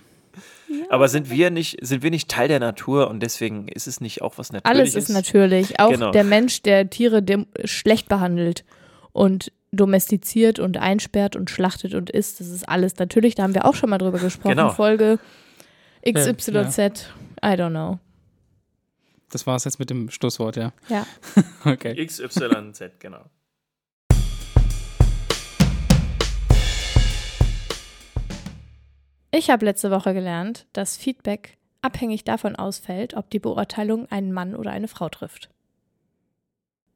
Aber 0.90 1.08
sind 1.08 1.30
wir 1.30 1.50
nicht, 1.50 1.78
sind 1.80 2.02
wir 2.02 2.10
nicht 2.10 2.28
Teil 2.30 2.48
der 2.48 2.60
Natur 2.60 3.08
und 3.08 3.20
deswegen 3.20 3.68
ist 3.68 3.86
es 3.86 4.00
nicht 4.00 4.22
auch 4.22 4.36
was 4.36 4.50
Alles 4.50 4.62
Natürliches? 4.64 4.94
ist 4.94 5.08
natürlich. 5.08 5.80
Auch 5.80 5.90
Genau. 5.90 6.10
der 6.10 6.24
Mensch, 6.24 6.62
der 6.62 6.90
Tiere 6.90 7.22
dem 7.22 7.46
schlecht 7.64 8.08
behandelt 8.08 8.64
und 9.12 9.52
domestiziert 9.72 10.58
und 10.58 10.76
einsperrt 10.78 11.36
und 11.36 11.50
schlachtet 11.50 11.94
und 11.94 12.10
isst, 12.10 12.40
das 12.40 12.48
ist 12.48 12.68
alles 12.68 12.96
natürlich. 12.98 13.34
Da 13.34 13.42
haben 13.42 13.54
wir 13.54 13.64
auch 13.64 13.74
schon 13.74 13.90
mal 13.90 13.98
drüber 13.98 14.18
gesprochen. 14.18 14.56
Genau. 14.56 14.70
Folge 14.70 15.18
XYZ. 16.02 16.78
I 17.42 17.54
don't 17.54 17.70
know. 17.70 17.98
Das 19.30 19.46
war's 19.46 19.64
jetzt 19.64 19.78
mit 19.78 19.90
dem 19.90 20.10
Schlusswort, 20.10 20.56
ja. 20.56 20.72
Ja. 20.88 21.06
Okay. 21.64 22.04
XYZ, 22.06 22.98
genau. 22.98 23.24
Ich 29.30 29.50
habe 29.50 29.64
letzte 29.64 29.90
Woche 29.90 30.14
gelernt, 30.14 30.66
dass 30.72 30.96
Feedback 30.96 31.58
abhängig 31.82 32.24
davon 32.24 32.56
ausfällt, 32.56 33.14
ob 33.14 33.30
die 33.30 33.38
Beurteilung 33.38 34.10
einen 34.10 34.32
Mann 34.32 34.54
oder 34.54 34.70
eine 34.70 34.88
Frau 34.88 35.08
trifft. 35.08 35.50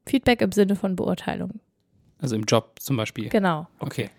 Feedback 0.07 0.41
im 0.41 0.53
Sinne 0.53 0.75
von 0.75 0.97
Beurteilung. 0.97 1.61
Also 2.19 2.35
im 2.37 2.45
Job 2.45 2.79
zum 2.81 2.97
Beispiel. 2.97 3.29
Genau. 3.29 3.67
Okay. 3.79 4.11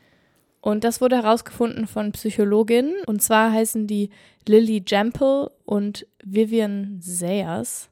Und 0.64 0.86
das 0.86 1.02
wurde 1.02 1.18
herausgefunden 1.18 1.88
von 1.88 2.14
Psychologinnen. 2.14 2.96
Und 3.06 3.22
zwar 3.22 3.52
heißen 3.52 3.86
die 3.86 4.10
Lily 4.48 4.82
Jampel 4.88 5.52
und 5.66 6.08
Vivian 6.24 7.00
Sayers. 7.02 7.90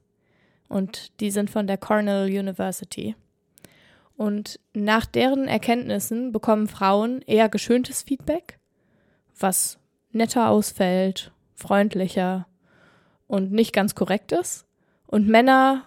Und 0.70 1.20
die 1.20 1.30
sind 1.30 1.50
von 1.50 1.66
der 1.66 1.76
Cornell 1.76 2.30
University. 2.30 3.14
Und 4.16 4.58
nach 4.72 5.04
deren 5.04 5.48
Erkenntnissen 5.48 6.32
bekommen 6.32 6.66
Frauen 6.66 7.20
eher 7.26 7.50
geschöntes 7.50 8.00
Feedback, 8.00 8.58
was 9.38 9.78
netter 10.12 10.48
ausfällt, 10.48 11.30
freundlicher 11.54 12.46
und 13.26 13.52
nicht 13.52 13.74
ganz 13.74 13.94
korrekt 13.94 14.32
ist. 14.32 14.64
Und 15.06 15.28
Männer 15.28 15.84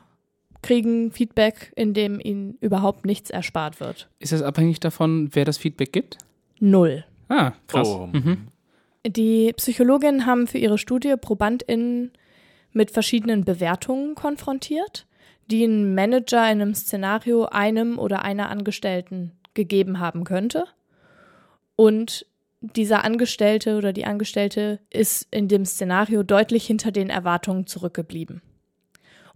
kriegen 0.62 1.12
Feedback, 1.12 1.74
in 1.76 1.96
dem 1.96 2.20
ihnen 2.20 2.60
überhaupt 2.62 3.08
nichts 3.08 3.32
erspart 3.32 3.80
wird. 3.80 4.08
Ist 4.20 4.34
das 4.34 4.44
abhängig 4.44 4.80
davon, 4.82 5.30
wer 5.34 5.46
das 5.46 5.58
Feedback 5.58 5.92
gibt? 5.92 6.20
Null. 6.60 7.06
Ah, 7.30 7.54
krass. 7.68 7.88
Oh. 7.88 8.08
Mhm. 8.08 8.48
Die 9.06 9.54
Psychologinnen 9.54 10.26
haben 10.26 10.48
für 10.48 10.58
ihre 10.58 10.78
Studie 10.78 11.16
ProbandInnen 11.20 12.12
mit 12.72 12.92
verschiedenen 12.92 13.46
Bewertungen 13.46 14.16
konfrontiert, 14.16 15.06
die 15.50 15.66
ein 15.66 15.94
Manager 15.94 16.44
in 16.52 16.62
einem 16.62 16.76
Szenario 16.76 17.46
einem 17.46 18.00
oder 18.00 18.24
einer 18.24 18.50
Angestellten 18.50 19.32
gegeben 19.54 20.00
haben 20.00 20.24
könnte. 20.24 20.66
Und 21.76 22.26
dieser 22.62 23.04
Angestellte 23.04 23.78
oder 23.78 23.94
die 23.94 24.06
Angestellte 24.06 24.80
ist 24.90 25.28
in 25.32 25.48
dem 25.48 25.66
Szenario 25.66 26.24
deutlich 26.24 26.66
hinter 26.66 26.92
den 26.92 27.10
Erwartungen 27.10 27.68
zurückgeblieben. 27.68 28.42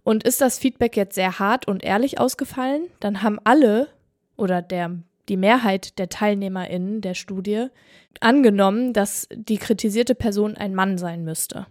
Und 0.02 0.24
ist 0.24 0.40
das 0.40 0.58
Feedback 0.58 0.96
jetzt 0.96 1.14
sehr 1.14 1.38
hart 1.38 1.68
und 1.68 1.84
ehrlich 1.84 2.18
ausgefallen, 2.18 2.86
dann 3.00 3.22
haben 3.22 3.38
alle 3.44 3.88
oder 4.36 4.62
der, 4.62 4.96
die 5.30 5.38
Mehrheit 5.38 5.98
der 5.98 6.08
TeilnehmerInnen 6.10 7.00
der 7.00 7.14
Studie 7.14 7.68
angenommen, 8.20 8.92
dass 8.92 9.26
die 9.32 9.56
kritisierte 9.56 10.14
Person 10.14 10.56
ein 10.56 10.74
Mann 10.74 10.98
sein 10.98 11.24
müsste. 11.24 11.66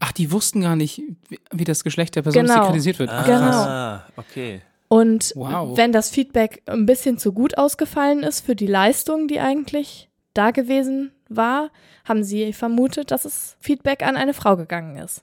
Ach, 0.00 0.12
die 0.12 0.32
wussten 0.32 0.62
gar 0.62 0.74
nicht, 0.76 1.00
wie, 1.28 1.38
wie 1.52 1.64
das 1.64 1.84
Geschlecht 1.84 2.16
der 2.16 2.22
Person 2.22 2.44
ist, 2.44 2.50
die 2.50 2.54
Genau. 2.54 2.66
kritisiert 2.66 2.98
wird. 2.98 3.10
Ach, 3.10 3.24
Genau. 3.24 3.38
krass. 3.38 3.54
Ah, 3.68 4.06
okay. 4.16 4.62
Und 4.88 5.32
Wow. 5.36 5.76
wenn 5.76 5.92
das 5.92 6.10
Feedback 6.10 6.62
ein 6.66 6.86
bisschen 6.86 7.18
zu 7.18 7.32
gut 7.32 7.56
ausgefallen 7.58 8.22
ist 8.22 8.40
für 8.44 8.56
die 8.56 8.66
Leistung, 8.66 9.28
die 9.28 9.40
eigentlich 9.40 10.08
da 10.34 10.50
gewesen 10.50 11.12
war, 11.28 11.70
haben 12.04 12.22
sie 12.24 12.52
vermutet, 12.52 13.10
dass 13.10 13.24
es 13.24 13.56
Feedback 13.60 14.02
an 14.02 14.16
eine 14.16 14.34
Frau 14.34 14.56
gegangen 14.56 14.96
ist. 14.96 15.22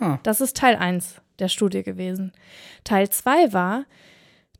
Huh. 0.00 0.18
Das 0.22 0.40
ist 0.40 0.56
Teil 0.56 0.76
1 0.76 1.20
der 1.38 1.48
Studie 1.48 1.82
gewesen. 1.82 2.32
Teil 2.84 3.08
2 3.08 3.52
war, 3.52 3.84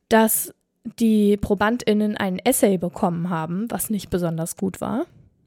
dass 0.08 0.54
die 0.98 1.36
ProbandInnen 1.36 2.16
ein 2.16 2.38
Essay 2.38 2.78
bekommen 2.78 3.30
haben, 3.30 3.70
was 3.70 3.90
nicht 3.90 4.10
besonders 4.10 4.56
gut 4.56 4.80
war, 4.80 5.06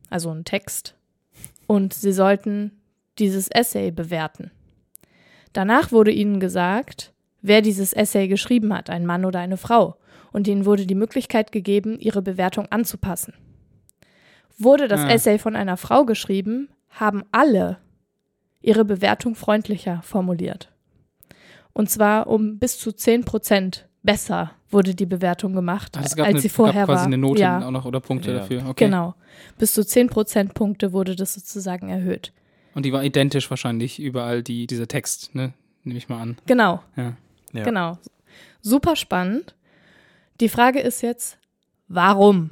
also 0.09 0.29
ein 0.31 0.45
Text, 0.45 0.95
und 1.67 1.93
sie 1.93 2.11
sollten 2.13 2.71
dieses 3.19 3.47
Essay 3.49 3.91
bewerten. 3.91 4.51
Danach 5.53 5.91
wurde 5.91 6.11
ihnen 6.11 6.39
gesagt, 6.39 7.13
wer 7.41 7.61
dieses 7.61 7.93
Essay 7.93 8.27
geschrieben 8.27 8.73
hat, 8.73 8.89
ein 8.89 9.05
Mann 9.05 9.25
oder 9.25 9.39
eine 9.39 9.57
Frau, 9.57 9.97
und 10.31 10.47
ihnen 10.47 10.65
wurde 10.65 10.85
die 10.85 10.95
Möglichkeit 10.95 11.51
gegeben, 11.51 11.99
ihre 11.99 12.21
Bewertung 12.21 12.67
anzupassen. 12.69 13.33
Wurde 14.57 14.87
das 14.87 15.01
Ah. 15.01 15.09
Essay 15.09 15.39
von 15.39 15.55
einer 15.55 15.77
Frau 15.77 16.05
geschrieben, 16.05 16.69
haben 16.89 17.23
alle 17.31 17.77
ihre 18.61 18.85
Bewertung 18.85 19.35
freundlicher 19.35 20.01
formuliert. 20.03 20.71
Und 21.73 21.89
zwar 21.89 22.27
um 22.27 22.59
bis 22.59 22.77
zu 22.77 22.91
10 22.91 23.25
Prozent 23.25 23.87
besser 24.03 24.51
wurde 24.69 24.95
die 24.95 25.05
Bewertung 25.05 25.53
gemacht, 25.53 25.97
es 26.01 26.15
gab 26.15 26.25
als 26.27 26.35
eine, 26.35 26.41
sie 26.41 26.49
vorher 26.49 26.81
gab 26.81 26.85
quasi 26.89 26.99
war. 27.01 27.05
eine 27.07 27.17
Note 27.17 27.41
ja, 27.41 27.65
auch 27.65 27.71
noch 27.71 27.85
oder 27.85 27.99
Punkte 27.99 28.31
Ja. 28.31 28.39
dafür. 28.39 28.65
Okay. 28.67 28.85
genau. 28.85 29.15
Bis 29.57 29.73
zu 29.73 29.85
10 29.85 30.07
Prozentpunkte 30.09 30.93
wurde 30.93 31.15
das 31.15 31.33
sozusagen 31.33 31.89
erhöht. 31.89 32.31
Und 32.73 32.85
die 32.85 32.93
war 32.93 33.03
identisch 33.03 33.49
wahrscheinlich 33.49 33.99
überall 33.99 34.43
die, 34.43 34.65
dieser 34.65 34.87
Text, 34.87 35.35
ne? 35.35 35.53
Nehme 35.83 35.97
ich 35.97 36.07
mal 36.09 36.21
an. 36.21 36.37
Genau, 36.45 36.81
Ja. 36.95 37.13
Ja. 37.53 37.63
genau. 37.63 37.97
Super 38.61 38.95
spannend. 38.95 39.55
Die 40.39 40.47
Frage 40.49 40.79
ist 40.79 41.01
jetzt, 41.01 41.37
warum? 41.87 42.51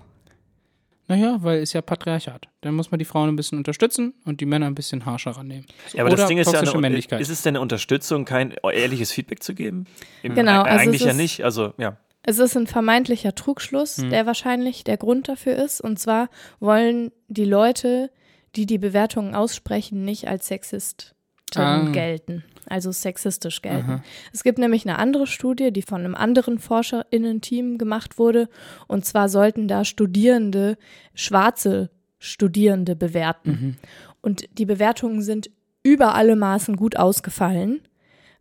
Naja, 1.10 1.38
weil 1.42 1.60
ist 1.62 1.74
ja 1.74 1.82
Patriarchat. 1.82 2.48
Dann 2.62 2.76
muss 2.76 2.92
man 2.92 3.00
die 3.00 3.06
Frauen 3.06 3.28
ein 3.30 3.36
bisschen 3.36 3.58
unterstützen 3.58 4.14
und 4.26 4.40
die 4.40 4.46
Männer 4.46 4.68
ein 4.68 4.76
bisschen 4.76 5.06
harscher 5.06 5.32
rannehmen. 5.32 5.66
So, 5.88 5.98
Ja, 5.98 6.04
aber 6.04 6.12
oder 6.14 6.18
das 6.22 6.28
Ding 6.30 6.38
ist 6.38 6.54
ja, 6.54 6.60
eine, 6.62 6.98
ist 7.20 7.30
es 7.30 7.42
denn 7.42 7.56
eine 7.56 7.62
Unterstützung, 7.62 8.26
kein 8.26 8.54
ehrliches 8.72 9.12
Feedback 9.12 9.44
zu 9.44 9.54
geben? 9.56 9.86
Im- 10.24 10.36
Genau, 10.36 10.64
äh, 10.64 10.70
also 10.70 10.84
Eigentlich 10.84 11.02
es 11.02 11.06
ja 11.06 11.12
ist- 11.12 11.18
nicht, 11.18 11.44
also 11.44 11.74
ja. 11.78 11.98
Es 12.22 12.38
ist 12.38 12.56
ein 12.56 12.68
vermeintlicher 12.68 13.34
Trugschluss, 13.34 13.98
Hm. 13.98 14.12
der 14.12 14.26
wahrscheinlich 14.26 14.84
der 14.84 14.98
Grund 14.98 15.28
dafür 15.30 15.56
ist. 15.56 15.82
Und 15.82 15.98
zwar 16.00 16.30
wollen 16.60 17.12
die 17.28 17.46
Leute, 17.46 18.12
die 18.56 18.66
die 18.66 18.78
Bewertungen 18.78 19.34
aussprechen, 19.36 20.06
nicht 20.06 20.28
als 20.28 20.48
Sexisten 20.48 21.12
Ah. 21.58 21.92
gelten, 21.92 22.44
also 22.68 22.92
sexistisch 22.92 23.62
gelten. 23.62 23.92
Aha. 23.92 24.04
Es 24.34 24.44
gibt 24.44 24.60
nämlich 24.60 24.88
eine 24.88 25.00
andere 25.00 25.28
Studie, 25.28 25.72
die 25.72 25.82
von 25.82 26.00
einem 26.00 26.16
anderen 26.16 26.60
ForscherInnen-Team 26.60 27.78
gemacht 27.78 28.18
wurde. 28.18 28.50
Und 28.88 29.06
zwar 29.06 29.30
sollten 29.30 29.68
da 29.68 29.86
Studierende, 29.86 30.78
schwarze 31.14 31.90
Studierende 32.20 32.96
bewerten. 32.96 33.50
Mhm. 33.50 33.76
Und 34.22 34.46
die 34.58 34.66
Bewertungen 34.66 35.22
sind 35.22 35.50
über 35.84 36.16
alle 36.16 36.36
Maßen 36.36 36.76
gut 36.76 36.98
ausgefallen, 36.98 37.82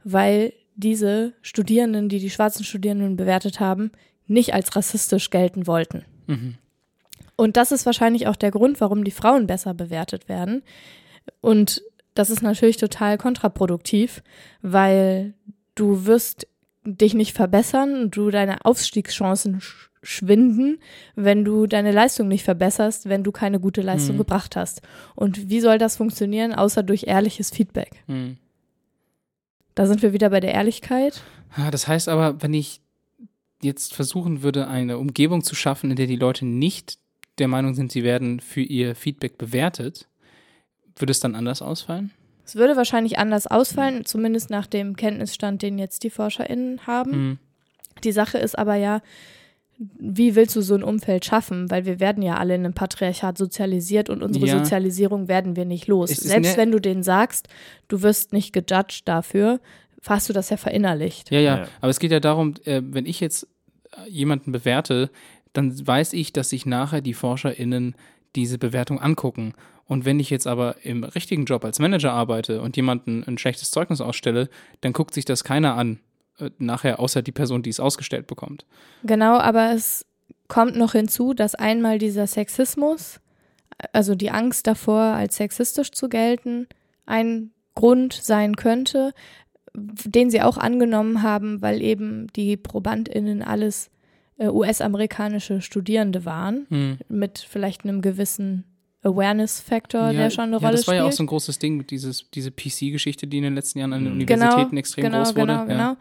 weil 0.05 0.53
diese 0.75 1.35
Studierenden, 1.43 2.09
die 2.09 2.19
die 2.19 2.31
schwarzen 2.31 2.65
Studierenden 2.65 3.17
bewertet 3.17 3.61
haben, 3.61 3.91
nicht 4.27 4.55
als 4.55 4.75
rassistisch 4.77 5.31
gelten 5.31 5.67
wollten. 5.67 6.05
Mhm. 6.27 6.55
Und 7.37 7.57
das 7.57 7.73
ist 7.73 7.87
wahrscheinlich 7.87 8.27
auch 8.27 8.37
der 8.37 8.51
Grund, 8.51 8.81
warum 8.81 9.05
die 9.05 9.13
Frauen 9.13 9.47
besser 9.47 9.73
bewertet 9.73 10.29
werden. 10.29 10.63
Und 11.41 11.83
das 12.19 12.31
ist 12.31 12.43
natürlich 12.43 12.77
total 12.79 13.17
kontraproduktiv, 13.19 14.23
weil 14.63 15.35
du 15.75 16.07
wirst 16.07 16.47
dich 16.85 17.15
nicht 17.15 17.33
verbessern 17.35 18.03
und 18.03 18.17
du 18.17 18.31
deine 18.31 18.65
Aufstiegschancen 18.65 19.61
sch 19.61 19.89
schwinden, 20.01 20.79
wenn 21.17 21.45
du 21.45 21.67
deine 21.67 21.91
Leistung 21.91 22.29
nicht 22.29 22.45
verbesserst, 22.45 23.09
wenn 23.09 23.25
du 23.25 23.33
keine 23.33 23.59
gute 23.59 23.83
Leistung 23.83 24.15
Mhm. 24.15 24.19
gebracht 24.19 24.55
hast. 24.55 24.81
Und 25.17 25.51
wie 25.51 25.61
soll 25.61 25.77
das 25.79 25.97
funktionieren, 25.97 26.55
außer 26.55 26.85
durch 26.85 27.05
ehrliches 27.09 27.51
Feedback? 27.51 27.91
Mhm. 28.07 28.37
Da 29.75 29.87
sind 29.87 30.01
wir 30.03 30.13
wieder 30.13 30.31
bei 30.31 30.41
der 30.41 30.55
Ehrlichkeit. 30.55 31.23
Ah, 31.57 31.71
Das 31.73 31.89
heißt 31.89 32.09
aber, 32.09 32.41
wenn 32.43 32.55
ich 32.55 32.81
jetzt 33.61 33.93
versuchen 33.95 34.43
würde, 34.43 34.69
eine 34.69 34.99
Umgebung 34.99 35.43
zu 35.43 35.55
schaffen, 35.57 35.91
in 35.91 35.97
der 35.97 36.07
die 36.07 36.17
Leute 36.17 36.47
nicht 36.47 36.99
der 37.39 37.49
Meinung 37.49 37.75
sind, 37.75 37.91
sie 37.93 38.05
werden 38.05 38.39
für 38.41 38.61
ihr 38.63 38.95
Feedback 38.95 39.37
bewertet, 39.37 40.09
würde 41.01 41.11
es 41.13 41.21
dann 41.21 41.35
anders 41.35 41.63
ausfallen? 41.63 42.11
Es 42.45 42.57
würde 42.57 42.77
wahrscheinlich 42.77 43.19
anders 43.19 43.47
ausfallen, 43.47 44.05
zumindest 44.07 44.49
nach 44.51 44.67
dem 44.67 44.97
Kenntnisstand, 44.97 45.61
den 45.63 45.79
jetzt 45.79 46.03
die 46.05 46.11
ForscherInnen 46.11 46.87
haben. 46.87 47.11
Mhm. 47.11 47.39
Die 48.05 48.13
Sache 48.13 48.39
ist 48.39 48.59
aber 48.59 48.77
ja, 48.77 49.03
wie 49.79 50.35
willst 50.35 50.57
du 50.57 50.61
so 50.61 50.75
ein 50.75 50.83
Umfeld 50.83 51.25
schaffen? 51.25 51.71
Weil 51.71 51.85
wir 51.85 52.01
werden 52.01 52.23
ja 52.23 52.37
alle 52.37 52.55
in 52.57 52.65
einem 52.65 52.75
Patriarchat 52.75 53.39
sozialisiert 53.39 54.11
und 54.11 54.23
unsere 54.23 54.47
Ja. 54.47 54.59
Sozialisierung 54.59 55.29
werden 55.29 55.55
wir 55.57 55.65
nicht 55.67 55.87
los. 55.87 56.11
Es 56.11 56.19
ist 56.19 56.29
Selbst 56.29 56.53
ne- 56.53 56.57
wenn 56.57 56.73
du 56.73 56.81
denen 56.81 57.03
sagst, 57.05 57.49
du 57.87 58.03
wirst 58.03 58.33
nicht 58.33 58.53
gejudged 58.53 59.07
dafür, 59.07 59.61
hast 60.07 60.29
du 60.29 60.33
das 60.33 60.49
ja 60.51 60.57
verinnerlicht. 60.57 61.31
Ja, 61.31 61.39
ja, 61.41 61.57
Ja. 61.59 61.69
aber 61.81 61.91
es 61.91 62.01
geht 62.01 62.11
ja 62.13 62.19
darum, 62.21 62.55
äh, 62.65 62.81
wenn 62.85 63.07
ich 63.07 63.21
jetzt 63.21 63.47
äh, 64.05 64.09
jemanden 64.11 64.51
bewerte, 64.53 65.11
dann 65.53 65.87
weiß 65.87 66.13
ich, 66.15 66.33
dass 66.33 66.49
sich 66.51 66.67
nachher 66.67 67.01
die 67.01 67.15
ForscherInnen 67.15 67.95
diese 68.37 68.59
Bewertung 68.59 69.01
angucken. 69.01 69.55
Und 69.89 70.05
wenn 70.05 70.21
ich 70.21 70.29
jetzt 70.31 70.47
aber 70.47 70.77
im 70.85 71.03
richtigen 71.03 71.47
Job 71.47 71.65
als 71.65 71.79
Manager 71.79 72.13
arbeite 72.13 72.61
und 72.61 72.77
jemanden 72.77 73.25
ein 73.25 73.39
schlechtes 73.39 73.71
Zeugnis 73.71 74.01
ausstelle, 74.01 74.51
dann 74.83 74.93
guckt 74.93 75.15
sich 75.15 75.25
das 75.25 75.43
keiner 75.45 75.75
an, 75.77 75.99
äh, 76.39 76.51
nachher, 76.59 77.01
außer 77.01 77.23
die 77.23 77.33
Person, 77.33 77.63
die 77.63 77.71
es 77.71 77.81
ausgestellt 77.81 78.27
bekommt. 78.27 78.67
Genau, 79.03 79.39
aber 79.39 79.73
es 79.73 80.05
kommt 80.47 80.77
noch 80.77 80.93
hinzu, 80.93 81.33
dass 81.33 81.55
einmal 81.55 81.99
dieser 81.99 82.27
Sexismus, 82.27 83.19
also 83.93 84.15
die 84.15 84.31
Angst 84.31 84.67
davor, 84.67 85.01
als 85.01 85.37
sexistisch 85.37 85.91
zu 85.91 86.09
gelten, 86.11 86.69
ein 87.07 87.51
Grund 87.75 88.13
sein 88.13 88.57
könnte, 88.57 89.15
den 89.75 90.31
sie 90.31 90.43
auch 90.43 90.59
angenommen 90.59 91.23
haben, 91.23 91.63
weil 91.63 91.81
eben 91.81 92.27
die 92.35 92.57
ProbandInnen 92.59 93.43
alles 93.43 93.91
äh, 94.37 94.49
US-amerikanische 94.49 95.63
Studierende 95.63 96.27
waren, 96.27 96.67
Hm. 96.69 96.99
mit 97.09 97.39
vielleicht 97.39 97.85
einem 97.85 98.03
gewissen 98.03 98.65
Awareness-Factor, 99.03 100.07
Ja, 100.07 100.13
der 100.13 100.31
schon 100.31 100.45
eine 100.45 100.53
ja, 100.53 100.59
Rolle 100.59 100.73
das 100.73 100.87
war 100.87 100.95
spielt. 100.95 101.05
ja 101.05 101.09
auch 101.09 101.13
so 101.13 101.23
ein 101.23 101.27
großes 101.27 101.59
Ding 101.59 101.77
mit 101.77 101.91
dieses, 101.91 102.31
diese 102.31 102.51
PC-Geschichte, 102.51 103.27
die 103.27 103.39
in 103.39 103.45
den 103.45 103.55
letzten 103.55 103.79
Jahren 103.79 103.93
an 103.93 104.01
den 104.05 104.15
Mhm. 104.15 104.21
Universitäten 104.21 104.77
extrem 104.77 105.05
genau, 105.05 105.19
groß 105.19 105.37
wurde. 105.37 105.47
Genau, 105.47 105.59
ja. 105.61 105.65
genau. 105.65 105.97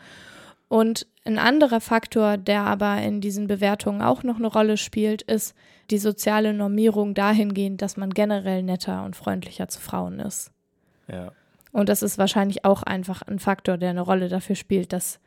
Und 0.69 1.07
ein 1.23 1.37
anderer 1.39 1.79
Faktor, 1.79 2.37
der 2.37 2.61
aber 2.63 2.97
in 3.01 3.21
diesen 3.21 3.47
Bewertungen 3.47 4.01
auch 4.01 4.23
noch 4.23 4.37
eine 4.37 4.47
Rolle 4.47 4.77
spielt, 4.77 5.21
ist 5.21 5.55
die 5.91 5.97
soziale 5.97 6.53
Normierung 6.53 7.13
dahingehend, 7.13 7.81
dass 7.81 7.95
man 7.95 8.09
generell 8.09 8.63
netter 8.63 9.05
und 9.05 9.15
freundlicher 9.15 9.69
zu 9.69 9.79
Frauen 9.79 10.19
ist. 10.19 10.51
Ja. 11.07 11.31
Und 11.71 11.87
das 11.87 12.01
ist 12.01 12.17
wahrscheinlich 12.17 12.65
auch 12.65 12.83
einfach 12.83 13.21
ein 13.21 13.39
Faktor, 13.39 13.77
der 13.77 13.91
eine 13.91 14.01
Rolle 14.01 14.27
dafür 14.27 14.55
spielt, 14.55 14.91
dass 14.91 15.19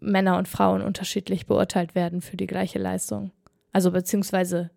Männer 0.00 0.38
und 0.38 0.46
Frauen 0.46 0.82
unterschiedlich 0.82 1.46
beurteilt 1.46 1.96
werden 1.96 2.20
für 2.20 2.36
die 2.36 2.46
gleiche 2.46 2.78
Leistung. 2.78 3.32
Also 3.72 3.90
beziehungsweise 3.90 4.70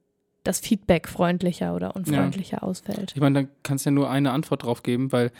das 0.44 0.60
Feedback 0.60 1.08
freundlicher 1.08 1.76
oder 1.76 1.96
unfreundlicher 1.96 2.64
ausfällt. 2.64 3.14
Ich 3.16 3.22
meine, 3.22 3.44
da 3.44 3.50
kannst 3.64 3.86
du 3.86 3.90
ja 3.90 3.94
nur 3.94 4.10
eine 4.10 4.32
Antwort 4.32 4.64
drauf 4.64 4.84
geben, 4.84 5.12
weil 5.12 5.32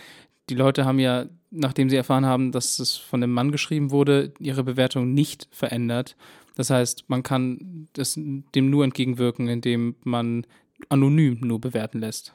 die 0.50 0.56
Leute 0.56 0.86
haben 0.86 1.00
ja, 1.00 1.26
nachdem 1.50 1.90
sie 1.90 1.96
erfahren 1.96 2.26
haben, 2.26 2.52
dass 2.52 2.80
es 2.80 2.98
von 2.98 3.24
einem 3.24 3.34
Mann 3.34 3.52
geschrieben 3.52 3.92
wurde, 3.92 4.34
ihre 4.40 4.64
Bewertung 4.64 5.14
nicht 5.14 5.48
verändert. 5.52 6.16
Das 6.56 6.70
heißt, 6.70 7.06
man 7.08 7.24
kann 7.24 7.88
das, 7.94 8.16
dem 8.16 8.70
nur 8.70 8.84
entgegenwirken, 8.84 9.48
indem 9.48 9.96
man 10.04 10.46
anonym 10.90 11.40
nur 11.42 11.62
bewerten 11.62 12.00
lässt. 12.00 12.34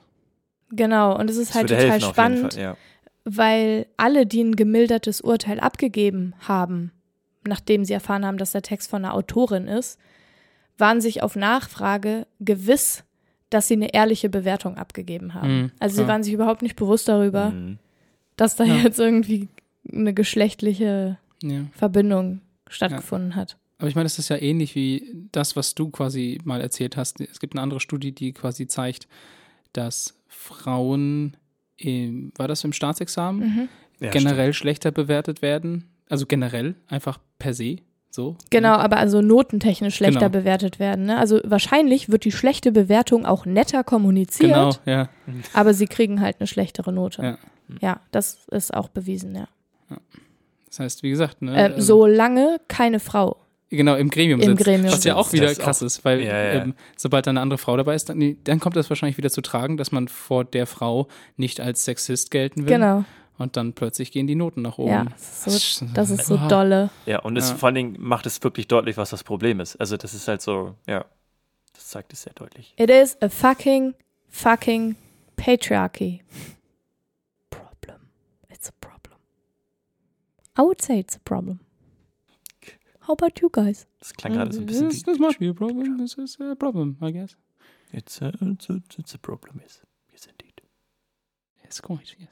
Genau, 0.70 1.16
und 1.16 1.30
es 1.30 1.36
ist 1.36 1.50
Das 1.50 1.56
halt 1.56 1.68
total 1.68 1.90
helfen 1.90 2.10
spannend, 2.10 2.54
Fall, 2.54 2.62
ja. 2.62 2.76
weil 3.24 3.86
alle, 3.96 4.26
die 4.26 4.42
ein 4.42 4.56
gemildertes 4.56 5.20
Urteil 5.20 5.60
abgegeben 5.60 6.34
haben, 6.40 6.90
nachdem 7.46 7.84
sie 7.84 7.92
erfahren 7.92 8.26
haben, 8.26 8.38
dass 8.38 8.52
der 8.52 8.62
Text 8.62 8.90
von 8.90 9.04
einer 9.04 9.14
Autorin 9.14 9.68
ist, 9.68 9.98
waren 10.78 11.00
sich 11.00 11.22
auf 11.22 11.36
Nachfrage 11.36 12.26
gewiss, 12.40 13.04
dass 13.50 13.68
sie 13.68 13.74
eine 13.74 13.94
ehrliche 13.94 14.28
Bewertung 14.28 14.76
abgegeben 14.76 15.34
haben. 15.34 15.60
Mhm, 15.62 15.70
also 15.78 16.02
sie 16.02 16.08
waren 16.08 16.22
sich 16.22 16.32
überhaupt 16.32 16.62
nicht 16.62 16.76
bewusst 16.76 17.08
darüber, 17.08 17.50
Mhm. 17.50 17.78
dass 18.36 18.56
da 18.56 18.64
Ja. 18.64 18.76
jetzt 18.78 18.98
irgendwie 18.98 19.48
eine 19.90 20.12
geschlechtliche 20.14 21.18
Ja. 21.42 21.60
Verbindung 21.72 22.40
stattgefunden 22.68 23.36
hat. 23.36 23.56
Aber 23.78 23.88
ich 23.88 23.94
meine, 23.94 24.04
das 24.06 24.18
ist 24.18 24.30
ja 24.30 24.36
ähnlich 24.36 24.74
wie 24.74 25.14
das, 25.32 25.54
was 25.54 25.74
du 25.74 25.90
quasi 25.90 26.38
mal 26.44 26.60
erzählt 26.60 26.96
hast. 26.96 27.20
Es 27.20 27.38
gibt 27.40 27.54
eine 27.54 27.62
andere 27.62 27.78
Studie, 27.80 28.12
die 28.12 28.32
quasi 28.32 28.66
zeigt, 28.66 29.06
dass 29.72 30.18
Frauen, 30.28 31.36
im, 31.76 32.32
war 32.36 32.48
das 32.48 32.64
im 32.64 32.72
Staatsexamen, 32.72 33.40
Mhm. 33.48 33.68
Ja, 34.00 34.10
generell 34.10 34.52
schlechter 34.52 34.90
bewertet 34.90 35.40
werden. 35.40 35.84
Also 36.08 36.26
generell, 36.26 36.74
einfach 36.88 37.18
per 37.38 37.54
se. 37.54 37.76
So. 38.16 38.34
Genau, 38.50 38.72
aber 38.76 38.96
also 38.96 39.20
notentechnisch 39.20 39.94
schlechter 39.94 40.20
Genau. 40.30 40.30
bewertet 40.30 40.78
werden. 40.78 41.04
Ne? 41.04 41.18
Also 41.18 41.38
wahrscheinlich 41.44 42.10
wird 42.10 42.24
die 42.24 42.32
schlechte 42.32 42.72
Bewertung 42.72 43.26
auch 43.26 43.44
netter 43.44 43.84
kommuniziert, 43.84 44.52
Genau, 44.54 44.70
ja. 44.86 45.10
aber 45.52 45.74
sie 45.74 45.86
kriegen 45.86 46.20
halt 46.22 46.36
eine 46.40 46.46
schlechtere 46.46 46.92
Note. 46.94 47.22
Ja. 47.22 47.38
Ja, 47.82 48.00
das 48.12 48.38
ist 48.50 48.72
auch 48.72 48.88
bewiesen, 48.88 49.34
ja. 49.36 49.48
Das 50.68 50.80
heißt, 50.80 51.02
wie 51.02 51.10
gesagt, 51.10 51.42
ne, 51.42 51.54
Äh, 51.56 51.66
ähm, 51.66 51.80
solange 51.80 52.58
keine 52.68 53.00
Frau. 53.00 53.36
genau 53.70 53.96
im 53.96 54.08
Gremium 54.08 54.40
im 54.40 54.52
sitzt. 54.52 54.64
Gremium 54.64 54.92
was 54.92 55.04
ja 55.04 55.14
auch 55.16 55.32
wieder 55.34 55.54
krass 55.54 55.82
auch- 55.82 55.86
ist, 55.86 56.04
weil 56.04 56.20
Ja, 56.22 56.26
ja. 56.54 56.62
Ähm, 56.62 56.74
sobald 56.96 57.26
da 57.26 57.30
eine 57.30 57.40
andere 57.42 57.58
Frau 57.58 57.76
dabei 57.76 57.94
ist, 57.94 58.08
dann, 58.08 58.36
dann 58.44 58.60
kommt 58.60 58.76
das 58.76 58.88
wahrscheinlich 58.88 59.18
wieder 59.18 59.28
zu 59.30 59.42
tragen, 59.42 59.76
dass 59.76 59.92
man 59.92 60.08
vor 60.08 60.44
der 60.44 60.66
Frau 60.66 61.08
nicht 61.36 61.60
als 61.60 61.84
Sexist 61.84 62.30
gelten 62.30 62.62
will. 62.62 62.68
Genau. 62.72 63.04
Und 63.38 63.56
dann 63.56 63.72
plötzlich 63.74 64.12
gehen 64.12 64.26
die 64.26 64.34
Noten 64.34 64.62
nach 64.62 64.78
oben. 64.78 64.90
Ja, 64.90 65.04
das 65.04 65.46
ist 65.46 65.76
so, 65.76 65.86
das 65.94 66.10
ist 66.10 66.26
so 66.26 66.36
dolle. 66.48 66.90
Ja, 67.06 67.20
und 67.20 67.36
es 67.36 67.50
Ja. 67.50 67.56
vor 67.56 67.66
allen 67.68 67.74
Dingen 67.74 67.96
macht 67.98 68.26
es 68.26 68.42
wirklich 68.42 68.66
deutlich, 68.68 68.96
was 68.96 69.10
das 69.10 69.24
Problem 69.24 69.60
ist. 69.60 69.76
Also 69.76 69.96
das 69.96 70.14
ist 70.14 70.26
halt 70.28 70.40
so, 70.42 70.74
ja, 70.86 71.04
das 71.74 71.88
zeigt 71.88 72.12
es 72.12 72.22
sehr 72.22 72.32
deutlich. 72.32 72.74
It 72.78 72.90
is 72.90 73.16
a 73.20 73.28
fucking, 73.28 73.94
fucking 74.28 74.96
patriarchy. 75.36 76.22
Problem. 77.50 78.08
It's 78.48 78.68
a 78.68 78.72
problem. 78.80 79.18
I 80.58 80.62
would 80.62 80.80
say 80.80 80.98
it's 80.98 81.16
a 81.16 81.20
problem. 81.24 81.60
How 83.06 83.12
about 83.12 83.40
you 83.40 83.48
guys? 83.50 83.86
Das 84.00 84.14
klang 84.14 84.32
gerade 84.32 84.52
so 84.52 84.60
ein 84.60 84.66
bisschen 84.66 84.88
This, 84.90 85.02
this 85.04 85.18
must 85.20 85.38
be 85.38 85.48
a 85.48 85.52
problem. 85.52 85.98
This 85.98 86.14
is 86.18 86.40
a 86.40 86.54
problem, 86.56 86.96
I 87.00 87.12
guess. 87.12 87.36
it's 87.92 88.20
a, 88.20 88.32
it's 88.40 88.68
a, 88.68 88.80
it's 88.98 89.14
a 89.14 89.18
problem, 89.18 89.60
yes. 89.62 89.80
Yes, 90.12 90.26
indeed. 90.26 90.60
Yes, 91.62 91.80
quite, 91.80 92.16
yes. 92.18 92.28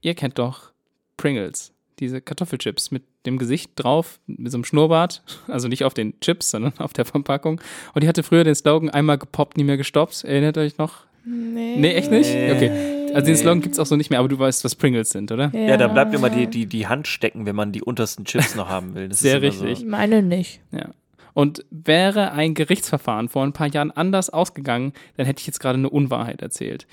Ihr 0.00 0.14
kennt 0.14 0.38
doch 0.38 0.72
Pringles, 1.16 1.72
diese 1.98 2.20
Kartoffelchips 2.20 2.90
mit 2.90 3.02
dem 3.26 3.38
Gesicht 3.38 3.72
drauf, 3.76 4.20
mit 4.26 4.50
so 4.52 4.58
einem 4.58 4.64
Schnurrbart, 4.64 5.22
also 5.48 5.68
nicht 5.68 5.84
auf 5.84 5.94
den 5.94 6.18
Chips, 6.20 6.50
sondern 6.50 6.72
auf 6.78 6.92
der 6.92 7.04
Verpackung. 7.04 7.60
Und 7.94 8.02
die 8.02 8.08
hatte 8.08 8.22
früher 8.22 8.44
den 8.44 8.54
Slogan 8.54 8.90
einmal 8.90 9.18
gepoppt, 9.18 9.56
nie 9.56 9.64
mehr 9.64 9.76
gestoppt. 9.76 10.24
Erinnert 10.24 10.56
euch 10.58 10.78
noch? 10.78 11.06
Nee. 11.24 11.76
Nee, 11.76 11.94
echt 11.94 12.10
nicht? 12.10 12.32
Nee. 12.32 12.52
Okay. 12.52 13.14
Also 13.14 13.26
den 13.26 13.36
Slogan 13.36 13.60
gibt 13.60 13.74
es 13.74 13.78
auch 13.78 13.86
so 13.86 13.96
nicht 13.96 14.10
mehr, 14.10 14.18
aber 14.18 14.28
du 14.28 14.38
weißt, 14.38 14.64
was 14.64 14.74
Pringles 14.74 15.10
sind, 15.10 15.32
oder? 15.32 15.50
Ja, 15.52 15.60
Ja, 15.60 15.76
da 15.76 15.88
bleibt 15.88 16.14
immer 16.14 16.30
die, 16.30 16.46
die, 16.46 16.66
die 16.66 16.86
Hand 16.86 17.06
stecken, 17.06 17.46
wenn 17.46 17.56
man 17.56 17.72
die 17.72 17.82
untersten 17.82 18.24
Chips 18.24 18.54
noch 18.54 18.68
haben 18.68 18.94
will. 18.94 19.08
Das 19.08 19.20
Sehr 19.20 19.42
richtig. 19.42 19.80
Ich 19.80 19.84
meine 19.84 20.22
nicht. 20.22 20.60
Ja. 20.70 20.90
Und 21.34 21.64
wäre 21.70 22.32
ein 22.32 22.54
Gerichtsverfahren 22.54 23.28
vor 23.28 23.44
ein 23.44 23.52
paar 23.52 23.68
Jahren 23.68 23.90
anders 23.90 24.30
ausgegangen, 24.30 24.92
dann 25.16 25.26
hätte 25.26 25.40
ich 25.40 25.46
jetzt 25.46 25.60
gerade 25.60 25.78
eine 25.78 25.88
Unwahrheit 25.90 26.42
erzählt. 26.42 26.86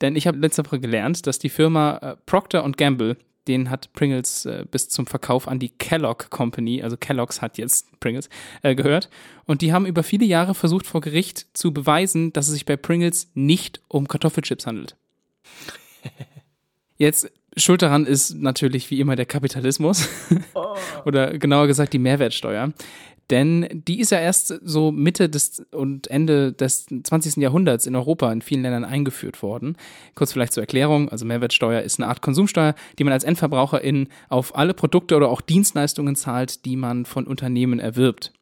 Denn 0.00 0.16
ich 0.16 0.26
habe 0.26 0.38
letzte 0.38 0.64
Woche 0.64 0.80
gelernt, 0.80 1.26
dass 1.26 1.38
die 1.38 1.48
Firma 1.48 1.96
äh, 1.98 2.16
Procter 2.26 2.68
Gamble, 2.76 3.16
den 3.48 3.70
hat 3.70 3.92
Pringles 3.92 4.46
äh, 4.46 4.64
bis 4.70 4.88
zum 4.88 5.06
Verkauf 5.06 5.48
an 5.48 5.58
die 5.58 5.70
Kellogg 5.70 6.30
Company, 6.30 6.82
also 6.82 6.96
Kellogg's 6.96 7.42
hat 7.42 7.58
jetzt 7.58 8.00
Pringles, 8.00 8.28
äh, 8.62 8.74
gehört. 8.74 9.10
Und 9.46 9.62
die 9.62 9.72
haben 9.72 9.86
über 9.86 10.02
viele 10.02 10.24
Jahre 10.24 10.54
versucht, 10.54 10.86
vor 10.86 11.00
Gericht 11.00 11.46
zu 11.54 11.72
beweisen, 11.72 12.32
dass 12.32 12.48
es 12.48 12.54
sich 12.54 12.64
bei 12.64 12.76
Pringles 12.76 13.30
nicht 13.34 13.80
um 13.88 14.08
Kartoffelchips 14.08 14.66
handelt. 14.66 14.96
Jetzt, 16.96 17.32
schuld 17.56 17.82
daran 17.82 18.04
ist 18.04 18.34
natürlich 18.34 18.90
wie 18.90 19.00
immer 19.00 19.16
der 19.16 19.26
Kapitalismus. 19.26 20.08
Oder 21.06 21.38
genauer 21.38 21.66
gesagt 21.66 21.94
die 21.94 21.98
Mehrwertsteuer. 21.98 22.72
Denn 23.30 23.68
die 23.72 24.00
ist 24.00 24.10
ja 24.10 24.18
erst 24.18 24.48
so 24.64 24.90
Mitte 24.90 25.28
des 25.28 25.64
und 25.70 26.08
Ende 26.08 26.52
des 26.52 26.86
20. 26.86 27.36
Jahrhunderts 27.36 27.86
in 27.86 27.94
Europa 27.94 28.30
in 28.32 28.42
vielen 28.42 28.62
Ländern 28.62 28.84
eingeführt 28.84 29.42
worden. 29.42 29.76
Kurz 30.16 30.32
vielleicht 30.32 30.52
zur 30.52 30.64
Erklärung, 30.64 31.08
also 31.08 31.24
Mehrwertsteuer 31.24 31.82
ist 31.82 32.00
eine 32.00 32.08
Art 32.08 32.22
Konsumsteuer, 32.22 32.74
die 32.98 33.04
man 33.04 33.12
als 33.12 33.24
Endverbraucherin 33.24 34.08
auf 34.28 34.56
alle 34.56 34.74
Produkte 34.74 35.16
oder 35.16 35.28
auch 35.28 35.40
Dienstleistungen 35.40 36.16
zahlt, 36.16 36.64
die 36.64 36.76
man 36.76 37.04
von 37.04 37.26
Unternehmen 37.26 37.78
erwirbt. 37.78 38.32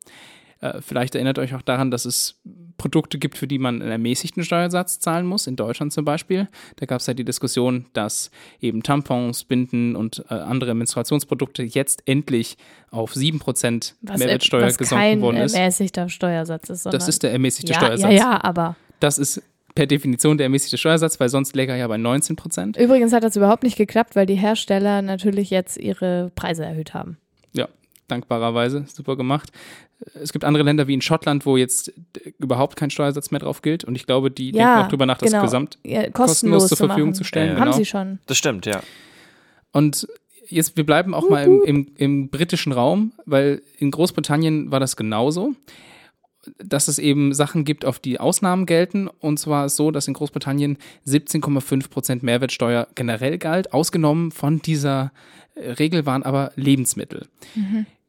Äh, 0.61 0.81
Vielleicht 0.81 1.15
erinnert 1.15 1.39
euch 1.39 1.55
auch 1.55 1.63
daran, 1.63 1.91
dass 1.91 2.05
es 2.05 2.41
Produkte 2.79 3.19
gibt, 3.19 3.37
für 3.37 3.47
die 3.47 3.59
man 3.59 3.83
einen 3.83 3.91
ermäßigten 3.91 4.45
Steuersatz 4.45 5.01
zahlen 5.01 5.27
muss, 5.27 5.47
in 5.47 5.57
Deutschland 5.57 5.93
zum 5.93 6.05
Beispiel. 6.05 6.49
Da 6.77 6.87
gab 6.87 7.01
es 7.01 7.07
ja 7.07 7.15
die 7.15 7.25
Diskussion, 7.25 7.87
dass 7.93 8.31
eben 8.61 8.83
Tampons, 8.83 9.45
Binden 9.45 9.97
und 9.97 10.25
äh, 10.31 10.35
andere 10.35 10.75
Menstruationsprodukte 10.75 11.65
jetzt 11.65 12.03
endlich 12.07 12.57
auf 12.91 13.15
7% 13.15 13.95
Was, 14.01 14.19
Mehrwertsteuer 14.19 14.63
was 14.63 14.79
gesunken 14.79 15.03
kein 15.03 15.21
worden 15.21 15.39
ist. 15.39 15.55
ermäßigter 15.55 16.09
Steuersatz 16.09 16.71
ist. 16.71 16.87
Das 16.87 17.09
ist 17.09 17.23
der 17.23 17.33
ermäßigte 17.33 17.73
ja, 17.73 17.79
Steuersatz. 17.79 18.13
Ja, 18.13 18.17
ja, 18.17 18.45
aber 18.45 18.77
Das 19.01 19.19
ist 19.19 19.43
per 19.75 19.87
Definition 19.87 20.39
der 20.39 20.47
ermäßigte 20.47 20.79
Steuersatz, 20.79 21.21
weil 21.21 21.29
sonst 21.29 21.55
läge 21.55 21.73
er 21.73 21.79
ja 21.79 21.87
bei 21.89 21.97
19%. 21.97 22.79
übrigens 22.81 23.13
hat 23.13 23.23
das 23.23 23.37
überhaupt 23.37 23.63
nicht 23.63 23.77
geklappt, 23.77 24.17
weil 24.17 24.27
die 24.27 24.35
Hersteller 24.35 25.03
natürlich 25.03 25.51
jetzt 25.51 25.77
ihre 25.77 26.31
Preise 26.35 26.65
erhöht 26.65 26.95
haben. 26.95 27.19
Ja, 27.53 27.69
dankbarerweise. 28.09 28.87
Super 28.89 29.17
gemacht. 29.17 29.51
Es 30.15 30.33
gibt 30.33 30.45
andere 30.45 30.63
Länder 30.65 30.87
wie 30.87 30.95
in 30.95 31.01
Schottland, 31.01 31.45
wo 31.45 31.57
jetzt 31.57 31.93
überhaupt 32.39 32.77
kein 32.77 32.91
Steuersatz 32.91 33.31
mehr 33.31 33.41
drauf 33.41 33.63
gilt. 33.63 33.85
Und 33.85 33.97
ich 33.97 34.07
glaube, 34.07 34.31
die 34.31 34.53
Ja, 34.53 34.53
denken 34.53 34.85
auch 34.85 34.89
drüber 34.89 35.07
nach, 35.07 35.19
das 35.19 35.31
genau. 35.31 35.43
gesamt 35.43 35.79
Ja, 35.85 36.09
kostenlos, 36.11 36.69
zur 36.69 36.77
zu 36.77 36.87
Verfügung 36.87 37.11
machen. 37.11 37.17
zu 37.17 37.25
stellen. 37.25 37.49
Ja, 37.49 37.55
genau. 37.55 37.67
Haben 37.73 37.79
sie 37.79 37.85
schon. 37.85 38.19
Das 38.27 38.39
stimmt, 38.39 38.67
ja. 38.67 38.81
Und 39.73 40.07
jetzt, 40.49 40.77
wir 40.77 40.87
bleiben 40.87 41.15
auch 41.15 41.29
mal 41.29 41.45
im, 41.45 41.63
im, 41.65 41.87
im 41.97 42.29
britischen 42.31 42.73
Raum, 42.73 43.13
weil 43.27 43.61
in 43.79 43.91
Großbritannien 43.91 44.71
war 44.71 44.81
das 44.81 44.97
genauso, 44.97 45.55
dass 46.59 46.89
es 46.89 46.99
eben 46.99 47.35
Sachen 47.35 47.65
gibt, 47.65 47.85
auf 47.85 47.99
die 47.99 48.21
Ausnahmen 48.21 48.65
gelten. 48.67 49.09
Und 49.09 49.39
zwar 49.39 49.67
ist 49.67 49.77
so, 49.77 49.91
dass 49.91 50.07
in 50.09 50.15
Großbritannien 50.15 50.79
17,5 51.07 51.91
Prozent 51.91 52.23
Mehrwertsteuer 52.23 52.87
generell 52.95 53.37
galt. 53.39 53.73
Ausgenommen 53.73 54.31
von 54.31 54.61
dieser 54.63 55.13
äh, 55.57 55.73
Regel 55.73 56.07
waren 56.07 56.23
aber 56.23 56.53
Lebensmittel. 56.55 57.27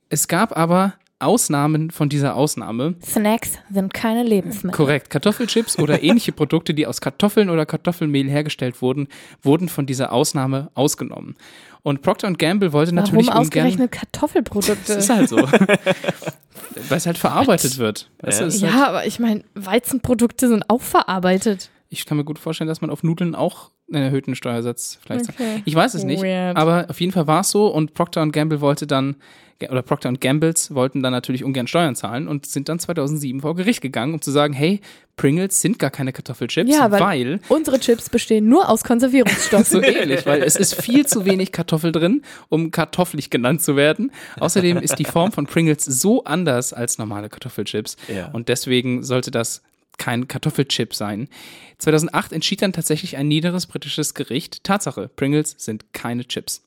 Es 0.07 0.27
gab 0.27 0.55
aber 0.55 0.93
Ausnahmen 1.19 1.91
von 1.91 2.09
dieser 2.09 2.35
Ausnahme. 2.35 2.95
Snacks 3.03 3.53
sind 3.71 3.93
keine 3.93 4.23
Lebensmittel. 4.23 4.75
Korrekt. 4.75 5.09
Kartoffelchips 5.09 5.77
oder 5.79 6.01
ähnliche 6.03 6.31
Produkte, 6.31 6.73
die 6.73 6.87
aus 6.87 7.01
Kartoffeln 7.01 7.49
oder 7.49 7.65
Kartoffelmehl 7.65 8.29
hergestellt 8.29 8.81
wurden, 8.81 9.07
wurden 9.41 9.69
von 9.69 9.85
dieser 9.85 10.11
Ausnahme 10.13 10.71
ausgenommen. 10.75 11.35
Und 11.81 12.01
Procter 12.01 12.31
Gamble 12.33 12.73
wollte 12.73 12.91
Warum 12.91 13.05
natürlich 13.05 13.27
ungern. 13.27 13.41
ausgerechnet 13.41 13.91
Kartoffelprodukte? 13.91 14.79
Das 14.87 14.97
ist 14.97 15.09
halt 15.09 15.29
so. 15.29 15.37
Weil 16.89 16.97
es 16.97 17.05
halt 17.05 17.17
verarbeitet 17.17 17.77
wird. 17.77 18.09
Ja. 18.23 18.31
halt, 18.31 18.53
ja, 18.55 18.87
aber 18.87 19.05
ich 19.05 19.19
meine, 19.19 19.43
Weizenprodukte 19.55 20.47
sind 20.47 20.69
auch 20.69 20.81
verarbeitet. 20.81 21.69
ich 21.89 22.05
kann 22.05 22.17
mir 22.17 22.23
gut 22.23 22.39
vorstellen, 22.39 22.67
dass 22.67 22.81
man 22.81 22.89
auf 22.89 23.03
Nudeln 23.03 23.35
auch 23.35 23.71
einen 23.93 24.03
erhöhten 24.03 24.35
Steuersatz 24.35 24.99
vielleicht 25.05 25.29
Okay. 25.29 25.61
Ich 25.65 25.75
weiß 25.75 25.93
es 25.93 26.03
nicht, 26.03 26.21
Weird. 26.23 26.57
aber 26.57 26.85
auf 26.89 26.99
jeden 26.99 27.11
Fall 27.11 27.27
war 27.27 27.41
es 27.41 27.49
so 27.49 27.67
und 27.67 27.93
Procter 27.93 28.25
Gamble 28.27 28.61
wollte 28.61 28.87
dann 28.87 29.15
oder 29.69 29.81
Procter 29.81 30.13
Gambles 30.13 30.73
wollten 30.73 31.03
dann 31.03 31.11
natürlich 31.11 31.43
ungern 31.43 31.67
Steuern 31.67 31.93
zahlen 31.93 32.29
und 32.29 32.45
sind 32.45 32.69
dann 32.69 32.79
2007 32.79 33.41
vor 33.41 33.57
Gericht 33.57 33.81
gegangen, 33.81 34.13
um 34.13 34.21
zu 34.21 34.31
sagen, 34.31 34.53
hey, 34.53 34.79
Pringles 35.17 35.59
sind 35.59 35.77
gar 35.79 35.89
keine 35.89 36.13
Kartoffelchips, 36.13 36.71
Ja, 36.73 36.89
weil- 36.91 37.01
weil 37.01 37.39
Unsere 37.49 37.77
Chips 37.77 38.07
bestehen 38.09 38.47
nur 38.47 38.69
aus 38.69 38.85
Konservierungsstoffen. 38.85 39.65
so 39.65 39.81
ähnlich, 39.81 40.25
weil 40.25 40.43
es 40.43 40.55
ist 40.55 40.81
viel 40.81 41.05
zu 41.05 41.25
wenig 41.25 41.51
Kartoffel 41.51 41.91
drin, 41.91 42.21
um 42.47 42.71
kartoffelig 42.71 43.29
genannt 43.31 43.61
zu 43.61 43.75
werden. 43.75 44.13
Außerdem 44.39 44.77
ist 44.77 44.97
die 44.97 45.03
Form 45.03 45.33
von 45.33 45.45
Pringles 45.45 45.83
so 45.83 46.23
anders 46.23 46.71
als 46.71 46.97
normale 46.97 47.27
Kartoffelchips 47.27 47.97
Ja. 48.07 48.29
und 48.31 48.47
deswegen 48.47 49.03
sollte 49.03 49.29
das 49.29 49.61
kein 49.99 50.27
Kartoffelchip 50.27 50.95
sein. 50.95 51.27
2008 51.77 52.33
entschied 52.33 52.63
dann 52.63 52.73
tatsächlich 52.73 53.17
ein 53.17 53.27
niederes 53.27 53.67
britisches 53.67 54.15
Gericht, 54.15 54.63
Tatsache, 54.63 55.09
Pringles 55.15 55.55
sind 55.57 55.93
keine 55.93 56.25
Chips. 56.25 56.63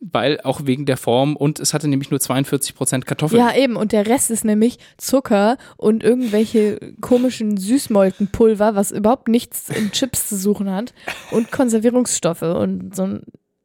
Weil 0.00 0.40
auch 0.42 0.60
wegen 0.64 0.86
der 0.86 0.96
Form 0.96 1.34
und 1.34 1.58
es 1.58 1.74
hatte 1.74 1.88
nämlich 1.88 2.12
nur 2.12 2.20
42% 2.20 3.00
Kartoffeln. 3.00 3.40
ja, 3.40 3.56
eben. 3.56 3.74
Und 3.74 3.90
der 3.90 4.06
Rest 4.06 4.30
ist 4.30 4.44
nämlich 4.44 4.78
Zucker 4.96 5.58
und 5.76 6.04
irgendwelche 6.04 6.94
komischen 7.00 7.56
Süßmolkenpulver, 7.56 8.76
was 8.76 8.92
überhaupt 8.92 9.26
nichts 9.26 9.70
in 9.70 9.90
Chips 9.90 10.28
zu 10.28 10.36
suchen 10.36 10.70
hat. 10.70 10.94
Und 11.32 11.50
Konservierungsstoffe 11.50 12.42
und 12.42 12.94
so 12.94 13.02
ein 13.02 13.22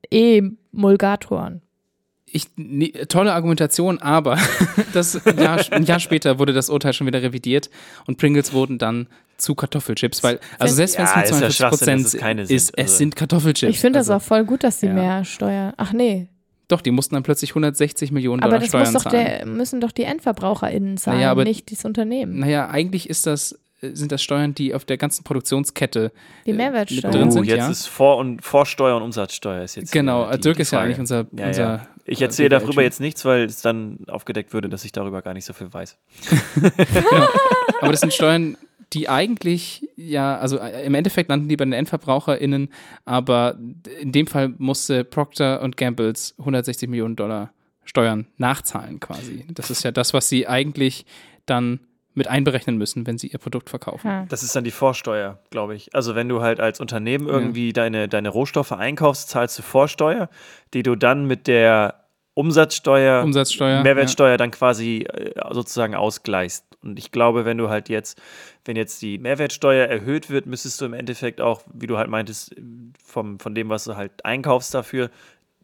E-Emulgatoren. 0.09 1.61
Ich, 2.33 2.47
nee, 2.55 2.89
tolle 3.07 3.33
Argumentation, 3.33 3.99
aber 3.99 4.37
das 4.93 5.25
ein 5.25 5.37
Jahr, 5.37 5.59
ein 5.71 5.85
Jahr 5.85 5.99
später 5.99 6.39
wurde 6.39 6.51
das 6.51 6.69
Urteil 6.69 6.93
schon 6.93 7.07
wieder 7.07 7.21
revidiert 7.21 7.69
und 8.07 8.17
Pringles 8.17 8.53
wurden 8.53 8.77
dann 8.79 9.07
zu 9.37 9.55
Kartoffelchips, 9.55 10.23
weil, 10.23 10.39
also 10.59 10.73
selbst 10.75 10.97
wenn 10.97 11.05
es 11.05 11.13
nur 11.15 11.23
ist 11.23 11.31
ja 11.31 11.37
42 11.49 11.55
Schwachsinn, 11.57 11.69
dass 11.69 11.79
Prozent 11.79 12.05
es 12.05 12.17
keine 12.19 12.41
ist, 12.43 12.47
sind, 12.49 12.57
es 12.59 12.73
also. 12.77 12.95
sind 12.97 13.15
Kartoffelchips. 13.15 13.69
Ich 13.69 13.79
finde 13.79 13.99
das 13.99 14.09
also, 14.09 14.23
auch 14.23 14.27
voll 14.27 14.45
gut, 14.45 14.63
dass 14.63 14.79
die 14.79 14.87
ja. 14.87 14.93
mehr 14.93 15.25
Steuer. 15.25 15.73
Ach 15.77 15.93
nee. 15.93 16.27
Doch, 16.69 16.81
die 16.81 16.91
mussten 16.91 17.13
dann 17.15 17.23
plötzlich 17.23 17.51
160 17.51 18.11
Millionen 18.11 18.41
Dollar 18.41 18.55
Aber 18.55 18.59
das 18.61 18.69
Steuern 18.69 18.93
muss 18.93 19.03
doch 19.03 19.11
zahlen. 19.11 19.25
der, 19.25 19.45
müssen 19.45 19.81
doch 19.81 19.91
die 19.91 20.03
EndverbraucherInnen 20.03 20.97
zahlen, 20.97 21.17
Naja, 21.17 21.31
aber- 21.31 21.43
nicht 21.43 21.71
das 21.71 21.83
Unternehmen. 21.85 22.39
naja, 22.39 22.69
eigentlich 22.69 23.09
ist 23.09 23.27
das, 23.27 23.59
äh, 23.81 23.89
sind 23.93 24.11
das 24.11 24.23
Steuern, 24.23 24.55
die 24.55 24.73
auf 24.73 24.85
der 24.85 24.97
ganzen 24.97 25.23
Produktionskette 25.23 26.11
Die 26.45 26.51
äh, 26.51 26.53
Mehrwertsteuer. 26.53 27.11
mit 27.11 27.13
drin 27.19 27.27
oh, 27.27 27.31
sind, 27.31 27.43
jetzt 27.45 27.57
ja. 27.57 27.69
ist 27.69 27.87
Vor- 27.87 28.17
und 28.17 28.43
Vorsteuer 28.43 28.95
und 28.95 29.03
Umsatzsteuer 29.03 29.63
ist 29.63 29.75
jetzt. 29.75 29.91
Genau, 29.91 30.27
hier 30.29 30.37
die- 30.37 30.41
Dirk 30.41 30.55
die 30.55 30.61
ist 30.61 30.71
ja 30.71 30.79
eigentlich 30.79 30.99
unser, 30.99 31.25
Ja, 31.37 31.47
unser 31.47 31.63
ja. 31.63 31.87
Ich 32.05 32.21
äh, 32.21 32.25
erzähle 32.25 32.49
darüber 32.49 32.81
jetzt 32.81 32.99
nichts, 32.99 33.25
weil 33.25 33.45
es 33.45 33.61
dann 33.61 33.99
aufgedeckt 34.07 34.53
würde, 34.53 34.69
dass 34.69 34.85
ich 34.85 34.91
darüber 34.91 35.21
gar 35.21 35.33
nicht 35.33 35.45
so 35.45 35.53
viel 35.53 35.73
weiß. 35.73 35.97
Aber 37.81 37.91
das 37.91 38.01
sind 38.01 38.13
Steuern, 38.13 38.57
die 38.93 39.09
eigentlich, 39.09 39.89
ja, 39.95 40.37
also 40.37 40.57
äh, 40.57 40.85
im 40.85 40.93
Endeffekt 40.93 41.29
landen 41.29 41.47
die 41.47 41.57
bei 41.57 41.65
den 41.65 41.73
EndverbraucherInnen, 41.73 42.69
aber 43.05 43.57
in 43.99 44.11
dem 44.11 44.27
Fall 44.27 44.53
musste 44.57 45.03
Procter 45.03 45.61
und 45.61 45.77
Gambles 45.77 46.35
160 46.37 46.89
Millionen 46.89 47.15
Dollar 47.15 47.51
Steuern 47.85 48.27
nachzahlen 48.37 48.99
quasi. 48.99 49.45
Das 49.51 49.69
ist 49.69 49.83
ja 49.83 49.91
das, 49.91 50.13
was 50.13 50.29
sie 50.29 50.47
eigentlich 50.47 51.05
dann 51.45 51.79
mit 52.15 52.27
einberechnen 52.27 52.77
müssen, 52.77 53.07
wenn 53.07 53.17
sie 53.17 53.27
ihr 53.27 53.39
Produkt 53.39 53.69
verkaufen. 53.69 54.25
Das 54.29 54.43
ist 54.43 54.55
dann 54.55 54.63
die 54.63 54.71
Vorsteuer, 54.71 55.39
glaube 55.49 55.75
ich. 55.75 55.95
Also 55.95 56.15
wenn 56.15 56.29
du 56.29 56.41
halt 56.41 56.59
als 56.59 56.79
Unternehmen 56.79 57.27
irgendwie 57.27 57.73
deine, 57.73 58.07
deine 58.07 58.29
Rohstoffe 58.29 58.71
einkaufst, 58.71 59.29
zahlst 59.29 59.57
du 59.57 59.63
Vorsteuer, 59.63 60.29
die 60.73 60.83
du 60.83 60.95
dann 60.95 61.25
mit 61.25 61.47
der 61.47 62.03
Umsatzsteuer, 62.35 63.23
Umsatzsteuer. 63.23 63.83
Mehrwertsteuer 63.83 64.37
dann 64.37 64.51
quasi 64.51 65.05
äh, 65.07 65.33
sozusagen 65.51 65.93
ausgleichst. 65.93 66.65
Und 66.81 66.97
ich 66.97 67.11
glaube, 67.11 67.45
wenn 67.45 67.57
du 67.57 67.69
halt 67.69 67.89
jetzt, 67.89 68.19
wenn 68.65 68.75
jetzt 68.75 69.01
die 69.01 69.17
Mehrwertsteuer 69.19 69.87
erhöht 69.87 70.29
wird, 70.29 70.47
müsstest 70.47 70.81
du 70.81 70.85
im 70.85 70.93
Endeffekt 70.93 71.41
auch, 71.41 71.61
wie 71.71 71.87
du 71.87 71.97
halt 71.97 72.09
meintest, 72.09 72.55
vom, 73.03 73.39
von 73.39 73.53
dem, 73.55 73.69
was 73.69 73.83
du 73.85 73.95
halt 73.95 74.25
einkaufst 74.25 74.73
dafür, 74.73 75.09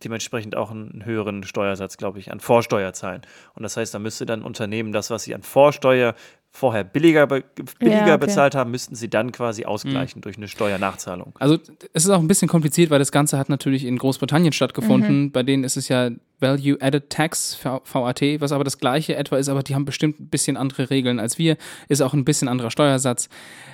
dementsprechend 0.03 0.55
auch 0.55 0.71
einen 0.71 1.03
höheren 1.05 1.43
Steuersatz, 1.43 1.97
glaube 1.97 2.19
ich, 2.19 2.31
an 2.31 2.39
Vorsteuer 2.39 2.93
zahlen. 2.93 3.21
Und 3.55 3.63
das 3.63 3.75
heißt, 3.75 3.93
da 3.93 3.99
müsste 3.99 4.25
dann 4.25 4.43
Unternehmen 4.43 4.91
das, 4.91 5.09
was 5.09 5.23
sie 5.23 5.35
an 5.35 5.43
Vorsteuer 5.43 6.15
vorher 6.51 6.83
billiger, 6.83 7.27
be 7.27 7.43
billiger 7.79 8.07
Ja, 8.07 8.15
okay. 8.15 8.25
bezahlt 8.25 8.55
haben, 8.55 8.71
müssten 8.71 8.95
sie 8.95 9.09
dann 9.09 9.31
quasi 9.31 9.65
ausgleichen 9.65 10.21
durch 10.21 10.37
eine 10.37 10.47
Steuernachzahlung. 10.47 11.33
Also 11.39 11.57
es 11.93 12.05
ist 12.05 12.09
auch 12.09 12.19
ein 12.19 12.27
bisschen 12.27 12.47
kompliziert, 12.47 12.89
weil 12.89 12.99
das 12.99 13.11
Ganze 13.11 13.37
hat 13.37 13.49
natürlich 13.49 13.85
in 13.85 13.97
Großbritannien 13.97 14.51
stattgefunden. 14.51 15.23
Mhm. 15.23 15.31
Bei 15.31 15.43
denen 15.43 15.63
ist 15.63 15.77
es 15.77 15.87
ja 15.87 16.09
Value 16.39 16.77
Added 16.81 17.09
Tax, 17.09 17.57
VAT, 17.63 18.21
was 18.39 18.51
aber 18.51 18.63
das 18.63 18.77
gleiche 18.77 19.15
etwa 19.15 19.37
ist, 19.37 19.49
aber 19.49 19.61
die 19.61 19.75
haben 19.75 19.85
bestimmt 19.85 20.19
ein 20.19 20.29
bisschen 20.29 20.57
andere 20.57 20.89
Regeln 20.89 21.19
als 21.19 21.37
wir. 21.37 21.57
Ist 21.87 22.01
auch 22.01 22.13
ein 22.13 22.25
bisschen 22.25 22.47
anderer 22.47 22.71
Steuersatz. 22.71 23.29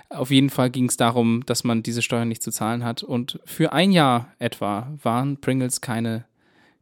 Auf 0.10 0.32
jeden 0.32 0.50
Fall 0.50 0.70
ging 0.70 0.90
es 0.90 0.98
darum, 0.98 1.46
dass 1.46 1.64
man 1.64 1.82
diese 1.82 2.02
Steuern 2.02 2.28
nicht 2.28 2.44
zu 2.44 2.52
zahlen 2.52 2.84
hat. 2.84 3.04
Und 3.04 3.40
für 3.46 3.72
ein 3.74 3.92
Jahr 3.92 4.34
etwa 4.40 4.92
waren 5.02 5.38
Pringles 5.38 5.82
keine 5.82 6.26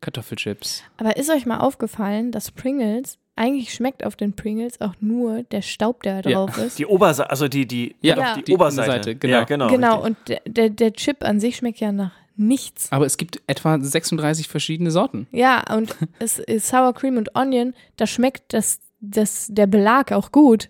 Kartoffelchips. 0.01 0.83
Aber 0.97 1.17
ist 1.17 1.29
euch 1.29 1.45
mal 1.45 1.59
aufgefallen, 1.59 2.31
dass 2.31 2.51
Pringles, 2.51 3.17
eigentlich 3.36 3.73
schmeckt 3.73 4.05
auf 4.05 4.15
den 4.15 4.34
Pringles 4.34 4.79
auch 4.79 4.93
nur 4.99 5.43
der 5.43 5.61
Staub, 5.61 6.03
der 6.03 6.21
Ja. 6.21 6.21
drauf 6.21 6.57
ist. 6.57 6.77
Die 6.77 6.86
Oberseite, 6.86 7.29
also 7.29 7.47
die, 7.47 7.65
die, 7.65 7.95
Ja, 8.01 8.17
Ja. 8.17 8.36
die, 8.36 8.43
die 8.43 8.53
Oberseite. 8.53 8.91
Seite, 8.91 9.15
genau. 9.15 9.34
Ja, 9.34 9.43
genau. 9.43 9.67
genau, 9.67 10.01
richtig. 10.01 10.39
und 10.45 10.57
der, 10.57 10.69
der, 10.69 10.93
Chip 10.93 11.23
an 11.23 11.39
sich 11.39 11.57
schmeckt 11.57 11.79
ja 11.79 11.91
nach 11.91 12.11
nichts. 12.36 12.91
Aber 12.91 13.05
es 13.05 13.17
gibt 13.17 13.41
etwa 13.47 13.79
36 13.79 14.47
verschiedene 14.47 14.91
Sorten. 14.91 15.27
Ja, 15.31 15.63
und 15.75 15.95
es 16.19 16.39
ist 16.39 16.67
Sour 16.67 16.93
Cream 16.93 17.17
und 17.17 17.36
Onion, 17.36 17.73
da 17.97 18.07
schmeckt 18.07 18.53
das, 18.53 18.79
das, 18.99 19.47
der 19.49 19.67
Belag 19.67 20.11
auch 20.11 20.31
gut. 20.31 20.69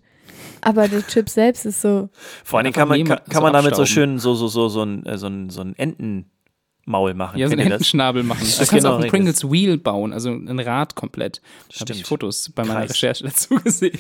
Aber 0.61 0.88
der 0.88 1.05
Chip 1.05 1.30
selbst 1.30 1.66
ist 1.66 1.82
so. 1.82 2.09
Vor 2.43 2.59
allem 2.59 2.74
kann 2.74 2.88
man, 2.88 3.03
kann, 3.03 3.18
kann 3.18 3.34
so 3.34 3.41
man 3.41 3.53
damit 3.53 3.76
so 3.76 3.86
schön 3.86 4.20
so, 4.20 4.34
so, 4.34 4.47
so, 4.47 4.70
so 4.70 4.84
ein, 4.84 5.05
äh, 5.05 5.18
so 5.18 5.28
ein, 5.28 5.49
so 5.49 5.61
ein 5.61 5.76
Entenmaul 6.86 7.13
machen. 7.13 7.38
Ja, 7.39 7.47
so 7.47 7.53
einen 7.53 7.59
das? 7.63 7.71
Entenschnabel 7.73 8.23
machen. 8.23 8.41
Du 8.43 8.47
Ja, 8.49 8.57
kannst 8.57 8.71
genau, 8.71 8.95
auch 8.95 9.01
ein. 9.01 9.09
Pringles 9.09 9.49
Wheel 9.49 9.77
bauen, 9.77 10.11
also 10.13 10.29
ein 10.31 10.59
Rad 10.59 10.95
komplett. 10.95 11.41
Habe 11.65 11.73
Stimmt. 11.73 11.99
ich 11.99 12.05
Fotos 12.05 12.49
bei 12.53 12.63
meiner 12.65 12.81
Kreis. 12.81 12.91
Recherche 12.91 13.23
dazu 13.23 13.55
gesehen. 13.55 13.97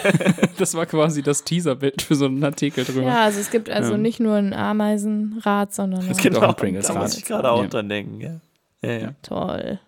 das 0.58 0.74
war 0.74 0.86
quasi 0.86 1.22
das 1.22 1.44
Teaserbild 1.44 2.02
für 2.02 2.14
so 2.16 2.26
einen 2.26 2.42
Artikel 2.44 2.84
drüber. 2.84 3.02
Ja, 3.02 3.24
also 3.24 3.40
es 3.40 3.50
gibt 3.50 3.70
also 3.70 3.92
Ja. 3.92 3.98
nicht 3.98 4.20
nur 4.20 4.34
ein 4.36 4.52
Ameisenrad, 4.52 5.72
sondern 5.74 6.08
auch 6.10 6.16
gibt 6.16 6.36
auch 6.36 6.42
ein 6.42 6.56
Pringles 6.56 6.86
da 6.88 6.94
muss 6.94 7.12
Rad. 7.12 7.18
ich 7.18 7.24
gerade 7.24 7.50
auch 7.50 7.62
Ja. 7.62 7.68
dran 7.68 7.88
denken. 7.88 8.20
Ja. 8.20 8.40
Ja, 8.82 8.98
ja. 8.98 9.12
toll. 9.22 9.78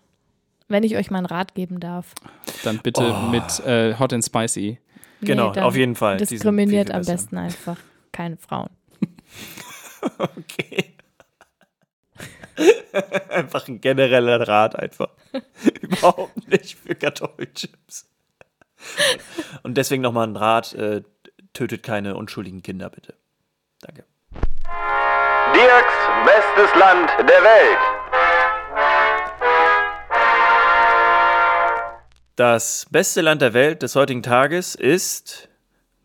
Wenn 0.67 0.83
ich 0.83 0.95
euch 0.97 1.09
mal 1.11 1.17
einen 1.19 1.25
Rat 1.27 1.55
geben 1.55 1.79
darf. 1.79 2.13
Dann 2.63 2.77
bitte 2.79 3.01
Oh. 3.15 3.29
mit 3.29 3.59
äh, 3.65 3.95
Hot 3.97 4.13
and 4.13 4.23
Spicy. 4.23 4.77
Genau, 5.21 5.49
auf 5.51 5.75
jeden 5.75 5.95
Fall. 5.95 6.17
Diskriminiert 6.17 6.91
am 6.91 7.03
besten 7.03 7.37
einfach 7.37 7.77
keine 8.11 8.37
Frauen. 8.37 8.69
Okay. 10.17 10.93
einfach 13.29 13.67
ein 13.67 13.81
genereller 13.81 14.47
Rat 14.47 14.75
einfach. 14.75 15.09
Überhaupt 15.81 16.47
nicht 16.47 16.77
für 16.77 16.95
Kartoffelchips. 16.95 18.09
Und 19.63 19.77
deswegen 19.77 20.01
nochmal 20.01 20.27
ein 20.27 20.35
Rat, 20.35 20.73
äh, 20.73 21.03
tötet 21.53 21.83
keine 21.83 22.15
unschuldigen 22.15 22.61
Kinder, 22.63 22.89
bitte. 22.89 23.15
Danke. 23.81 24.05
Dirks 25.53 25.93
bestes 26.25 26.79
Land 26.79 27.09
der 27.19 27.43
Welt. 27.43 27.79
Das 32.35 32.85
beste 32.89 33.21
Land 33.21 33.41
der 33.41 33.53
Welt 33.53 33.81
des 33.81 33.95
heutigen 33.95 34.23
Tages 34.23 34.75
ist 34.75 35.49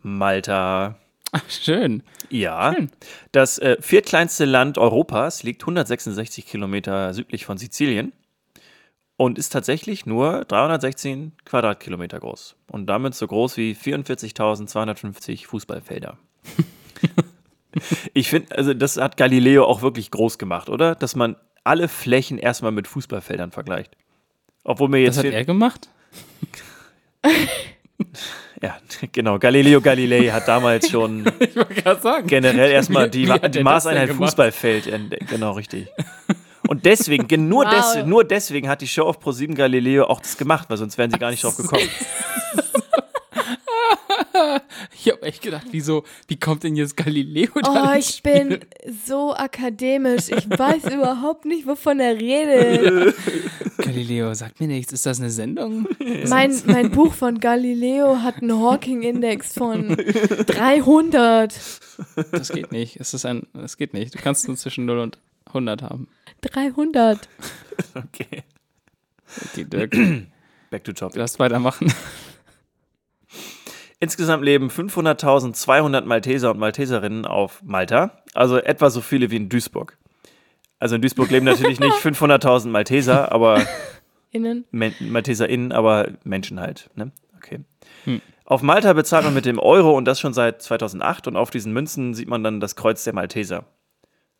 Malta. 0.03 0.97
Schön. 1.49 2.03
Ja, 2.31 2.75
das 3.33 3.59
äh, 3.59 3.77
viertkleinste 3.81 4.45
Land 4.45 4.79
Europas 4.79 5.43
liegt 5.43 5.63
166 5.63 6.47
Kilometer 6.47 7.13
südlich 7.15 7.45
von 7.45 7.59
Sizilien 7.59 8.13
und 9.17 9.39
ist 9.39 9.51
tatsächlich 9.51 10.07
nur 10.07 10.45
316 10.45 11.33
Quadratkilometer 11.45 12.21
groß 12.21 12.57
und 12.71 12.87
damit 12.87 13.15
so 13.15 13.27
groß 13.27 13.57
wie 13.57 13.75
44.250 13.75 15.47
Fußballfelder. 15.47 16.19
ich 18.15 18.29
finde, 18.29 18.57
also 18.57 18.75
das 18.75 18.97
hat 18.97 19.17
Galileo 19.17 19.65
auch 19.65 19.83
wirklich 19.83 20.11
groß 20.11 20.39
gemacht, 20.39 20.69
oder? 20.69 20.95
Dass 20.95 21.15
man 21.15 21.37
alle 21.63 21.89
Flächen 21.89 22.39
erstmal 22.39 22.73
mit 22.73 22.87
Fußballfeldern 22.87 23.51
vergleicht. 23.51 23.97
Obwohl 24.65 24.89
mir 24.89 24.99
jetzt 25.01 25.19
Das 25.19 25.25
hat 25.25 25.33
er 25.33 25.45
gemacht? 25.45 25.89
ja, 28.63 28.77
genau, 29.13 29.39
Galileo 29.39 29.81
Galilei 29.81 30.29
hat 30.31 30.47
damals 30.49 30.89
schon 30.91 31.25
generell 32.27 32.71
erstmal 32.71 33.09
die, 33.11 33.29
Wie- 33.29 33.33
wie 33.43 33.49
die 33.51 33.63
Maßeinheit? 33.63 34.11
Fußballfeld 34.11 34.87
entdeckt. 34.87 35.29
Genau, 35.29 35.53
richtig. 35.53 35.89
Und 36.69 36.85
deswegen, 36.87 37.29
gen- 37.29 37.49
nur, 37.49 37.67
Wow. 37.67 37.95
des, 37.95 38.07
nur 38.07 38.25
deswegen 38.25 38.69
hat 38.69 38.81
die 38.81 38.89
Show 38.89 39.03
auf 39.05 39.21
ProSieben 39.21 39.55
Galileo 39.55 40.05
auch 40.07 40.21
das 40.21 40.37
gemacht, 40.39 40.69
weil 40.71 40.79
sonst 40.79 40.97
wären 40.97 41.11
sie 41.11 41.19
gar 41.19 41.31
nicht 41.31 41.45
drauf 41.45 41.57
gekommen. 41.57 41.89
Ich 44.95 45.11
habe 45.11 45.23
echt 45.23 45.43
gedacht, 45.43 45.67
wieso, 45.71 46.05
wie 46.29 46.39
kommt 46.39 46.63
denn 46.65 46.77
jetzt 46.77 46.97
Galileo 46.97 47.51
da 47.63 47.91
Oh, 47.93 47.95
ins 47.97 48.09
ich 48.11 48.17
Spiel? 48.17 48.33
bin 48.59 48.61
so 49.07 49.35
akademisch. 49.35 50.29
Ich 50.29 50.49
weiß 50.51 50.85
überhaupt 50.95 51.45
nicht, 51.45 51.67
wovon 51.67 52.01
er 52.01 52.15
redet. 52.19 53.15
Galileo, 53.79 54.33
sagt 54.35 54.61
mir 54.61 54.69
nichts. 54.69 54.93
Ist 54.93 55.07
das 55.07 55.21
eine 55.21 55.31
Sendung? 55.31 55.87
Mein, 56.29 56.55
mein 56.67 56.91
Buch 56.91 57.13
von 57.13 57.39
Galileo 57.39 58.21
hat 58.23 58.43
einen 58.43 58.59
Hawking-Index 58.59 59.55
von 59.55 59.89
300. 59.97 61.55
Das 62.33 62.49
geht 62.53 62.73
nicht. 62.73 62.97
Es 63.01 63.15
ist 63.15 63.25
ein, 63.27 63.47
das 63.53 63.77
geht 63.77 63.95
nicht. 63.95 64.15
Du 64.15 64.19
kannst 64.19 64.47
nur 64.49 64.57
zwischen 64.57 64.85
0 64.85 64.99
und 64.99 65.19
100 65.47 65.83
haben. 65.83 66.09
300. 66.43 67.29
Okay. 67.97 68.45
Okay, 69.53 69.65
Dirk, 69.65 69.91
Back 70.71 70.85
to 70.85 70.93
du 70.93 71.01
topic. 71.01 71.19
darfst 71.19 71.41
weitermachen. 71.41 71.93
Insgesamt 74.05 74.45
leben 74.45 74.69
500.200 74.69 76.05
Malteser 76.05 76.51
und 76.51 76.59
Malteserinnen 76.59 77.25
auf 77.25 77.63
Malta, 77.63 78.23
also 78.35 78.59
etwa 78.59 78.91
so 78.91 79.01
viele 79.01 79.31
wie 79.31 79.37
in 79.37 79.49
Duisburg. 79.49 79.97
Also 80.79 80.97
in 80.97 81.01
Duisburg 81.01 81.31
leben 81.31 81.47
natürlich 81.47 81.81
nicht 81.81 81.97
500.000 82.03 82.69
Malteser, 82.69 83.33
aber 83.33 83.63
Innen. 84.31 84.67
Men 84.71 84.93
MalteserInnen, 85.01 85.73
aber 85.73 86.09
Menschen 86.23 86.61
halt. 86.61 86.91
Ne? 86.97 87.13
Okay. 87.39 87.61
Hm. 88.05 88.21
Auf 88.45 88.61
Malta 88.61 88.93
bezahlt 88.93 89.25
man 89.25 89.33
mit 89.33 89.47
dem 89.47 89.59
Euro 89.59 89.97
und 89.97 90.05
das 90.05 90.21
schon 90.21 90.35
seit 90.35 90.61
2008 90.61 91.29
und 91.29 91.37
auf 91.39 91.49
diesen 91.51 91.73
Münzen 91.73 92.13
sieht 92.13 92.29
man 92.29 92.45
dann 92.45 92.61
das 92.61 92.77
Kreuz 92.77 93.05
der 93.05 93.15
Malteser. 93.15 93.65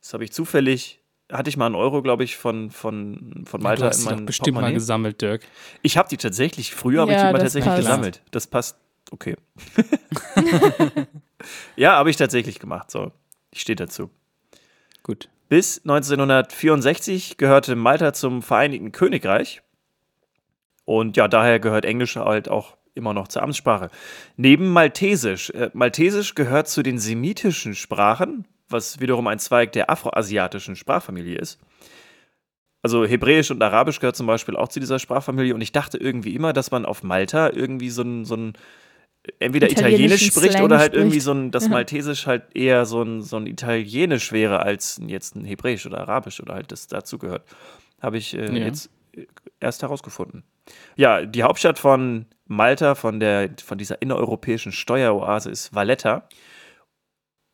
Das 0.03 0.13
habe 0.13 0.25
ich 0.25 0.33
zufällig, 0.33 1.01
hatte 1.33 1.49
ich 1.49 1.57
mal 1.57 1.65
einen 1.67 1.75
Euro, 1.75 2.03
glaube 2.03 2.23
ich, 2.23 2.37
von, 2.37 2.71
von, 2.71 3.45
von 3.47 3.63
Malta 3.63 3.81
du 3.85 3.89
hast 3.89 4.01
in 4.01 4.05
meinem 4.05 4.27
bestimmt 4.27 4.49
mal 4.49 4.61
Portemonnaie. 4.61 4.75
gesammelt, 4.75 5.23
Dirk. 5.23 5.41
Ich 5.81 5.97
habe 5.97 6.11
die 6.11 6.19
tatsächlich, 6.19 6.75
früher 6.75 7.01
habe 7.01 7.13
ich 7.13 7.17
Ja, 7.17 7.29
die 7.29 7.33
mal 7.33 7.39
tatsächlich 7.39 7.73
passt. 7.73 7.87
gesammelt. 7.87 8.23
Das 8.31 8.47
passt, 8.47 8.77
okay. 9.11 9.37
ja, 11.77 11.97
habe 11.97 12.11
ich 12.11 12.17
tatsächlich 12.17 12.59
gemacht, 12.59 12.91
so. 12.91 13.13
Ich 13.51 13.61
stehe 13.61 13.77
dazu. 13.77 14.11
Gut. 15.03 15.29
Bis 15.49 15.79
1964 15.81 17.37
gehörte 17.37 17.77
Malta 17.77 18.13
zum 18.13 18.43
Vereinigten 18.43 18.93
Königreich. 18.93 19.63
Und 20.85 21.17
ja, 21.17 21.29
daher 21.29 21.61
gehört 21.61 21.85
Englisch 21.85 22.17
halt 22.17 22.49
auch 22.49 22.77
immer 22.95 23.13
noch 23.13 23.29
zur 23.29 23.43
Amtssprache. 23.43 23.91
Neben 24.37 24.73
Maltesisch. 24.73 25.51
Äh, 25.51 25.71
Maltesisch 25.75 26.35
gehört 26.35 26.69
zu 26.69 26.83
den 26.83 26.99
semitischen 26.99 27.75
Sprachen, 27.75 28.47
was 28.69 29.01
wiederum 29.01 29.27
ein 29.27 29.39
Zweig 29.39 29.73
der 29.73 29.91
afroasiatischen 29.91 30.77
Sprachfamilie 30.77 31.39
ist. 31.39 31.61
Also 32.83 33.07
Hebräisch 33.07 33.51
und 33.51 33.63
Arabisch 33.63 33.99
gehört 33.99 34.17
zum 34.17 34.27
Beispiel 34.27 34.57
auch 34.57 34.69
zu 34.69 34.81
dieser 34.81 34.99
Sprachfamilie. 34.99 35.55
Und 35.55 35.61
ich 35.61 35.73
dachte 35.73 35.99
irgendwie 35.99 36.35
immer, 36.35 36.53
dass 36.53 36.71
man 36.71 36.85
auf 36.85 37.03
Malta 37.03 37.51
irgendwie 37.51 37.91
so 37.91 38.03
ein, 38.03 38.25
so 38.25 38.37
ein 38.37 38.53
entweder 39.39 39.71
Italienisch 39.71 40.27
spricht 40.27 40.53
Slang 40.53 40.65
oder 40.65 40.79
halt 40.79 40.89
spricht. 40.93 41.01
irgendwie 41.03 41.21
so 41.21 41.33
ein, 41.33 41.51
das 41.51 41.65
Ja. 41.65 41.71
Maltesisch 41.71 42.27
halt 42.27 42.55
eher 42.55 42.85
so 42.87 43.03
ein, 43.03 43.23
so 43.23 43.37
ein 43.37 43.47
Italienisch 43.47 44.33
wäre 44.33 44.61
als 44.61 45.01
jetzt 45.07 45.37
ein 45.37 45.45
Hebräisch 45.45 45.87
oder 45.87 45.99
Arabisch 46.01 46.41
oder 46.41 46.55
halt 46.55 46.71
das 46.73 46.87
dazugehört. 46.87 47.43
Habe 48.03 48.19
ich 48.19 48.35
äh, 48.35 48.47
Ja. 48.47 48.67
jetzt 48.67 48.91
äh, 49.17 49.27
erst 49.61 49.83
herausgefunden. 49.83 50.45
Ja, 50.97 51.25
die 51.25 51.43
Hauptstadt 51.43 51.79
von 51.79 52.27
Malta, 52.47 52.95
von, 52.95 53.21
der, 53.21 53.51
von 53.65 53.79
dieser 53.79 54.01
innereuropäischen 54.03 54.73
Steueroase 54.73 55.51
ist 55.51 55.75
Valletta. 55.75 56.29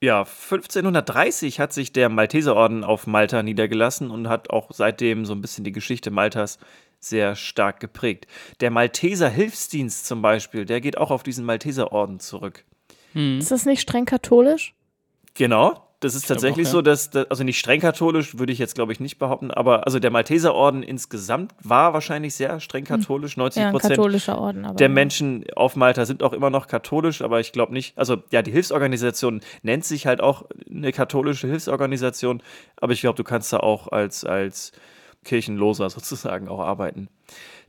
Ja, 0.02 0.20
1530 0.20 1.60
hat 1.60 1.72
sich 1.72 1.92
der 1.92 2.08
Malteserorden 2.08 2.84
auf 2.84 3.06
Malta 3.06 3.42
niedergelassen 3.42 4.10
und 4.10 4.28
hat 4.28 4.48
auch 4.50 4.70
seitdem 4.72 5.26
so 5.26 5.34
ein 5.34 5.42
bisschen 5.42 5.62
die 5.64 5.72
Geschichte 5.72 6.10
Maltas 6.10 6.58
sehr 7.00 7.34
stark 7.34 7.80
geprägt. 7.80 8.26
Der 8.60 8.70
Malteser 8.70 9.28
Hilfsdienst 9.28 10.06
zum 10.06 10.22
Beispiel, 10.22 10.64
der 10.64 10.80
geht 10.80 10.98
auch 10.98 11.10
auf 11.10 11.22
diesen 11.22 11.44
Malteserorden 11.44 12.20
zurück. 12.20 12.64
Ist 13.14 13.50
das 13.50 13.66
nicht 13.66 13.80
streng 13.80 14.04
katholisch? 14.04 14.74
Genau, 15.34 15.90
das 16.00 16.14
ist 16.14 16.26
tatsächlich 16.26 16.66
auch, 16.68 16.70
ja. 16.70 16.76
so, 16.78 16.82
dass, 16.82 17.14
also 17.14 17.44
nicht 17.44 17.58
streng 17.58 17.80
katholisch, 17.80 18.38
würde 18.38 18.52
ich 18.52 18.58
jetzt 18.58 18.74
glaube 18.74 18.92
ich 18.92 19.00
nicht 19.00 19.18
behaupten, 19.18 19.50
aber 19.50 19.84
also 19.84 19.98
der 19.98 20.10
Malteserorden 20.10 20.82
insgesamt 20.82 21.52
war 21.62 21.92
wahrscheinlich 21.92 22.34
sehr 22.34 22.58
streng 22.60 22.84
katholisch. 22.84 23.36
90 23.36 23.60
Ja, 23.60 23.68
ein 23.68 23.72
Prozent 23.72 23.96
katholischer 23.96 24.38
Orden. 24.38 24.76
Der 24.76 24.88
Menschen 24.88 25.44
auf 25.56 25.76
Malta 25.76 26.06
sind 26.06 26.22
auch 26.22 26.32
immer 26.32 26.48
noch 26.48 26.68
katholisch, 26.68 27.20
aber 27.20 27.40
ich 27.40 27.52
glaube 27.52 27.74
nicht, 27.74 27.98
also 27.98 28.16
ja, 28.30 28.40
die 28.40 28.50
Hilfsorganisation 28.50 29.42
nennt 29.62 29.84
sich 29.84 30.06
halt 30.06 30.22
auch 30.22 30.46
eine 30.70 30.92
katholische 30.92 31.46
Hilfsorganisation, 31.48 32.42
aber 32.76 32.94
ich 32.94 33.02
glaube, 33.02 33.16
du 33.16 33.24
kannst 33.24 33.52
da 33.52 33.58
auch 33.58 33.88
als, 33.88 34.24
als 34.24 34.72
Kirchenloser 35.24 35.90
sozusagen 35.90 36.48
auch 36.48 36.60
arbeiten. 36.60 37.08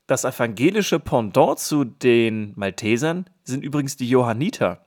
Das 0.08 0.24
evangelische 0.26 1.00
Pendant 1.00 1.60
zu 1.60 1.84
den 1.86 2.54
Maltesern 2.56 3.26
sind 3.44 3.64
übrigens 3.64 3.96
die 3.98 4.10
Johanniter. 4.10 4.86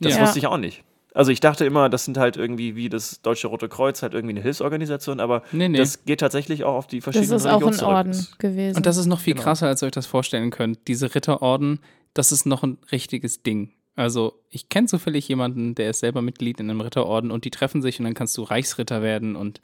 Das 0.00 0.14
Ja. 0.16 0.22
wusste 0.22 0.38
ich 0.38 0.46
auch 0.46 0.58
nicht. 0.58 0.84
Also 1.14 1.30
ich 1.30 1.40
dachte 1.40 1.66
immer, 1.66 1.88
das 1.90 2.06
sind 2.06 2.16
halt 2.16 2.36
irgendwie 2.38 2.74
wie 2.74 2.88
das 2.88 3.20
Deutsche 3.20 3.48
Rote 3.48 3.68
Kreuz, 3.68 4.02
halt 4.02 4.14
irgendwie 4.14 4.32
eine 4.32 4.40
Hilfsorganisation, 4.40 5.20
aber 5.20 5.42
Nee, 5.52 5.68
nee. 5.68 5.76
das 5.76 6.04
geht 6.04 6.20
tatsächlich 6.20 6.64
auch 6.64 6.74
auf 6.74 6.86
die 6.86 6.98
das 7.00 7.04
verschiedenen 7.04 7.36
ist 7.36 7.44
auch 7.46 7.60
ein 7.60 7.68
Religionen 7.68 7.74
zurück. 7.78 7.92
Orden 7.94 8.26
gewesen. 8.38 8.76
Und 8.78 8.86
das 8.86 8.96
ist 8.96 9.06
noch 9.06 9.20
viel 9.20 9.34
Genau. 9.34 9.44
krasser, 9.44 9.66
als 9.66 9.82
ihr 9.82 9.86
euch 9.86 9.92
das 9.92 10.06
vorstellen 10.06 10.50
könnt. 10.50 10.88
Diese 10.88 11.14
Ritterorden, 11.14 11.80
das 12.14 12.32
ist 12.32 12.46
noch 12.46 12.62
ein 12.62 12.78
richtiges 12.90 13.42
Ding. 13.42 13.72
Also, 13.94 14.40
ich 14.48 14.70
kenne 14.70 14.86
zufällig 14.86 15.28
jemanden, 15.28 15.74
der 15.74 15.90
ist 15.90 16.00
selber 16.00 16.22
Mitglied 16.22 16.60
in 16.60 16.70
einem 16.70 16.80
Ritterorden 16.80 17.30
und 17.30 17.44
die 17.44 17.50
treffen 17.50 17.82
sich 17.82 17.98
und 17.98 18.04
dann 18.06 18.14
kannst 18.14 18.38
du 18.38 18.42
Reichsritter 18.42 19.02
werden 19.02 19.36
und 19.36 19.60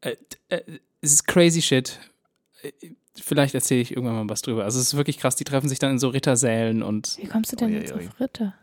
äh, 0.00 0.16
äh, 0.48 0.60
es 1.00 1.12
ist 1.12 1.26
crazy 1.26 1.62
shit. 1.62 1.98
Vielleicht 3.20 3.54
erzähle 3.54 3.80
ich 3.80 3.90
irgendwann 3.92 4.14
mal 4.16 4.28
was 4.28 4.42
drüber. 4.42 4.64
Also, 4.64 4.78
es 4.78 4.86
ist 4.88 4.96
wirklich 4.96 5.18
krass. 5.18 5.34
Die 5.36 5.44
treffen 5.44 5.68
sich 5.68 5.78
dann 5.78 5.92
in 5.92 5.98
so 5.98 6.08
Rittersälen 6.08 6.82
und 6.82 7.16
Wie 7.20 7.26
kommst 7.26 7.52
du 7.52 7.56
denn 7.56 7.70
Ui, 7.70 7.74
jetzt 7.78 7.92
ui. 7.94 8.06
auf 8.06 8.20
Ritter? 8.20 8.54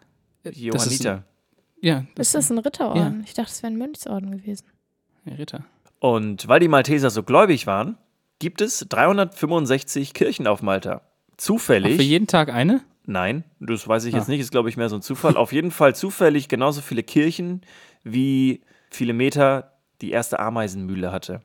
das 0.44 0.54
ist 0.56 0.60
Johanniter. 0.62 1.14
ein, 1.16 1.24
ja, 1.82 2.06
das 2.16 2.28
Ist 2.28 2.36
das 2.36 2.50
ein 2.52 2.58
Ritterorden? 2.60 3.24
Ich 3.26 3.34
dachte, 3.34 3.52
es 3.52 3.64
wäre 3.64 3.74
ein 3.74 3.78
Mönchsorden 3.78 4.32
gewesen. 4.32 4.66
ein 5.26 5.34
Ritter. 5.34 5.66
Und 6.00 6.48
weil 6.48 6.60
die 6.60 6.68
Malteser 6.68 7.10
so 7.10 7.24
gläubig 7.24 7.66
waren, 7.68 7.98
gibt 8.40 8.62
es 8.62 8.86
365 8.90 10.14
Kirchen 10.14 10.46
auf 10.48 10.62
Malta. 10.62 10.98
Auch 10.98 11.02
Zufällig. 11.38 11.96
für 11.98 12.04
jeden 12.04 12.28
Tag 12.28 12.50
eine? 12.54 12.82
Nein, 13.06 13.44
das 13.60 13.88
weiß 13.88 14.06
ich 14.06 14.14
jetzt 14.14 14.28
Ah. 14.28 14.32
nicht, 14.32 14.40
ist 14.40 14.52
glaube 14.52 14.70
ich 14.70 14.78
mehr 14.78 14.90
so 14.90 14.96
ein 14.96 15.02
Zufall. 15.02 15.36
Auf 15.38 15.52
jeden 15.52 15.72
Fall 15.72 15.96
zufällig 15.96 16.48
genauso 16.48 16.82
viele 16.82 17.04
Kirchen, 17.04 17.62
wie 18.04 18.62
viele 18.90 19.14
Meter 19.14 19.74
die 20.02 20.12
erste 20.12 20.40
Ameisenmühle 20.40 21.12
hatte. 21.12 21.42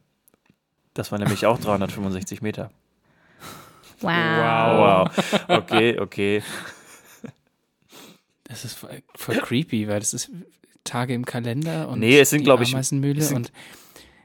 Das 0.94 1.12
war 1.12 1.18
nämlich 1.18 1.46
auch 1.46 1.58
365 1.58 2.42
Meter. 2.42 2.70
Wow. 4.00 5.08
Wow. 5.08 5.48
Okay, 5.48 5.98
okay. 5.98 6.42
Das 8.44 8.64
ist 8.64 8.74
voll, 8.74 9.02
voll 9.14 9.36
creepy, 9.36 9.86
weil 9.88 10.00
das 10.00 10.12
ist 10.12 10.30
Tage 10.82 11.14
im 11.14 11.24
Kalender 11.24 11.88
und 11.88 12.00
Nee, 12.00 12.18
es 12.18 12.30
sind, 12.30 12.46
die 12.46 12.50
ich, 12.62 12.72
Ameisenmühle 12.72 13.20
es 13.20 13.28
sind- 13.28 13.36
und 13.36 13.52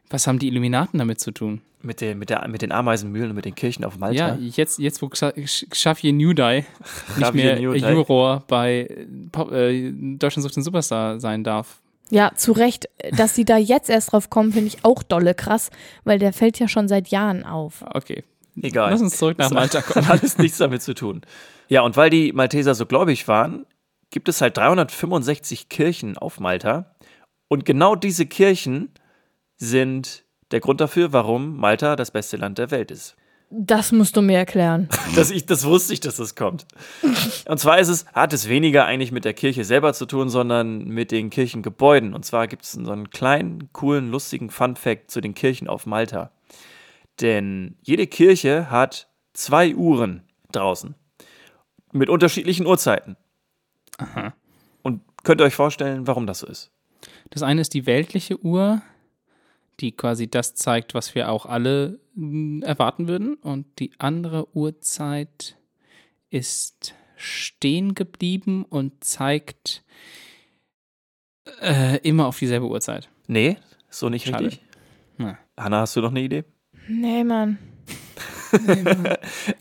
was 0.10 0.28
haben 0.28 0.40
die 0.40 0.48
Illuminaten 0.48 0.98
damit 1.00 1.20
zu 1.20 1.32
tun? 1.32 1.62
Mit 1.82 2.02
den, 2.02 2.18
mit, 2.18 2.30
der, 2.30 2.48
mit 2.48 2.62
den 2.62 2.72
Ameisenmühlen 2.72 3.30
und 3.30 3.36
mit 3.36 3.46
den 3.46 3.54
Kirchen 3.54 3.84
auf 3.84 3.98
Malta. 3.98 4.36
Ja, 4.36 4.38
jetzt, 4.40 4.80
jetzt 4.80 5.02
wo 5.02 5.10
Xavier 5.10 6.14
Newdye 6.14 6.58
nicht 6.58 6.68
Xavier 7.22 7.60
mehr. 7.60 7.60
Juror 7.60 8.44
bei 8.48 8.88
äh, 9.52 9.92
Deutschland 9.92 10.44
sucht 10.44 10.56
den 10.56 10.64
Superstar 10.64 11.20
sein 11.20 11.44
darf. 11.44 11.82
Ja, 12.10 12.32
zu 12.36 12.52
Recht. 12.52 12.88
Dass 13.12 13.36
sie 13.36 13.46
da 13.46 13.58
jetzt 13.58 13.90
erst 13.90 14.12
drauf 14.12 14.30
kommen, 14.30 14.52
finde 14.54 14.68
ich 14.68 14.86
auch 14.86 15.04
dolle 15.04 15.34
krass, 15.34 15.72
weil 16.04 16.20
der 16.20 16.34
fällt 16.34 16.60
ja 16.60 16.68
schon 16.68 16.88
seit 16.88 17.08
Jahren 17.10 17.44
auf. 17.44 17.84
Okay. 17.94 18.24
Egal. 18.62 18.92
Lass 18.92 19.02
uns 19.02 19.18
zurück 19.18 19.38
nach 19.38 19.52
Malta 19.52 19.80
Das 19.80 19.88
kommen. 19.88 20.08
hat 20.08 20.20
alles 20.22 20.38
nichts 20.38 20.58
damit 20.60 20.82
zu 20.82 20.94
tun. 20.94 21.22
Ja, 21.68 21.82
und 21.82 21.98
weil 21.98 22.10
die 22.10 22.32
Malteser 22.32 22.76
so 22.76 22.86
gläubig 22.86 23.28
waren, 23.28 23.66
gibt 24.12 24.30
es 24.30 24.40
halt 24.40 24.56
365 24.58 25.68
Kirchen 25.68 26.18
auf 26.18 26.40
Malta. 26.40 26.96
Und 27.48 27.66
genau 27.66 27.96
diese 27.96 28.26
Kirchen 28.26 28.92
sind 29.58 30.24
der 30.52 30.60
Grund 30.60 30.80
dafür, 30.80 31.12
warum 31.12 31.58
Malta 31.58 31.96
das 31.96 32.12
beste 32.12 32.38
Land 32.38 32.58
der 32.60 32.72
Welt 32.72 32.92
ist. 32.92 33.16
Das 33.58 33.94
musst 33.94 34.18
du 34.18 34.22
mir 34.22 34.38
erklären. 34.38 34.90
Das, 35.16 35.32
ich, 35.32 35.46
das 35.46 35.64
wusste 35.64 35.94
ich, 35.94 36.02
dass 36.02 36.18
das 36.18 36.36
kommt. 36.36 36.66
Und 37.48 37.58
zwar 37.58 37.80
ist 37.80 37.88
es, 37.88 38.06
hat 38.08 38.34
es 38.34 38.50
weniger 38.50 38.86
eigentlich 38.86 39.14
mit 39.14 39.24
der 39.24 39.34
Kirche 39.34 39.64
selber 39.64 39.94
zu 39.94 40.06
tun, 40.06 40.28
sondern 40.28 40.86
mit 40.86 41.12
den 41.12 41.30
Kirchengebäuden. 41.30 42.14
Und 42.14 42.26
zwar 42.26 42.48
gibt 42.48 42.64
es 42.64 42.74
so 42.74 42.92
einen 42.92 43.12
kleinen, 43.12 43.70
coolen, 43.72 44.12
lustigen 44.12 44.50
Fun-Fact 44.50 45.10
zu 45.10 45.22
den 45.22 45.34
Kirchen 45.34 45.70
auf 45.70 45.86
Malta. 45.86 46.32
Denn 47.22 47.78
jede 47.82 48.08
Kirche 48.08 48.70
hat 48.70 49.08
zwei 49.34 49.74
Uhren 49.74 50.24
draußen. 50.52 50.96
Mit 51.94 52.10
unterschiedlichen 52.10 52.66
Uhrzeiten. 52.66 53.16
Und 54.82 55.02
könnt 55.24 55.40
ihr 55.40 55.46
euch 55.46 55.56
vorstellen, 55.56 56.08
warum 56.08 56.28
das 56.28 56.40
so 56.40 56.48
ist? 56.48 56.72
Das 57.30 57.42
eine 57.42 57.62
ist 57.62 57.74
die 57.74 57.86
weltliche 57.86 58.38
Uhr, 58.44 58.82
die 59.80 59.92
quasi 59.92 60.30
das 60.30 60.56
zeigt, 60.56 60.94
was 60.94 61.16
wir 61.16 61.30
auch 61.30 61.46
alle 61.46 62.00
mm, 62.16 62.62
erwarten 62.64 63.08
würden. 63.08 63.36
Und 63.36 63.66
die 63.80 63.92
andere 63.98 64.48
Uhrzeit 64.56 65.58
ist 66.30 66.96
stehen 67.18 67.96
geblieben 67.96 68.66
und 68.66 69.04
zeigt 69.04 69.84
äh, 71.62 71.98
immer 72.00 72.28
auf 72.28 72.40
dieselbe 72.40 72.68
Uhrzeit. 72.68 73.10
Nee, 73.28 73.58
so 73.90 74.10
nicht 74.10 74.28
Schade. 74.28 74.46
richtig. 74.46 74.66
Na. 75.18 75.38
Hanna, 75.58 75.82
hast 75.82 75.96
du 75.96 76.02
noch 76.02 76.12
eine 76.12 76.22
Idee? 76.22 76.44
Nee, 76.88 77.24
Mann. 77.24 77.58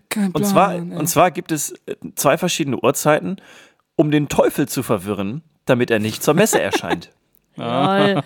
Kein 0.08 0.30
Und 0.32 0.46
zwar, 0.46 0.76
und 0.76 1.06
zwar 1.08 1.30
gibt 1.30 1.52
es 1.52 1.72
äh, 1.86 1.96
zwei 2.14 2.38
verschiedene 2.38 2.78
Uhrzeiten, 2.80 3.36
um 3.96 4.10
den 4.10 4.28
Teufel 4.28 4.68
zu 4.68 4.82
verwirren, 4.82 5.42
damit 5.64 5.90
er 5.90 5.98
nicht 5.98 6.22
zur 6.22 6.34
Messe 6.34 6.60
erscheint. 6.60 7.10
Lol. 7.56 8.22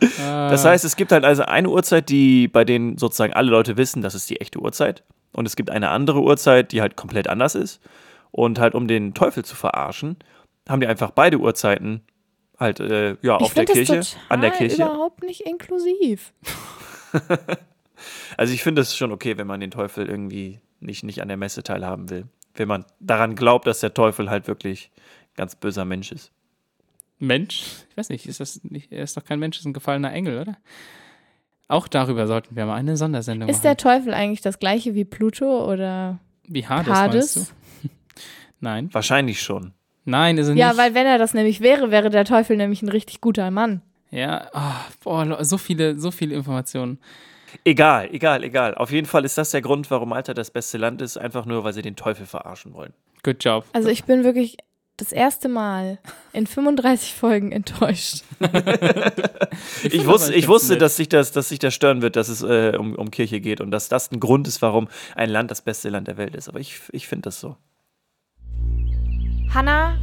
Das 0.00 0.64
heißt, 0.64 0.84
es 0.84 0.96
gibt 0.96 1.12
halt 1.12 1.24
also 1.24 1.44
eine 1.44 1.68
Uhrzeit, 1.68 2.08
die 2.08 2.48
bei 2.48 2.64
denen 2.64 2.98
sozusagen 2.98 3.32
alle 3.32 3.50
Leute 3.50 3.76
wissen, 3.76 4.02
das 4.02 4.14
ist 4.14 4.28
die 4.28 4.40
echte 4.40 4.60
Uhrzeit. 4.60 5.02
Und 5.32 5.46
es 5.46 5.56
gibt 5.56 5.70
eine 5.70 5.88
andere 5.90 6.20
Uhrzeit, 6.20 6.72
die 6.72 6.80
halt 6.80 6.96
komplett 6.96 7.28
anders 7.28 7.54
ist. 7.54 7.80
Und 8.30 8.58
halt, 8.58 8.74
um 8.74 8.86
den 8.88 9.14
Teufel 9.14 9.44
zu 9.44 9.56
verarschen, 9.56 10.16
haben 10.68 10.80
die 10.80 10.86
einfach 10.86 11.10
beide 11.10 11.38
Uhrzeiten 11.38 12.02
halt 12.58 12.80
äh, 12.80 13.16
ja, 13.22 13.36
Ich 13.36 13.46
auf 13.46 13.54
der 13.54 13.64
Kirche, 13.64 14.00
an 14.28 14.40
der 14.40 14.50
Kirche. 14.50 14.76
überhaupt 14.76 15.22
nicht 15.22 15.40
inklusiv. 15.42 16.32
Also 18.36 18.52
ich 18.52 18.62
finde 18.62 18.82
es 18.82 18.96
schon 18.96 19.12
okay, 19.12 19.38
wenn 19.38 19.46
man 19.46 19.60
den 19.60 19.70
Teufel 19.70 20.08
irgendwie 20.08 20.60
nicht, 20.80 21.04
nicht 21.04 21.22
an 21.22 21.28
der 21.28 21.36
Messe 21.36 21.62
teilhaben 21.62 22.10
will. 22.10 22.26
Wenn 22.54 22.68
man 22.68 22.84
daran 23.00 23.34
glaubt, 23.34 23.66
dass 23.66 23.80
der 23.80 23.94
Teufel 23.94 24.30
halt 24.30 24.46
wirklich 24.46 24.90
ein 24.96 25.36
ganz 25.36 25.56
böser 25.56 25.84
Mensch 25.84 26.12
ist. 26.12 26.32
Mensch? 27.18 27.64
Ich 27.90 27.96
weiß 27.96 28.08
nicht, 28.08 28.26
ist 28.26 28.40
das 28.40 28.62
nicht, 28.64 28.92
er 28.92 29.02
ist 29.02 29.16
doch 29.16 29.24
kein 29.24 29.38
Mensch, 29.38 29.58
ist 29.58 29.64
ein 29.66 29.72
gefallener 29.72 30.12
Engel, 30.12 30.40
oder? 30.40 30.56
Auch 31.68 31.88
darüber 31.88 32.26
sollten 32.26 32.56
wir 32.56 32.66
mal 32.66 32.74
eine 32.74 32.96
Sondersendung 32.96 33.48
Ist 33.48 33.64
der 33.64 33.72
machen. 33.72 33.78
Teufel 33.78 34.14
eigentlich 34.14 34.42
das 34.42 34.58
gleiche 34.58 34.94
wie 34.94 35.04
Pluto 35.04 35.70
oder 35.72 36.18
Wie 36.46 36.66
Hades, 36.66 36.92
Hades? 36.92 37.36
meinst 37.36 37.52
du? 37.82 37.88
Nein. 38.60 38.88
Wahrscheinlich 38.92 39.40
schon. 39.42 39.72
Nein, 40.04 40.36
ist 40.36 40.48
er 40.48 40.54
Ja, 40.56 40.68
nicht. 40.68 40.78
weil 40.78 40.94
wenn 40.94 41.06
er 41.06 41.16
das 41.18 41.32
nämlich 41.32 41.60
wäre, 41.60 41.90
wäre 41.90 42.10
der 42.10 42.24
Teufel 42.26 42.56
nämlich 42.58 42.82
ein 42.82 42.88
richtig 42.90 43.20
guter 43.22 43.50
Mann. 43.50 43.80
Ja, 44.10 44.48
ah, 44.52 44.84
boah, 45.02 45.42
so 45.44 45.56
viele, 45.58 45.98
so 45.98 46.10
viele 46.10 46.34
Informationen. 46.34 46.98
Egal, 47.64 48.08
egal, 48.12 48.44
egal. 48.44 48.74
Auf 48.74 48.90
jeden 48.90 49.06
Fall 49.06 49.24
ist 49.24 49.38
das 49.38 49.50
der 49.52 49.62
Grund, 49.62 49.90
warum 49.90 50.10
Malta 50.10 50.34
das 50.34 50.50
beste 50.50 50.76
Land 50.76 51.00
ist, 51.00 51.16
einfach 51.16 51.46
nur, 51.46 51.64
weil 51.64 51.72
sie 51.72 51.82
den 51.82 51.96
Teufel 51.96 52.26
verarschen 52.26 52.74
wollen. 52.74 52.92
Good 53.22 53.42
job. 53.42 53.64
Also 53.72 53.88
ich 53.88 54.04
bin 54.04 54.22
wirklich 54.24 54.56
das 54.96 55.10
erste 55.10 55.48
Mal 55.48 55.98
in 56.32 56.46
35 56.46 57.14
Folgen 57.14 57.52
enttäuscht. 57.52 58.22
Ich, 59.82 59.92
find 59.92 60.06
wusste, 60.06 60.34
ich 60.34 60.48
wusste, 60.48 60.72
nett. 60.72 60.82
dass 60.82 60.96
sich 60.96 61.08
das, 61.08 61.30
dass 61.32 61.48
sich 61.48 61.58
das 61.58 61.74
stören 61.74 62.02
wird, 62.02 62.16
dass 62.16 62.28
es 62.28 62.42
äh, 62.42 62.76
um, 62.76 62.94
um 62.94 63.10
Kirche 63.10 63.40
geht 63.40 63.60
und 63.60 63.70
dass 63.70 63.88
das 63.88 64.10
ein 64.10 64.18
Grund 64.18 64.48
ist, 64.48 64.62
warum 64.62 64.88
ein 65.14 65.30
Land 65.30 65.50
das 65.50 65.62
beste 65.62 65.88
Land 65.90 66.08
der 66.08 66.16
Welt 66.16 66.34
ist. 66.34 66.48
Aber 66.48 66.58
ich, 66.58 66.80
ich 66.90 67.06
finde 67.06 67.22
das 67.22 67.40
so. 67.40 67.56
Hanna. 69.52 69.96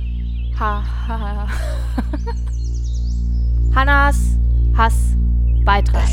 Ha, 0.60 0.84
ha, 1.08 1.20
ha. 1.20 1.48
Hannas 3.76 4.38
Hassbeitrag. 4.78 6.08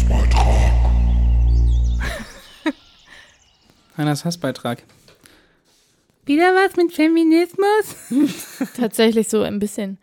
Hannas 3.97 4.25
Hassbeitrag. 4.25 4.83
Wieder 6.29 6.55
was 6.55 6.77
mit 6.77 6.93
Feminismus? 6.93 7.97
Tatsächlich 8.77 9.31
so 9.31 9.41
ein 9.41 9.59
bisschen. 9.59 9.97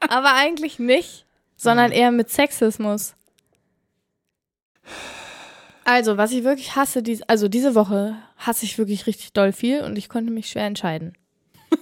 Aber 0.00 0.34
eigentlich 0.34 0.80
nicht, 0.80 1.26
sondern 1.56 1.92
eher 1.92 2.10
mit 2.10 2.28
Sexismus. 2.28 3.14
Also, 5.84 6.16
was 6.16 6.32
ich 6.32 6.42
wirklich 6.42 6.74
hasse, 6.74 7.04
dies, 7.04 7.22
also 7.22 7.46
diese 7.46 7.76
Woche 7.76 8.16
hasse 8.36 8.64
ich 8.64 8.78
wirklich 8.78 9.06
richtig 9.06 9.32
doll 9.32 9.52
viel 9.52 9.82
und 9.82 9.96
ich 9.96 10.08
konnte 10.08 10.32
mich 10.32 10.50
schwer 10.50 10.66
entscheiden. 10.66 11.16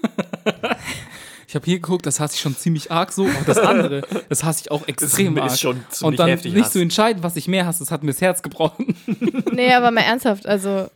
Ich 1.54 1.56
habe 1.56 1.66
hier 1.66 1.76
geguckt, 1.78 2.04
das 2.04 2.18
hasse 2.18 2.34
ich 2.34 2.40
schon 2.40 2.56
ziemlich 2.56 2.90
arg 2.90 3.12
so, 3.12 3.26
aber 3.28 3.44
das 3.46 3.58
andere, 3.58 4.02
das 4.28 4.42
hasse 4.42 4.62
ich 4.64 4.70
auch 4.72 4.88
extrem 4.88 5.38
arg. 5.38 5.56
schon 5.56 5.84
Und 6.02 6.18
dann 6.18 6.30
nicht 6.42 6.72
zu 6.72 6.80
entscheiden, 6.80 7.22
was 7.22 7.36
ich 7.36 7.46
mehr 7.46 7.64
hasse, 7.64 7.78
das 7.78 7.92
hat 7.92 8.02
mir 8.02 8.10
das 8.10 8.20
Herz 8.20 8.42
gebrochen. 8.42 8.96
Nee, 9.52 9.72
aber 9.72 9.92
mal 9.92 10.00
ernsthaft, 10.00 10.46
also 10.46 10.88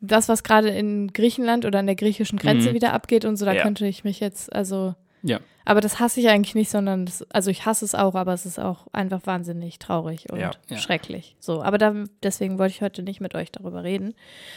das, 0.00 0.30
was 0.30 0.42
gerade 0.42 0.70
in 0.70 1.12
Griechenland 1.12 1.66
oder 1.66 1.80
an 1.80 1.86
der 1.86 1.96
griechischen 1.96 2.38
Grenze 2.38 2.70
Mhm. 2.70 2.74
wieder 2.74 2.94
abgeht 2.94 3.26
und 3.26 3.36
so, 3.36 3.44
da 3.44 3.52
Ja. 3.52 3.62
könnte 3.62 3.86
ich 3.86 4.04
mich 4.04 4.20
jetzt, 4.20 4.50
also 4.54 4.94
Ja. 5.26 5.40
Aber 5.64 5.80
das 5.80 5.98
hasse 5.98 6.20
ich 6.20 6.28
eigentlich 6.28 6.54
nicht, 6.54 6.70
sondern 6.70 7.06
das, 7.06 7.28
also 7.32 7.50
ich 7.50 7.66
hasse 7.66 7.84
es 7.84 7.96
auch, 7.96 8.14
aber 8.14 8.32
es 8.32 8.46
ist 8.46 8.60
auch 8.60 8.86
einfach 8.92 9.26
wahnsinnig 9.26 9.80
traurig 9.80 10.30
und 10.30 10.38
Ja. 10.38 10.52
Schrecklich. 10.76 11.36
So, 11.40 11.60
aber 11.60 11.76
da, 11.76 11.92
deswegen 12.22 12.58
wollte 12.58 12.74
ich 12.74 12.82
heute 12.82 13.02
nicht 13.02 13.20
mit 13.20 13.34
euch 13.34 13.50
darüber 13.50 13.82
reden, 13.82 14.14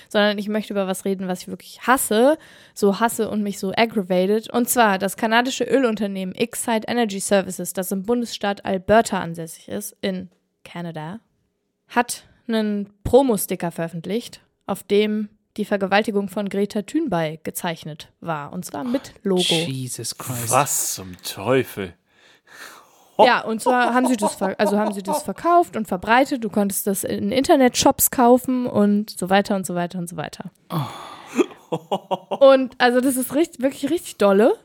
sondern 0.07 0.37
ich 0.37 0.47
möchte 0.49 0.71
über 0.71 0.85
was 0.85 1.05
reden, 1.05 1.27
was 1.27 1.41
ich 1.41 1.47
wirklich 1.47 1.81
hasse, 1.87 2.37
so 2.75 2.99
hasse 2.99 3.29
und 3.29 3.41
mich 3.41 3.57
so 3.57 3.73
aggravated. 3.75 4.51
Und 4.51 4.69
zwar 4.69 4.99
das 4.99 5.17
kanadische 5.17 5.63
Ölunternehmen 5.63 6.35
Excite 6.35 6.87
Energy 6.87 7.19
Services, 7.19 7.73
das 7.73 7.91
im 7.91 8.03
Bundesstaat 8.03 8.63
Alberta 8.63 9.19
ansässig 9.19 9.67
ist, 9.67 9.97
in 10.01 10.29
Kanada, 10.63 11.21
hat 11.87 12.23
einen 12.47 12.93
Promo-Sticker 13.03 13.71
veröffentlicht, 13.71 14.41
auf 14.67 14.83
dem 14.83 15.29
die 15.59 15.65
Vergewaltigung 15.65 16.29
von 16.29 16.47
Greta 16.47 16.83
Thunberg 16.83 17.43
gezeichnet 17.43 18.11
war. 18.21 18.53
Und 18.53 18.63
zwar 18.63 18.85
mit 18.85 19.13
Logo. 19.23 19.41
Jesus 19.41 20.17
Christ. 20.17 20.49
Was 20.49 20.95
zum 20.95 21.15
Teufel? 21.21 21.93
Ja, 23.21 23.41
und 23.41 23.61
zwar 23.61 23.93
haben 23.93 24.07
sie 24.07 24.15
das, 24.15 24.41
also 24.41 24.77
haben 24.79 24.93
sie 24.93 25.03
das 25.03 25.23
verkauft 25.23 25.75
und 25.75 25.89
verbreitet. 25.89 26.41
Du 26.41 26.49
konntest 26.49 26.87
das 26.87 27.03
in 27.03 27.33
Internetshops 27.33 28.11
kaufen 28.11 28.65
und 28.65 29.09
so 29.09 29.29
weiter 29.29 29.57
und 29.57 29.65
so 29.65 29.75
weiter 29.75 29.99
und 29.99 30.07
so 30.07 30.15
weiter. 30.15 30.51
Und 32.39 32.75
also 32.79 33.01
das 33.01 33.17
ist 33.17 33.35
richtig, 33.35 33.61
wirklich 33.61 33.91
richtig 33.91 34.17
dolle 34.17 34.57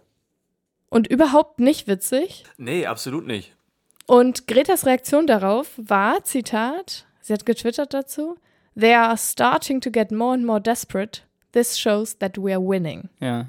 und 0.88 1.06
überhaupt 1.06 1.60
nicht 1.60 1.86
witzig. 1.86 2.44
Nee, 2.56 2.86
absolut 2.86 3.26
nicht. 3.26 3.54
Und 4.06 4.46
Gretas 4.46 4.86
Reaktion 4.86 5.26
darauf 5.26 5.72
war, 5.76 6.24
Zitat, 6.24 7.04
sie 7.20 7.32
hat 7.34 7.44
getwittert 7.44 7.92
dazu, 7.92 8.38
They 8.78 8.94
are 8.94 9.16
starting 9.16 9.80
to 9.80 9.90
get 9.90 10.10
more 10.10 10.34
and 10.34 10.44
more 10.44 10.60
desperate. 10.60 11.22
This 11.52 11.78
shows 11.78 12.18
that 12.18 12.36
we 12.36 12.52
are 12.52 12.60
winning. 12.60 13.08
Ja. 13.20 13.46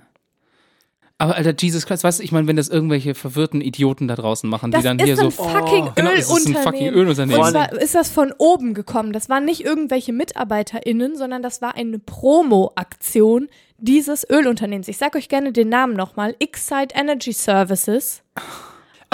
Aber 1.18 1.36
Alter, 1.36 1.54
Jesus 1.58 1.86
Christ, 1.86 2.04
weißt 2.04 2.20
du, 2.20 2.24
ich 2.24 2.34
meine, 2.34 2.46
wenn 2.48 2.58
das 2.58 2.68
irgendwelche 2.68 3.16
verwirrten 3.16 3.62
Idioten 3.62 4.10
da 4.10 4.16
draußen 4.16 4.50
machen, 4.50 4.72
die 4.72 4.76
Das 4.76 4.84
dann 4.84 5.00
ist 5.00 5.06
hier 5.06 5.16
so. 5.16 5.32
fucking 5.32 5.92
Genau, 5.96 6.12
es 6.12 6.30
ist 6.30 6.48
ein 6.48 6.56
fucking 6.56 6.90
Ölunternehmen. 6.90 6.94
Ölunternehmen. 6.94 7.42
Und 7.42 7.52
zwar 7.52 7.72
ist 7.72 7.96
das 7.96 8.10
von 8.10 8.34
oben 8.38 8.74
gekommen. 8.74 9.14
Das 9.14 9.30
waren 9.30 9.46
nicht 9.46 9.64
irgendwelche 9.64 10.12
MitarbeiterInnen, 10.12 11.16
sondern 11.16 11.42
das 11.42 11.62
war 11.62 11.76
eine 11.76 12.00
Promo-Aktion 12.00 13.48
dieses 13.78 14.30
Ölunternehmens. 14.30 14.90
Ich 14.90 14.98
sag 14.98 15.16
euch 15.16 15.30
gerne 15.30 15.54
den 15.54 15.70
Namen 15.70 15.96
nochmal. 15.96 16.36
Excite 16.40 16.94
Energy 16.94 17.32
Services 17.32 18.22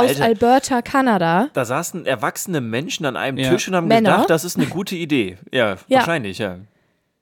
aus 0.02 0.10
Alter. 0.10 0.24
Alberta, 0.26 0.82
Kanada. 0.82 1.50
Da 1.54 1.66
saßen 1.66 2.06
erwachsene 2.06 2.62
Menschen 2.62 3.06
an 3.06 3.16
einem 3.18 3.38
Ja. 3.38 3.50
Tisch 3.52 3.68
und 3.68 3.76
haben 3.76 3.88
Männer. 3.88 4.12
gedacht, 4.12 4.30
das 4.30 4.44
ist 4.44 4.58
eine 4.58 4.68
gute 4.68 4.96
Idee. 4.96 5.38
Ja, 5.52 5.78
Ja. 5.88 6.00
wahrscheinlich, 6.00 6.38
ja. 6.40 6.58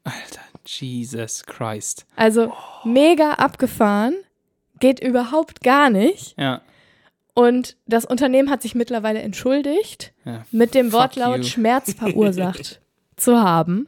Alter, 0.03 0.41
Jesus 0.65 1.43
Christ. 1.45 2.05
Also 2.15 2.53
mega 2.83 3.31
abgefahren. 3.33 4.15
Geht 4.79 5.01
überhaupt 5.01 5.61
gar 5.61 5.89
nicht. 5.89 6.35
Ja. 6.37 6.61
Und 7.33 7.75
das 7.85 8.05
Unternehmen 8.05 8.49
hat 8.49 8.61
sich 8.61 8.75
mittlerweile 8.75 9.19
entschuldigt. 9.21 10.13
ja. 10.25 10.43
mit 10.51 10.73
dem 10.73 10.91
Fuck 10.91 10.99
Wortlaut 11.01 11.37
you. 11.39 11.43
Schmerz 11.43 11.93
verursacht 11.97 12.79
zu 13.17 13.39
haben. 13.41 13.87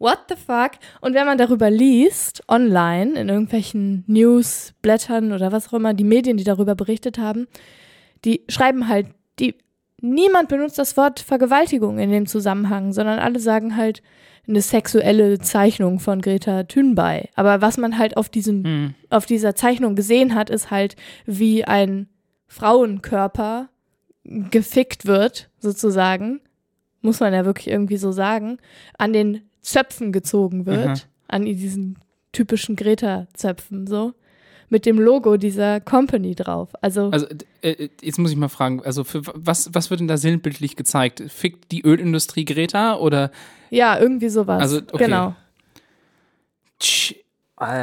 What 0.00 0.18
the 0.28 0.34
fuck? 0.34 0.72
Und 1.00 1.14
wenn 1.14 1.26
man 1.26 1.38
darüber 1.38 1.70
liest, 1.70 2.42
online, 2.48 3.12
in 3.20 3.28
irgendwelchen 3.28 4.02
Newsblättern 4.08 5.32
oder 5.32 5.52
was 5.52 5.68
auch 5.68 5.74
immer, 5.74 5.94
die 5.94 6.02
Medien, 6.02 6.36
die 6.36 6.42
darüber 6.44 6.74
berichtet 6.74 7.18
haben, 7.18 7.46
die 8.24 8.42
schreiben 8.48 8.88
halt, 8.88 9.06
die, 9.38 9.54
niemand 10.00 10.48
benutzt 10.48 10.78
das 10.78 10.96
Wort 10.96 11.20
Vergewaltigung 11.20 11.98
in 11.98 12.10
dem 12.10 12.26
Zusammenhang, 12.26 12.92
sondern 12.92 13.18
alle 13.18 13.40
sagen 13.40 13.76
halt 13.76 14.02
eine 14.48 14.60
sexuelle 14.60 15.38
Zeichnung 15.38 16.00
von 16.00 16.20
Greta 16.20 16.64
Thunberg. 16.64 17.28
Aber 17.36 17.60
was 17.60 17.78
man 17.78 17.96
halt 17.98 18.16
auf 18.16 18.28
diesem 18.28 18.64
Hm. 18.64 18.94
auf 19.08 19.26
dieser 19.26 19.54
Zeichnung 19.54 19.94
gesehen 19.94 20.34
hat, 20.34 20.50
ist 20.50 20.70
halt, 20.70 20.96
wie 21.26 21.64
ein 21.64 22.08
Frauenkörper 22.48 23.68
gefickt 24.24 25.06
wird, 25.06 25.48
sozusagen, 25.58 26.40
muss 27.00 27.20
man 27.20 27.32
ja 27.32 27.44
wirklich 27.44 27.68
irgendwie 27.68 27.96
so 27.96 28.12
sagen, 28.12 28.58
an 28.98 29.12
den 29.12 29.42
Zöpfen 29.60 30.12
gezogen 30.12 30.66
wird, 30.66 30.86
Aha. 30.86 30.94
an 31.28 31.44
diesen 31.44 31.98
typischen 32.32 32.76
Greta-Zöpfen, 32.76 33.86
so, 33.86 34.12
mit 34.72 34.86
dem 34.86 34.98
Logo 34.98 35.36
dieser 35.36 35.80
Company 35.80 36.34
drauf. 36.34 36.70
Also, 36.80 37.10
Also, 37.10 37.26
äh, 37.60 37.90
jetzt 38.00 38.18
muss 38.18 38.30
ich 38.30 38.36
mal 38.38 38.48
fragen, 38.48 38.82
also 38.82 39.04
für 39.04 39.20
was, 39.34 39.68
was 39.74 39.90
wird 39.90 40.00
denn 40.00 40.08
da 40.08 40.16
sinnbildlich 40.16 40.76
gezeigt? 40.76 41.22
Fickt 41.28 41.70
die 41.70 41.84
Ölindustrie 41.84 42.46
Greta 42.46 42.96
oder 42.96 43.30
ja, 43.68 44.00
irgendwie 44.00 44.30
sowas. 44.30 44.62
also, 44.62 44.78
okay. 44.78 45.04
Genau. 45.04 45.34
Tsch, 46.80 47.14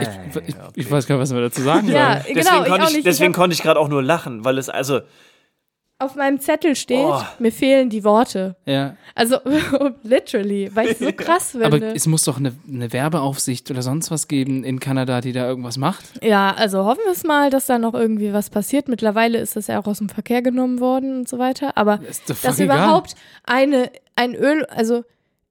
ich, 0.01 0.09
ich, 0.47 0.55
ich 0.75 0.91
weiß 0.91 1.05
gar 1.05 1.15
nicht, 1.15 1.21
was 1.21 1.33
wir 1.33 1.41
dazu 1.41 1.61
sagen 1.61 1.87
Ja, 1.87 2.21
sollen. 2.23 2.35
Deswegen, 2.35 2.39
genau, 2.39 2.63
ich 2.63 2.69
konnte 2.69 2.97
ich, 2.97 3.03
deswegen 3.03 3.33
konnte 3.33 3.53
ich 3.53 3.61
gerade 3.61 3.79
auch 3.79 3.87
nur 3.87 4.03
lachen, 4.03 4.43
weil 4.43 4.57
es 4.57 4.67
also 4.67 5.01
auf 5.99 6.15
meinem 6.15 6.39
Zettel 6.39 6.75
steht, 6.75 6.97
Oh. 7.05 7.21
mir 7.39 7.51
fehlen 7.51 7.89
die 7.89 8.03
Worte. 8.03 8.55
Ja. 8.65 8.95
Also, 9.15 9.37
literally, 10.03 10.69
weil 10.73 10.89
ich 10.89 10.97
so 10.97 11.11
krass 11.11 11.51
finde. 11.51 11.65
Aber 11.65 11.81
es 11.95 12.07
muss 12.07 12.23
doch 12.23 12.37
eine, 12.37 12.53
eine 12.67 12.91
Werbeaufsicht 12.93 13.69
oder 13.69 13.81
sonst 13.81 14.09
was 14.11 14.27
geben 14.27 14.63
in 14.63 14.79
Kanada, 14.79 15.21
die 15.21 15.31
da 15.33 15.47
irgendwas 15.47 15.77
macht. 15.77 16.03
Ja, 16.23 16.53
also 16.55 16.85
hoffen 16.85 17.01
wir 17.05 17.11
es 17.11 17.23
mal, 17.23 17.49
dass 17.49 17.65
da 17.65 17.77
noch 17.77 17.93
irgendwie 17.93 18.33
was 18.33 18.49
passiert. 18.49 18.87
Mittlerweile 18.87 19.37
ist 19.39 19.55
das 19.55 19.67
ja 19.67 19.79
auch 19.79 19.87
aus 19.87 19.97
dem 19.99 20.09
Verkehr 20.09 20.41
genommen 20.41 20.79
worden 20.79 21.19
und 21.19 21.27
so 21.29 21.37
weiter. 21.37 21.77
Aber 21.77 21.97
doch 22.27 22.35
dass 22.41 22.59
überhaupt 22.59 23.15
eine, 23.45 23.91
ein 24.15 24.35
Öl, 24.35 24.65
also 24.65 25.03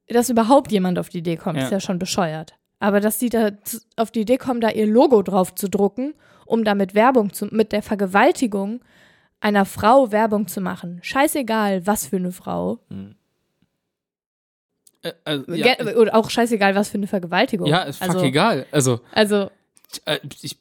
dass 0.09 0.31
überhaupt 0.31 0.73
jemand 0.73 0.99
auf 0.99 1.11
die 1.11 1.19
Idee 1.19 1.37
kommt, 1.37 1.59
Ja. 1.59 1.65
ist 1.65 1.73
ja 1.73 1.81
schon 1.81 1.99
bescheuert. 1.99 2.55
Aber 2.81 3.01
dass 3.01 3.19
die 3.19 3.29
da 3.29 3.51
auf 3.97 4.11
die 4.13 4.21
Idee 4.21 4.39
kommen, 4.39 4.61
da 4.61 4.71
ihr 4.71 4.87
Logo 4.87 5.21
drauf 5.23 5.55
zu 5.55 5.69
drucken, 5.69 6.15
um 6.47 6.65
damit 6.65 6.95
Werbung 6.95 7.33
zu, 7.35 7.47
mit 7.51 7.73
der 7.73 7.83
Vergewaltigung 7.83 8.81
einer 9.41 9.65
Frau 9.65 10.11
Werbung 10.11 10.49
zu 10.49 10.61
machen. 10.61 11.01
Scheißegal, 11.03 11.87
was 11.87 12.07
für 12.07 12.17
eine 12.17 12.33
Frau. 12.33 12.81
Äh, 15.03 15.13
also, 15.25 15.53
ja, 15.53 15.79
Oder 15.97 16.15
auch 16.15 16.31
scheißegal, 16.31 16.75
was 16.75 16.91
für 16.91 16.99
eine 16.99 17.07
Vergewaltigung. 17.07 17.69
ja, 17.69 17.83
ist 17.83 17.99
fuck 17.99 18.11
also, 18.11 18.25
egal. 18.25 18.67
Also, 18.73 19.01
Also, 19.13 19.51
äh, 20.05 20.19
ich, 20.43 20.59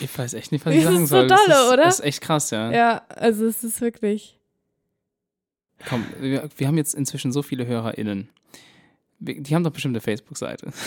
ich 0.00 0.18
weiß 0.18 0.34
echt 0.34 0.52
nicht, 0.52 0.64
was 0.64 0.74
ich 0.74 0.84
sagen 0.84 1.04
ist 1.04 1.10
so 1.10 1.16
soll. 1.16 1.26
Das 1.28 1.44
dolle, 1.44 1.54
ist, 1.54 1.72
oder? 1.72 1.82
Das 1.84 1.98
ist 2.00 2.04
echt 2.04 2.20
krass, 2.20 2.50
ja. 2.50 2.70
ja, 2.70 3.02
also 3.08 3.46
es 3.46 3.62
ist 3.62 3.80
wirklich. 3.80 4.38
Komm, 5.88 6.06
wir, 6.18 6.48
wir 6.56 6.66
haben 6.66 6.78
jetzt 6.78 6.94
inzwischen 6.94 7.32
so 7.32 7.42
viele 7.42 7.66
HörerInnen. 7.66 8.30
Wir, 9.18 9.40
die 9.42 9.54
haben 9.54 9.62
doch 9.62 9.72
bestimmt 9.72 9.92
eine 9.94 10.00
Facebook-Seite. 10.00 10.70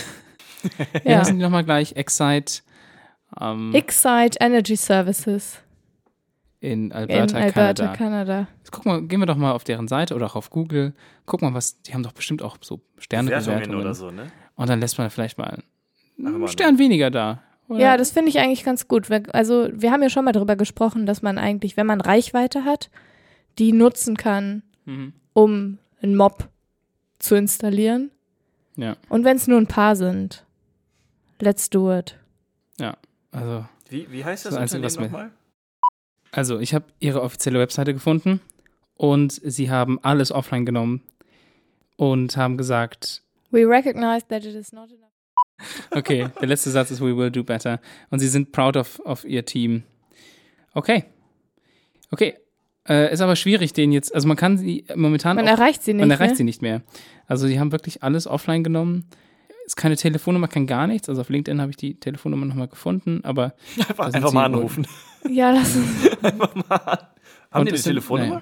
Ja. 1.06 1.20
heißen 1.20 1.38
die 1.38 1.42
nochmal 1.42 1.64
gleich? 1.64 1.96
Excite 1.96 2.64
ähm, 3.40 3.74
Excite 3.74 4.38
Energy 4.42 4.76
Services 4.76 5.60
in 6.62 6.86
in 6.88 6.92
Alberta, 6.92 7.38
Alberta, 7.38 7.52
Kanada. 7.88 7.96
Kanada. 7.96 8.48
Jetzt 8.58 8.72
guck 8.72 8.86
mal, 8.86 9.02
gehen 9.04 9.20
wir 9.20 9.26
doch 9.26 9.38
mal 9.38 9.52
auf 9.54 9.64
deren 9.64 9.88
Seite 9.88 10.16
oder 10.16 10.26
auch 10.26 10.36
auf 10.36 10.50
Google. 10.50 10.94
Guck 11.26 11.42
mal, 11.42 11.54
was, 11.54 11.82
die 11.84 11.94
haben 11.94 12.04
doch 12.04 12.12
bestimmt 12.12 12.42
auch 12.42 12.58
so 12.62 12.82
Sternebewertungen. 12.98 13.60
Wertungen 13.60 13.80
oder 13.82 13.94
so, 13.94 14.12
ne? 14.12 14.28
Und 14.56 14.70
dann 14.70 14.80
lässt 14.82 14.98
man 14.98 15.10
vielleicht 15.10 15.38
mal 15.38 15.60
einen 16.18 16.40
mal 16.40 16.48
Stern 16.50 16.78
weniger 16.78 17.10
da. 17.12 17.42
Oder? 17.70 17.80
Ja, 17.80 17.98
das 17.98 18.12
finde 18.12 18.30
ich 18.30 18.40
eigentlich 18.40 18.64
ganz 18.66 18.88
gut. 18.88 19.10
Wir- 19.10 19.24
Also, 19.34 19.70
wir 19.74 19.92
haben 19.92 20.02
ja 20.04 20.10
schon 20.10 20.26
mal 20.26 20.32
darüber 20.32 20.56
gesprochen, 20.56 21.06
dass 21.06 21.22
man 21.22 21.38
eigentlich, 21.38 21.78
wenn 21.78 21.86
man 21.88 22.02
Reichweite 22.02 22.66
hat, 22.66 22.90
die 23.58 23.72
nutzen 23.72 24.18
kann, 24.18 24.64
Mhm. 24.86 25.14
um 25.34 25.78
einen 26.02 26.16
Mob 26.16 26.50
zu 27.20 27.36
installieren. 27.36 28.12
Ja, 28.76 28.96
Und 29.10 29.24
wenn 29.24 29.36
es 29.38 29.48
nur 29.48 29.58
ein 29.60 29.68
paar 29.68 29.96
sind, 29.96 30.46
let's 31.40 31.70
do 31.70 31.94
it. 31.94 32.18
also, 33.32 33.66
Wie, 33.90 34.12
wie 34.12 34.26
heißt 34.26 34.46
das 34.46 34.56
Das 34.56 34.74
Unternehmen 34.74 35.04
nochmal? 35.12 35.32
Also 36.32 36.60
ich 36.60 36.74
habe 36.74 36.86
ihre 37.00 37.22
offizielle 37.22 37.60
Webseite 37.60 37.94
gefunden 37.94 38.40
und 38.96 39.32
sie 39.44 39.70
haben 39.70 40.00
alles 40.04 40.32
offline 40.32 40.66
genommen 40.66 41.02
und 41.96 42.38
haben 42.38 42.58
gesagt, 42.58 43.24
We 43.52 43.68
recognize 43.68 44.26
that 44.28 44.46
it 44.46 44.54
is 44.56 44.72
not 44.72 44.90
enough. 44.92 45.88
okay, 45.92 46.28
der 46.40 46.48
letzte 46.48 46.70
Satz 46.72 46.92
ist 46.92 47.02
We 47.02 47.16
will 47.18 47.32
do 47.32 47.44
better. 47.44 47.80
Und 48.10 48.20
sie 48.20 48.28
sind 48.28 48.52
proud 48.52 48.78
of, 48.78 49.00
of 49.06 49.26
ihr 49.26 49.46
Team. 49.46 49.84
Okay. 50.74 51.06
Okay. 52.12 52.36
Äh, 52.88 53.14
ist 53.14 53.22
aber 53.22 53.36
schwierig, 53.36 53.74
den 53.74 53.92
jetzt, 53.92 54.14
also 54.16 54.28
man 54.28 54.38
kann 54.38 54.58
sie 54.58 54.86
momentan 54.96 55.36
Man 55.36 55.46
auch, 55.48 55.52
erreicht 55.52 55.84
sie 55.84 55.94
nicht. 55.94 56.02
man 56.02 56.12
erreicht 56.12 56.32
ne? 56.32 56.38
sie 56.38 56.44
nicht 56.44 56.62
mehr. 56.62 56.82
Also 57.28 57.48
sie 57.48 57.60
haben 57.60 57.72
wirklich 57.72 58.02
alles 58.04 58.26
offline 58.26 58.64
genommen. 58.64 59.06
Ist 59.70 59.76
keine 59.76 59.96
Telefonnummer, 59.96 60.48
kein 60.48 60.66
gar 60.66 60.88
nichts. 60.88 61.10
Also 61.10 61.22
auf 61.22 61.30
LinkedIn 61.30 61.62
habe 61.62 61.70
ich 61.70 61.78
die 61.78 61.94
Telefonnummer 62.00 62.48
nochmal 62.48 62.68
gefunden, 62.68 63.22
aber 63.24 63.54
Einfach, 63.78 64.12
einfach 64.12 64.32
mal 64.34 64.50
wohl- 64.52 64.56
anrufen. 64.58 64.88
Ja, 65.30 65.54
das 65.54 65.76
ist. 65.76 66.24
einfach 66.24 66.56
mal. 66.56 66.66
Haben 66.68 67.08
Und 67.52 67.66
die 67.66 67.70
eine 67.70 67.78
sind- 67.78 67.84
Telefonnummer? 67.92 68.42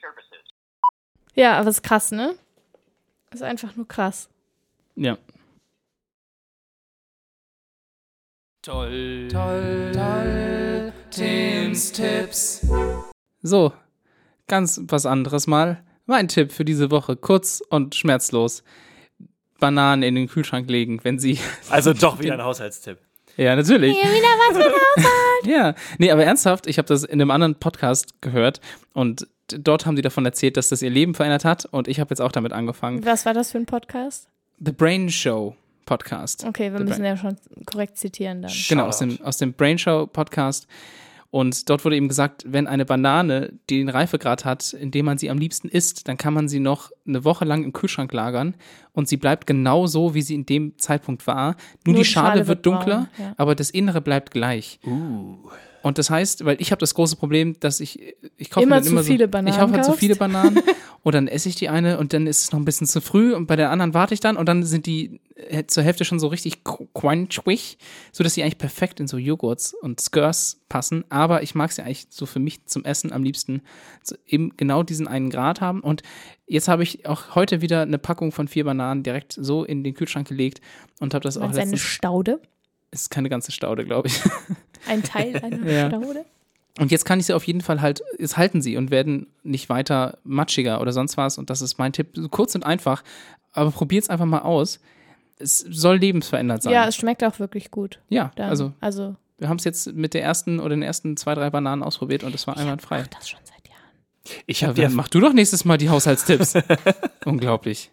Services. 0.00 0.44
Ja, 1.34 1.58
aber 1.58 1.68
es 1.68 1.76
ist 1.76 1.82
krass, 1.82 2.10
ne? 2.10 2.36
Ist 3.30 3.42
einfach 3.42 3.74
nur 3.76 3.86
krass. 3.88 4.28
Ja. 4.94 5.16
Toll. 8.62 9.28
Toll. 9.30 9.92
Toll. 9.94 10.92
Tims 11.10 11.92
Tipps. 11.92 12.66
So, 13.42 13.72
ganz 14.48 14.80
was 14.88 15.06
anderes 15.06 15.46
mal. 15.46 15.82
Mein 16.06 16.28
Tipp 16.28 16.52
für 16.52 16.64
diese 16.64 16.90
Woche, 16.90 17.16
kurz 17.16 17.62
und 17.68 17.94
schmerzlos. 17.94 18.62
Bananen 19.58 20.02
in 20.02 20.14
den 20.14 20.28
Kühlschrank 20.28 20.68
legen, 20.70 21.00
wenn 21.02 21.18
sie. 21.18 21.38
Also 21.70 21.92
doch 21.92 22.18
wieder 22.20 22.34
ein 22.34 22.44
Haushaltstipp. 22.44 22.98
Ja, 23.36 23.54
natürlich. 23.56 23.96
Hier 23.96 24.10
wieder 24.10 24.28
was 24.48 24.58
mit 24.58 25.52
Ja, 25.52 25.74
nee, 25.98 26.10
aber 26.10 26.24
ernsthaft, 26.24 26.66
ich 26.66 26.78
habe 26.78 26.88
das 26.88 27.04
in 27.04 27.20
einem 27.20 27.30
anderen 27.30 27.54
Podcast 27.56 28.20
gehört 28.22 28.60
und 28.92 29.26
dort 29.48 29.86
haben 29.86 29.94
die 29.96 30.02
davon 30.02 30.24
erzählt, 30.24 30.56
dass 30.56 30.68
das 30.70 30.82
ihr 30.82 30.90
Leben 30.90 31.14
verändert 31.14 31.44
hat 31.44 31.66
und 31.66 31.86
ich 31.88 32.00
habe 32.00 32.10
jetzt 32.10 32.20
auch 32.20 32.32
damit 32.32 32.52
angefangen. 32.52 33.04
Was 33.04 33.26
war 33.26 33.34
das 33.34 33.52
für 33.52 33.58
ein 33.58 33.66
Podcast? 33.66 34.28
The 34.58 34.72
Brain 34.72 35.08
Show 35.10 35.54
Podcast. 35.84 36.44
Okay, 36.44 36.72
wir 36.72 36.78
The 36.78 36.84
müssen 36.84 37.02
Brain- 37.02 37.04
ja 37.04 37.16
schon 37.16 37.36
korrekt 37.66 37.96
zitieren 37.98 38.42
dann. 38.42 38.50
Genau, 38.68 38.86
aus 38.86 38.98
dem, 38.98 39.20
aus 39.22 39.36
dem 39.36 39.52
Brain 39.52 39.78
Show 39.78 40.06
Podcast. 40.06 40.66
Und 41.36 41.68
dort 41.68 41.84
wurde 41.84 41.96
eben 41.96 42.08
gesagt, 42.08 42.46
wenn 42.46 42.66
eine 42.66 42.86
Banane 42.86 43.52
den 43.68 43.90
Reifegrad 43.90 44.46
hat, 44.46 44.72
in 44.72 44.90
dem 44.90 45.04
man 45.04 45.18
sie 45.18 45.28
am 45.28 45.36
liebsten 45.36 45.68
isst, 45.68 46.08
dann 46.08 46.16
kann 46.16 46.32
man 46.32 46.48
sie 46.48 46.60
noch 46.60 46.92
eine 47.06 47.26
Woche 47.26 47.44
lang 47.44 47.62
im 47.62 47.74
Kühlschrank 47.74 48.10
lagern 48.14 48.54
und 48.94 49.06
sie 49.06 49.18
bleibt 49.18 49.46
genau 49.46 49.86
so, 49.86 50.14
wie 50.14 50.22
sie 50.22 50.34
in 50.34 50.46
dem 50.46 50.78
Zeitpunkt 50.78 51.26
war. 51.26 51.56
Nur, 51.84 51.94
die 51.94 52.06
Schale, 52.06 52.46
wird 52.46 52.64
dunkler, 52.64 53.08
braun, 53.14 53.26
ja. 53.26 53.34
aber 53.36 53.54
das 53.54 53.68
Innere 53.68 54.00
bleibt 54.00 54.30
gleich. 54.30 54.80
Und 55.86 55.98
das 55.98 56.10
heißt, 56.10 56.44
weil 56.44 56.60
ich 56.60 56.72
habe 56.72 56.80
das 56.80 56.94
große 56.94 57.14
Problem, 57.14 57.60
dass 57.60 57.78
ich 57.78 58.16
ich 58.36 58.50
kaufe 58.50 58.66
Immer 58.66 58.76
dann 58.78 58.84
zu 58.84 58.90
immer 58.90 59.04
viele 59.04 59.26
so, 59.26 59.30
Bananen 59.30 59.54
Ich 59.54 59.60
kaufe 59.60 59.72
halt 59.72 59.84
zu 59.84 59.92
viele 59.92 60.16
Bananen 60.16 60.60
und 61.04 61.14
dann 61.14 61.28
esse 61.28 61.48
ich 61.48 61.54
die 61.54 61.68
eine 61.68 62.00
und 62.00 62.12
dann 62.12 62.26
ist 62.26 62.42
es 62.42 62.50
noch 62.50 62.58
ein 62.58 62.64
bisschen 62.64 62.88
zu 62.88 63.00
früh 63.00 63.32
und 63.32 63.46
bei 63.46 63.54
der 63.54 63.70
anderen 63.70 63.94
warte 63.94 64.12
ich 64.12 64.18
dann 64.18 64.36
und 64.36 64.48
dann 64.48 64.64
sind 64.64 64.86
die 64.86 65.20
äh, 65.36 65.64
zur 65.68 65.84
Hälfte 65.84 66.04
schon 66.04 66.18
so 66.18 66.26
richtig 66.26 66.64
crunchig, 66.64 67.78
so 68.10 68.24
dass 68.24 68.34
sie 68.34 68.42
eigentlich 68.42 68.58
perfekt 68.58 68.98
in 68.98 69.06
so 69.06 69.16
Joghurts 69.16 69.74
und 69.74 70.00
Skurs 70.00 70.60
passen. 70.68 71.04
Aber 71.08 71.44
ich 71.44 71.54
mag 71.54 71.70
sie 71.70 71.82
eigentlich 71.82 72.08
so 72.10 72.26
für 72.26 72.40
mich 72.40 72.66
zum 72.66 72.84
Essen 72.84 73.12
am 73.12 73.22
liebsten 73.22 73.62
so 74.02 74.16
eben 74.26 74.56
genau 74.56 74.82
diesen 74.82 75.06
einen 75.06 75.30
Grad 75.30 75.60
haben. 75.60 75.82
Und 75.82 76.02
jetzt 76.48 76.66
habe 76.66 76.82
ich 76.82 77.06
auch 77.06 77.36
heute 77.36 77.62
wieder 77.62 77.82
eine 77.82 77.98
Packung 77.98 78.32
von 78.32 78.48
vier 78.48 78.64
Bananen 78.64 79.04
direkt 79.04 79.36
so 79.38 79.62
in 79.62 79.84
den 79.84 79.94
Kühlschrank 79.94 80.26
gelegt 80.26 80.60
und 80.98 81.14
habe 81.14 81.22
das 81.22 81.36
auch 81.36 81.42
du 81.42 81.48
eine 81.50 81.58
letztens. 81.58 81.80
Staude? 81.80 82.40
Ist 83.02 83.10
keine 83.10 83.28
ganze 83.28 83.52
Staude, 83.52 83.84
glaube 83.84 84.08
ich. 84.08 84.20
Ein 84.88 85.02
Teil 85.02 85.36
einer 85.42 85.70
Ja. 85.70 85.88
Staude? 85.88 86.24
Und 86.78 86.90
jetzt 86.90 87.04
kann 87.06 87.18
ich 87.18 87.26
sie 87.26 87.32
auf 87.32 87.44
jeden 87.44 87.62
Fall 87.62 87.80
halt, 87.80 88.02
jetzt 88.18 88.36
halten 88.36 88.60
sie 88.60 88.76
und 88.76 88.90
werden 88.90 89.28
nicht 89.42 89.68
weiter 89.70 90.18
matschiger 90.24 90.80
oder 90.80 90.92
sonst 90.92 91.16
was. 91.16 91.38
Und 91.38 91.48
das 91.48 91.62
ist 91.62 91.78
mein 91.78 91.92
Tipp. 91.92 92.08
So 92.14 92.28
Kurz 92.28 92.54
und 92.54 92.64
einfach, 92.66 93.02
aber 93.52 93.70
probiert's 93.70 94.10
einfach 94.10 94.26
mal 94.26 94.40
aus. 94.40 94.78
Es 95.38 95.58
soll 95.58 95.96
lebensverändert 95.98 96.62
sein. 96.62 96.72
Ja, 96.72 96.86
es 96.86 96.96
schmeckt 96.96 97.24
auch 97.24 97.38
wirklich 97.38 97.70
gut. 97.70 98.00
ja 98.08 98.30
Dann. 98.36 98.48
also 98.50 98.72
also 98.80 99.16
wir 99.38 99.48
haben 99.50 99.58
es 99.58 99.64
jetzt 99.64 99.92
mit 99.94 100.14
der 100.14 100.22
ersten 100.22 100.60
oder 100.60 100.70
den 100.70 100.82
ersten 100.82 101.16
zwei, 101.18 101.34
drei 101.34 101.50
Bananen 101.50 101.82
ausprobiert 101.82 102.24
und 102.24 102.34
es 102.34 102.46
war 102.46 102.56
einwandfrei. 102.56 103.00
mach 103.00 103.06
das 103.08 103.28
schon 103.28 103.40
seit 103.44 103.68
Jahren. 103.68 104.42
Ich 104.46 104.60
Ja, 104.62 104.68
habe 104.68 104.76
die, 104.76 104.82
dann 104.82 104.94
mach 104.94 105.08
du 105.08 105.20
doch 105.20 105.32
nächstes 105.34 105.64
Mal 105.66 105.76
die 105.78 105.88
Haushaltstipps. 105.90 106.54
Unglaublich. 107.26 107.90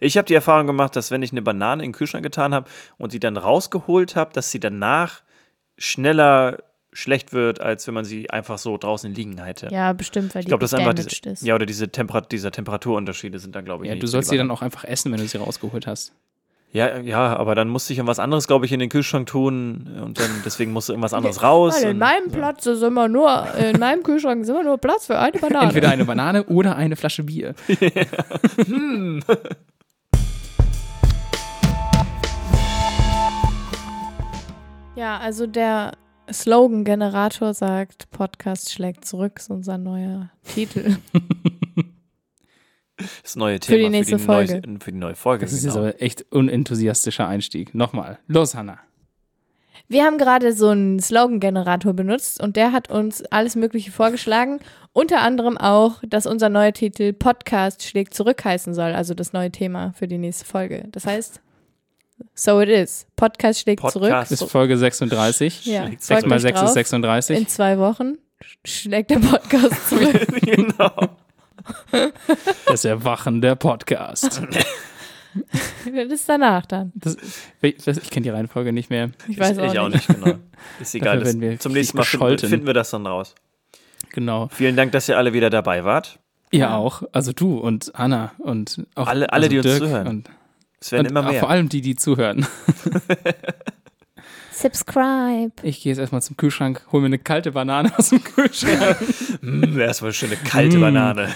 Ich 0.00 0.18
hab 0.18 0.26
die 0.26 0.34
Erfahrung 0.34 0.66
gemacht, 0.66 0.96
dass 0.96 1.10
wenn 1.10 1.22
ich 1.22 1.32
eine 1.32 1.42
Banane 1.42 1.82
in 1.82 1.90
den 1.90 1.94
Kühlschrank 1.94 2.22
getan 2.22 2.54
habe 2.54 2.68
und 2.98 3.10
sie 3.10 3.20
dann 3.20 3.36
rausgeholt 3.36 4.16
habe, 4.16 4.32
dass 4.32 4.50
sie 4.50 4.60
danach 4.60 5.22
schneller 5.78 6.58
schlecht 6.92 7.32
wird, 7.32 7.60
als 7.60 7.86
wenn 7.86 7.94
man 7.94 8.04
sie 8.04 8.30
einfach 8.30 8.58
so 8.58 8.76
draußen 8.76 9.14
liegen 9.14 9.42
hätte. 9.42 9.68
Ja, 9.70 9.92
bestimmt, 9.92 10.34
weil 10.34 10.40
ich 10.40 10.46
die 10.46 10.50
glaube, 10.50 10.62
das 10.62 10.72
ist 10.72 10.78
einfach 10.78 10.94
diese, 10.94 11.30
ist. 11.30 11.42
ja 11.42 11.54
oder 11.54 11.66
diese 11.66 11.88
Temper 11.88 12.22
dieser 12.22 12.50
Temperaturunterschiede 12.50 13.38
sind 13.38 13.54
dann 13.54 13.64
glaube 13.64 13.84
ich 13.84 13.88
Ja, 13.88 13.94
nicht 13.94 14.02
du 14.02 14.06
so 14.06 14.12
sollst 14.12 14.30
sie 14.30 14.36
dann 14.36 14.50
auch 14.50 14.62
einfach 14.62 14.84
essen, 14.84 15.12
wenn 15.12 15.20
du 15.20 15.26
sie 15.26 15.38
rausgeholt 15.38 15.86
hast. 15.86 16.12
Ja 16.72 16.98
ja 16.98 17.36
aber 17.36 17.54
dann 17.54 17.68
musste 17.68 17.92
ich 17.92 17.98
irgendwas 17.98 18.18
anderes 18.18 18.46
glaube 18.46 18.66
ich 18.66 18.72
in 18.72 18.80
den 18.80 18.88
Kühlschrank 18.88 19.26
tun 19.26 19.98
und 20.02 20.18
dann 20.20 20.30
deswegen 20.44 20.72
musste 20.72 20.92
irgendwas 20.92 21.14
anderes 21.14 21.42
raus 21.42 21.74
Weil 21.76 21.82
in 21.82 21.90
und, 21.90 21.98
meinem 21.98 22.30
Platz 22.30 22.66
ist 22.66 22.82
immer 22.82 23.08
nur, 23.08 23.46
in 23.56 23.78
meinem 23.78 24.02
Kühlschrank 24.02 24.42
ist 24.42 24.48
immer 24.48 24.62
nur 24.62 24.78
Platz 24.78 25.06
für 25.06 25.18
eine 25.18 25.38
Banane. 25.38 25.66
Entweder 25.66 25.90
eine 25.90 26.04
Banane 26.04 26.44
oder 26.44 26.76
eine 26.76 26.96
Flasche 26.96 27.24
Bier. 27.24 27.54
Ja, 34.96 35.16
also 35.16 35.46
der 35.46 35.92
Slogan-Generator 36.30 37.54
sagt, 37.54 38.10
Podcast 38.10 38.70
schlägt 38.70 39.06
zurück, 39.06 39.38
ist 39.38 39.48
unser 39.48 39.78
neuer 39.78 40.28
Titel. 40.44 40.96
das 43.22 43.36
neue 43.36 43.54
Für 43.54 43.72
die 43.72 43.78
Thema 43.78 43.90
nächste 43.90 44.16
neue, 44.16 44.24
Folge. 44.24 44.62
für 44.80 44.92
die 44.92 44.98
neue 44.98 45.14
Folge 45.14 45.44
Das 45.44 45.52
ist 45.52 45.62
genau. 45.62 45.84
jetzt 45.86 45.94
aber 45.94 46.02
echt 46.02 46.24
unenthusiastischer 46.30 47.26
Einstieg. 47.26 47.74
Nochmal. 47.74 48.18
Los, 48.26 48.54
Hanna. 48.54 48.78
Wir 49.88 50.04
haben 50.04 50.18
gerade 50.18 50.52
so 50.52 50.68
einen 50.68 51.00
Slogan-Generator 51.00 51.92
benutzt 51.94 52.40
und 52.40 52.54
der 52.54 52.70
hat 52.70 52.90
uns 52.90 53.24
alles 53.24 53.56
Mögliche 53.56 53.90
vorgeschlagen. 53.90 54.60
Unter 54.92 55.20
anderem 55.20 55.58
auch, 55.58 56.00
dass 56.06 56.26
unser 56.26 56.48
neuer 56.48 56.72
Titel 56.72 57.12
Podcast 57.12 57.82
schlägt 57.82 58.14
zurück 58.14 58.44
heißen 58.44 58.72
soll, 58.72 58.92
also 58.92 59.14
das 59.14 59.32
neue 59.32 59.50
Thema 59.50 59.92
für 59.98 60.06
die 60.06 60.18
nächste 60.18 60.44
Folge. 60.44 60.84
Das 60.92 61.06
heißt, 61.06 61.40
so 62.34 62.60
it 62.60 62.68
is. 62.68 63.06
Podcast 63.16 63.60
schlägt 63.60 63.80
Podcast. 63.82 64.28
Zurück. 64.28 64.42
ist 64.42 64.50
Folge 64.52 64.78
36. 64.78 65.66
Ja, 65.66 65.86
schlägt 65.86 66.02
6 66.02 66.20
freut 66.20 66.28
mal 66.28 66.36
mich 66.36 66.42
6 66.42 66.54
ist 66.56 66.62
drauf. 66.62 66.72
36. 66.72 67.38
In 67.38 67.48
zwei 67.48 67.78
Wochen 67.78 68.18
schlägt 68.64 69.10
der 69.10 69.18
Podcast 69.18 69.88
zurück. 69.88 70.26
genau 70.40 71.16
Das 72.66 72.84
Erwachen 72.84 73.40
der 73.40 73.54
Podcast. 73.56 74.42
das 75.84 76.12
ist 76.12 76.28
danach 76.28 76.66
dann. 76.66 76.92
Das, 76.94 77.16
ich 77.62 78.10
kenne 78.10 78.24
die 78.24 78.30
Reihenfolge 78.30 78.72
nicht 78.72 78.90
mehr. 78.90 79.10
Ich 79.28 79.38
weiß 79.38 79.58
ich 79.58 79.78
auch 79.78 79.84
auch 79.84 79.88
nicht. 79.88 80.08
nicht 80.08 80.20
genau 80.22 80.38
ist 80.80 80.94
egal 80.94 81.20
Dafür 81.20 81.50
das, 81.52 81.60
zum 81.60 81.72
nächsten 81.72 81.96
Mal 81.96 82.04
finden, 82.04 82.18
gescholten. 82.24 82.48
finden 82.48 82.66
wir 82.66 82.74
das 82.74 82.90
dann 82.90 83.06
raus 83.06 83.34
Genau. 84.12 84.48
vielen 84.52 84.74
Dank 84.76 84.90
dass 84.92 85.08
ihr 85.08 85.16
alle 85.16 85.32
wieder 85.32 85.50
dabei 85.50 85.84
wart 85.84 86.18
Ihr 86.52 86.60
Ja. 86.60 86.76
auch. 86.76 87.04
Also 87.12 87.32
du 87.32 87.58
und 87.58 87.94
Anna 87.94 88.32
und 88.38 88.84
auch 88.96 89.06
Alle- 89.06 89.32
alle, 89.32 89.44
also 89.44 89.48
die 89.50 89.56
uns 89.58 89.66
Dirk 89.66 89.78
zuhören. 89.78 90.06
Und, 90.08 90.30
es 90.80 90.90
werden 90.90 91.06
und 91.06 91.10
immer 91.12 91.20
auch 91.26 91.30
mehr 91.30 91.38
Vor 91.40 91.50
allem 91.50 91.68
die, 91.68 91.80
die 91.80 91.94
zuhören. 91.94 92.44
Subscribe. 94.60 95.52
Ich 95.62 95.80
gehe 95.82 95.90
jetzt 95.92 95.98
erstmal 95.98 96.22
zum 96.22 96.36
Kühlschrank, 96.36 96.82
hole 96.92 97.00
mir 97.02 97.06
eine 97.06 97.18
kalte 97.18 97.52
Banane 97.52 97.92
aus 97.98 98.10
dem 98.10 98.22
Kühlschrank. 98.22 98.96
mm, 99.40 99.78
erstmal 99.80 100.08
eine 100.08 100.14
schöne 100.14 100.36
kalte 100.36 100.78
Mm. 100.78 100.80
Banane 100.80 101.28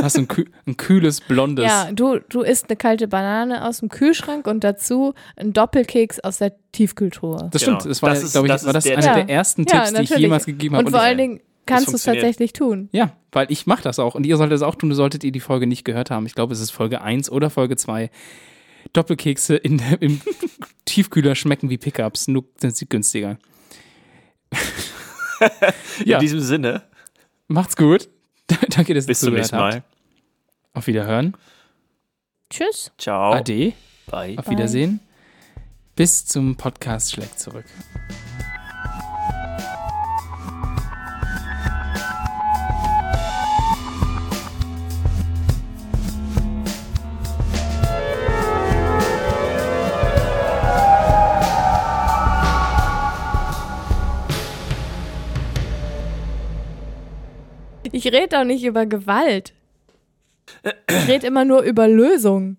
Hast 0.00 0.16
du 0.16 0.22
ein, 0.22 0.28
ein 0.66 0.76
kühles, 0.76 1.20
blondes. 1.20 1.64
Ja, 1.66 1.90
du, 1.92 2.18
du 2.28 2.42
isst 2.42 2.68
eine 2.68 2.76
kalte 2.76 3.08
Banane 3.08 3.64
aus 3.66 3.78
dem 3.80 3.88
Kühlschrank 3.88 4.46
und 4.46 4.64
dazu 4.64 5.14
einen 5.36 5.52
Doppelkeks 5.52 6.20
aus 6.20 6.38
der 6.38 6.52
Tiefkühltruhe. 6.72 7.48
Das 7.52 7.62
Genau. 7.64 7.78
stimmt. 7.78 7.90
Das 7.90 8.02
war, 8.02 8.10
Das 8.10 8.22
ist- 8.22 8.34
ich, 8.36 8.42
das 8.46 8.64
war 8.66 8.72
das 8.72 8.84
der- 8.84 8.98
einer 8.98 9.06
Ja. 9.06 9.14
der 9.14 9.28
ersten 9.28 9.64
Ja, 9.68 9.84
Tipps, 9.84 9.92
die 9.92 10.02
ich 10.14 10.20
jemals 10.20 10.46
gegeben 10.46 10.74
habe. 10.76 10.86
Und 10.86 10.90
vor 10.90 11.00
ich- 11.00 11.06
allen 11.06 11.18
Dingen 11.18 11.40
kannst 11.66 11.88
du 11.88 11.94
es 11.94 12.02
tatsächlich 12.04 12.52
tun. 12.52 12.88
Ja, 12.92 13.12
weil 13.30 13.46
ich 13.50 13.66
mache 13.66 13.82
das 13.82 13.98
auch 13.98 14.14
und 14.14 14.24
ihr 14.26 14.36
solltet 14.36 14.56
es 14.56 14.62
auch 14.62 14.74
tun, 14.74 14.88
du 14.90 14.94
solltet 14.96 15.22
ihr 15.24 15.30
die 15.32 15.40
Folge 15.40 15.66
nicht 15.66 15.84
gehört 15.84 16.10
haben. 16.10 16.26
Ich 16.26 16.34
glaube, 16.34 16.52
es 16.52 16.60
ist 16.60 16.70
Folge 16.70 17.00
1 17.02 17.30
oder 17.30 17.50
Folge 17.50 17.76
2. 17.76 18.10
Doppelkekse 18.92 19.56
in, 19.56 19.78
der- 19.78 20.00
im 20.02 20.20
Tiefkühler 20.84 21.34
schmecken 21.34 21.70
wie 21.70 21.78
Pickups, 21.78 22.28
nur 22.28 22.44
sind 22.58 22.76
sie 22.76 22.88
günstiger. 22.88 23.38
ja, 26.04 26.16
in 26.18 26.20
diesem 26.20 26.40
Sinne 26.40 26.82
macht's 27.48 27.76
gut. 27.76 28.08
Danke, 28.68 28.94
dass 28.94 29.04
ihr 29.04 29.08
bis 29.08 29.20
zum 29.20 29.34
nächsten 29.34 29.56
habt. 29.56 29.74
Mal 29.74 29.84
Auf 30.74 30.86
Wiederhören. 30.86 31.36
Tschüss. 32.50 32.92
ciao 32.98 33.32
Ade. 33.32 33.72
bye 34.06 34.36
Auf 34.38 34.48
Wiedersehen. 34.50 35.00
Bis 35.96 36.26
zum 36.26 36.56
Podcast 36.56 37.12
schlägt 37.12 37.38
zurück. 37.40 37.64
Ich 57.92 58.06
rede 58.06 58.28
doch 58.28 58.44
nicht 58.44 58.64
über 58.64 58.86
Gewalt. 58.86 59.52
Ich 60.88 61.08
rede 61.08 61.26
immer 61.26 61.44
nur 61.44 61.62
über 61.62 61.86
Lösung. 61.88 62.56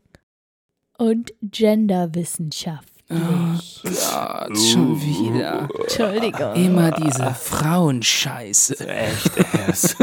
Und 0.98 1.34
Genderwissenschaft. 1.42 2.88
Ja, 3.10 4.48
schon 4.56 5.02
wieder. 5.02 5.68
Entschuldigung. 5.82 6.54
Immer 6.56 6.92
diese 6.92 7.34
Frauenscheiße. 7.34 8.88
echt 8.88 9.32
erst 9.68 9.98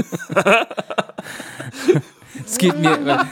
Das 2.45 2.59
geht 2.59 2.79
mir, 2.79 3.27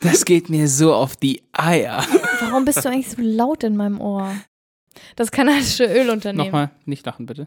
das 0.00 0.24
geht 0.24 0.48
mir 0.48 0.68
so 0.68 0.94
auf 0.94 1.16
die 1.16 1.42
Eier. 1.52 2.04
Warum 2.40 2.64
bist 2.64 2.84
du 2.84 2.88
eigentlich 2.88 3.10
so 3.10 3.20
laut 3.20 3.62
in 3.64 3.76
meinem 3.76 4.00
Ohr? 4.00 4.34
Das 5.16 5.30
kanadische 5.30 5.84
Ölunternehmen. 5.84 6.46
Nochmal, 6.46 6.70
nicht 6.86 7.04
lachen 7.06 7.26
bitte. 7.26 7.46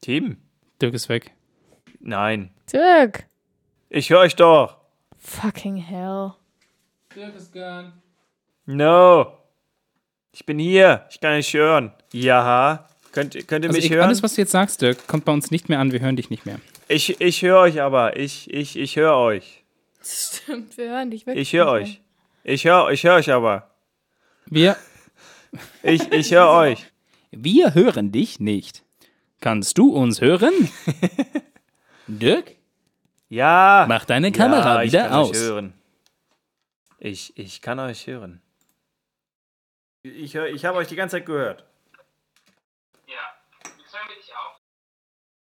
Team 0.00 0.36
Dirk 0.80 0.94
ist 0.94 1.08
weg. 1.08 1.32
Nein 2.02 2.50
Dirk. 2.72 3.26
ich 3.88 4.10
höre 4.10 4.20
euch 4.20 4.36
doch 4.36 4.76
Fucking 5.18 5.76
hell. 5.76 6.32
Dirk 7.14 7.34
ist 7.36 7.52
gone. 7.52 7.92
no 8.66 9.32
ich 10.32 10.44
bin 10.46 10.58
hier 10.58 11.06
ich 11.10 11.20
kann 11.20 11.36
nicht 11.36 11.52
hören 11.54 11.92
ja 12.12 12.86
könnt, 13.12 13.32
könnt 13.48 13.64
ihr 13.64 13.70
Also 13.70 13.76
mich 13.78 13.86
ich, 13.86 13.92
hören 13.92 14.06
alles, 14.06 14.22
was 14.22 14.34
du 14.34 14.40
jetzt 14.42 14.52
sagst, 14.52 14.80
Dirk, 14.82 15.06
kommt 15.06 15.24
bei 15.24 15.32
uns 15.32 15.50
nicht 15.50 15.68
mehr 15.68 15.78
an. 15.80 15.92
Wir 15.92 16.00
hören 16.00 16.16
dich 16.16 16.30
nicht 16.30 16.46
mehr. 16.46 16.58
ich 16.88 17.20
ich 17.20 17.42
höre 17.42 17.58
euch 17.60 17.80
aber 17.80 18.16
ich 18.16 18.52
ich 18.52 18.76
ich 18.78 18.96
höre 18.96 19.16
euch 19.16 19.64
Stimmt, 20.04 20.76
wir 20.76 20.90
hören 20.90 21.10
dich 21.10 21.26
wirklich. 21.26 21.52
ich 21.52 21.58
höre 21.58 21.68
euch 21.70 22.00
Ich 22.44 22.64
höre 22.64 22.90
ich 22.90 23.04
hör 23.04 23.14
euch 23.16 23.30
aber. 23.30 23.70
Wir, 24.46 24.76
Ich, 25.84 26.10
ich 26.12 26.32
höre 26.32 26.50
euch. 26.64 26.86
wir 27.30 27.74
hören 27.74 28.10
dich 28.10 28.40
nicht. 28.40 28.82
Kannst 29.40 29.76
du 29.78 29.90
uns 29.90 30.20
hören? 30.20 30.52
Dirk? 32.06 32.56
Ja. 33.28 33.86
Mach 33.88 34.04
deine 34.04 34.32
Kamera 34.32 34.76
ja, 34.76 34.82
ich 34.82 34.92
wieder 34.92 35.08
kann 35.08 35.20
Euch 35.20 35.30
aus. 35.30 35.36
hören. 35.38 35.72
Ich, 36.98 37.36
ich 37.36 37.60
kann 37.62 37.78
euch 37.78 38.06
hören. 38.06 38.40
Ich, 40.02 40.34
ich 40.34 40.64
habe 40.64 40.78
euch 40.78 40.88
die 40.88 40.96
ganze 40.96 41.16
Zeit 41.16 41.26
gehört. 41.26 41.64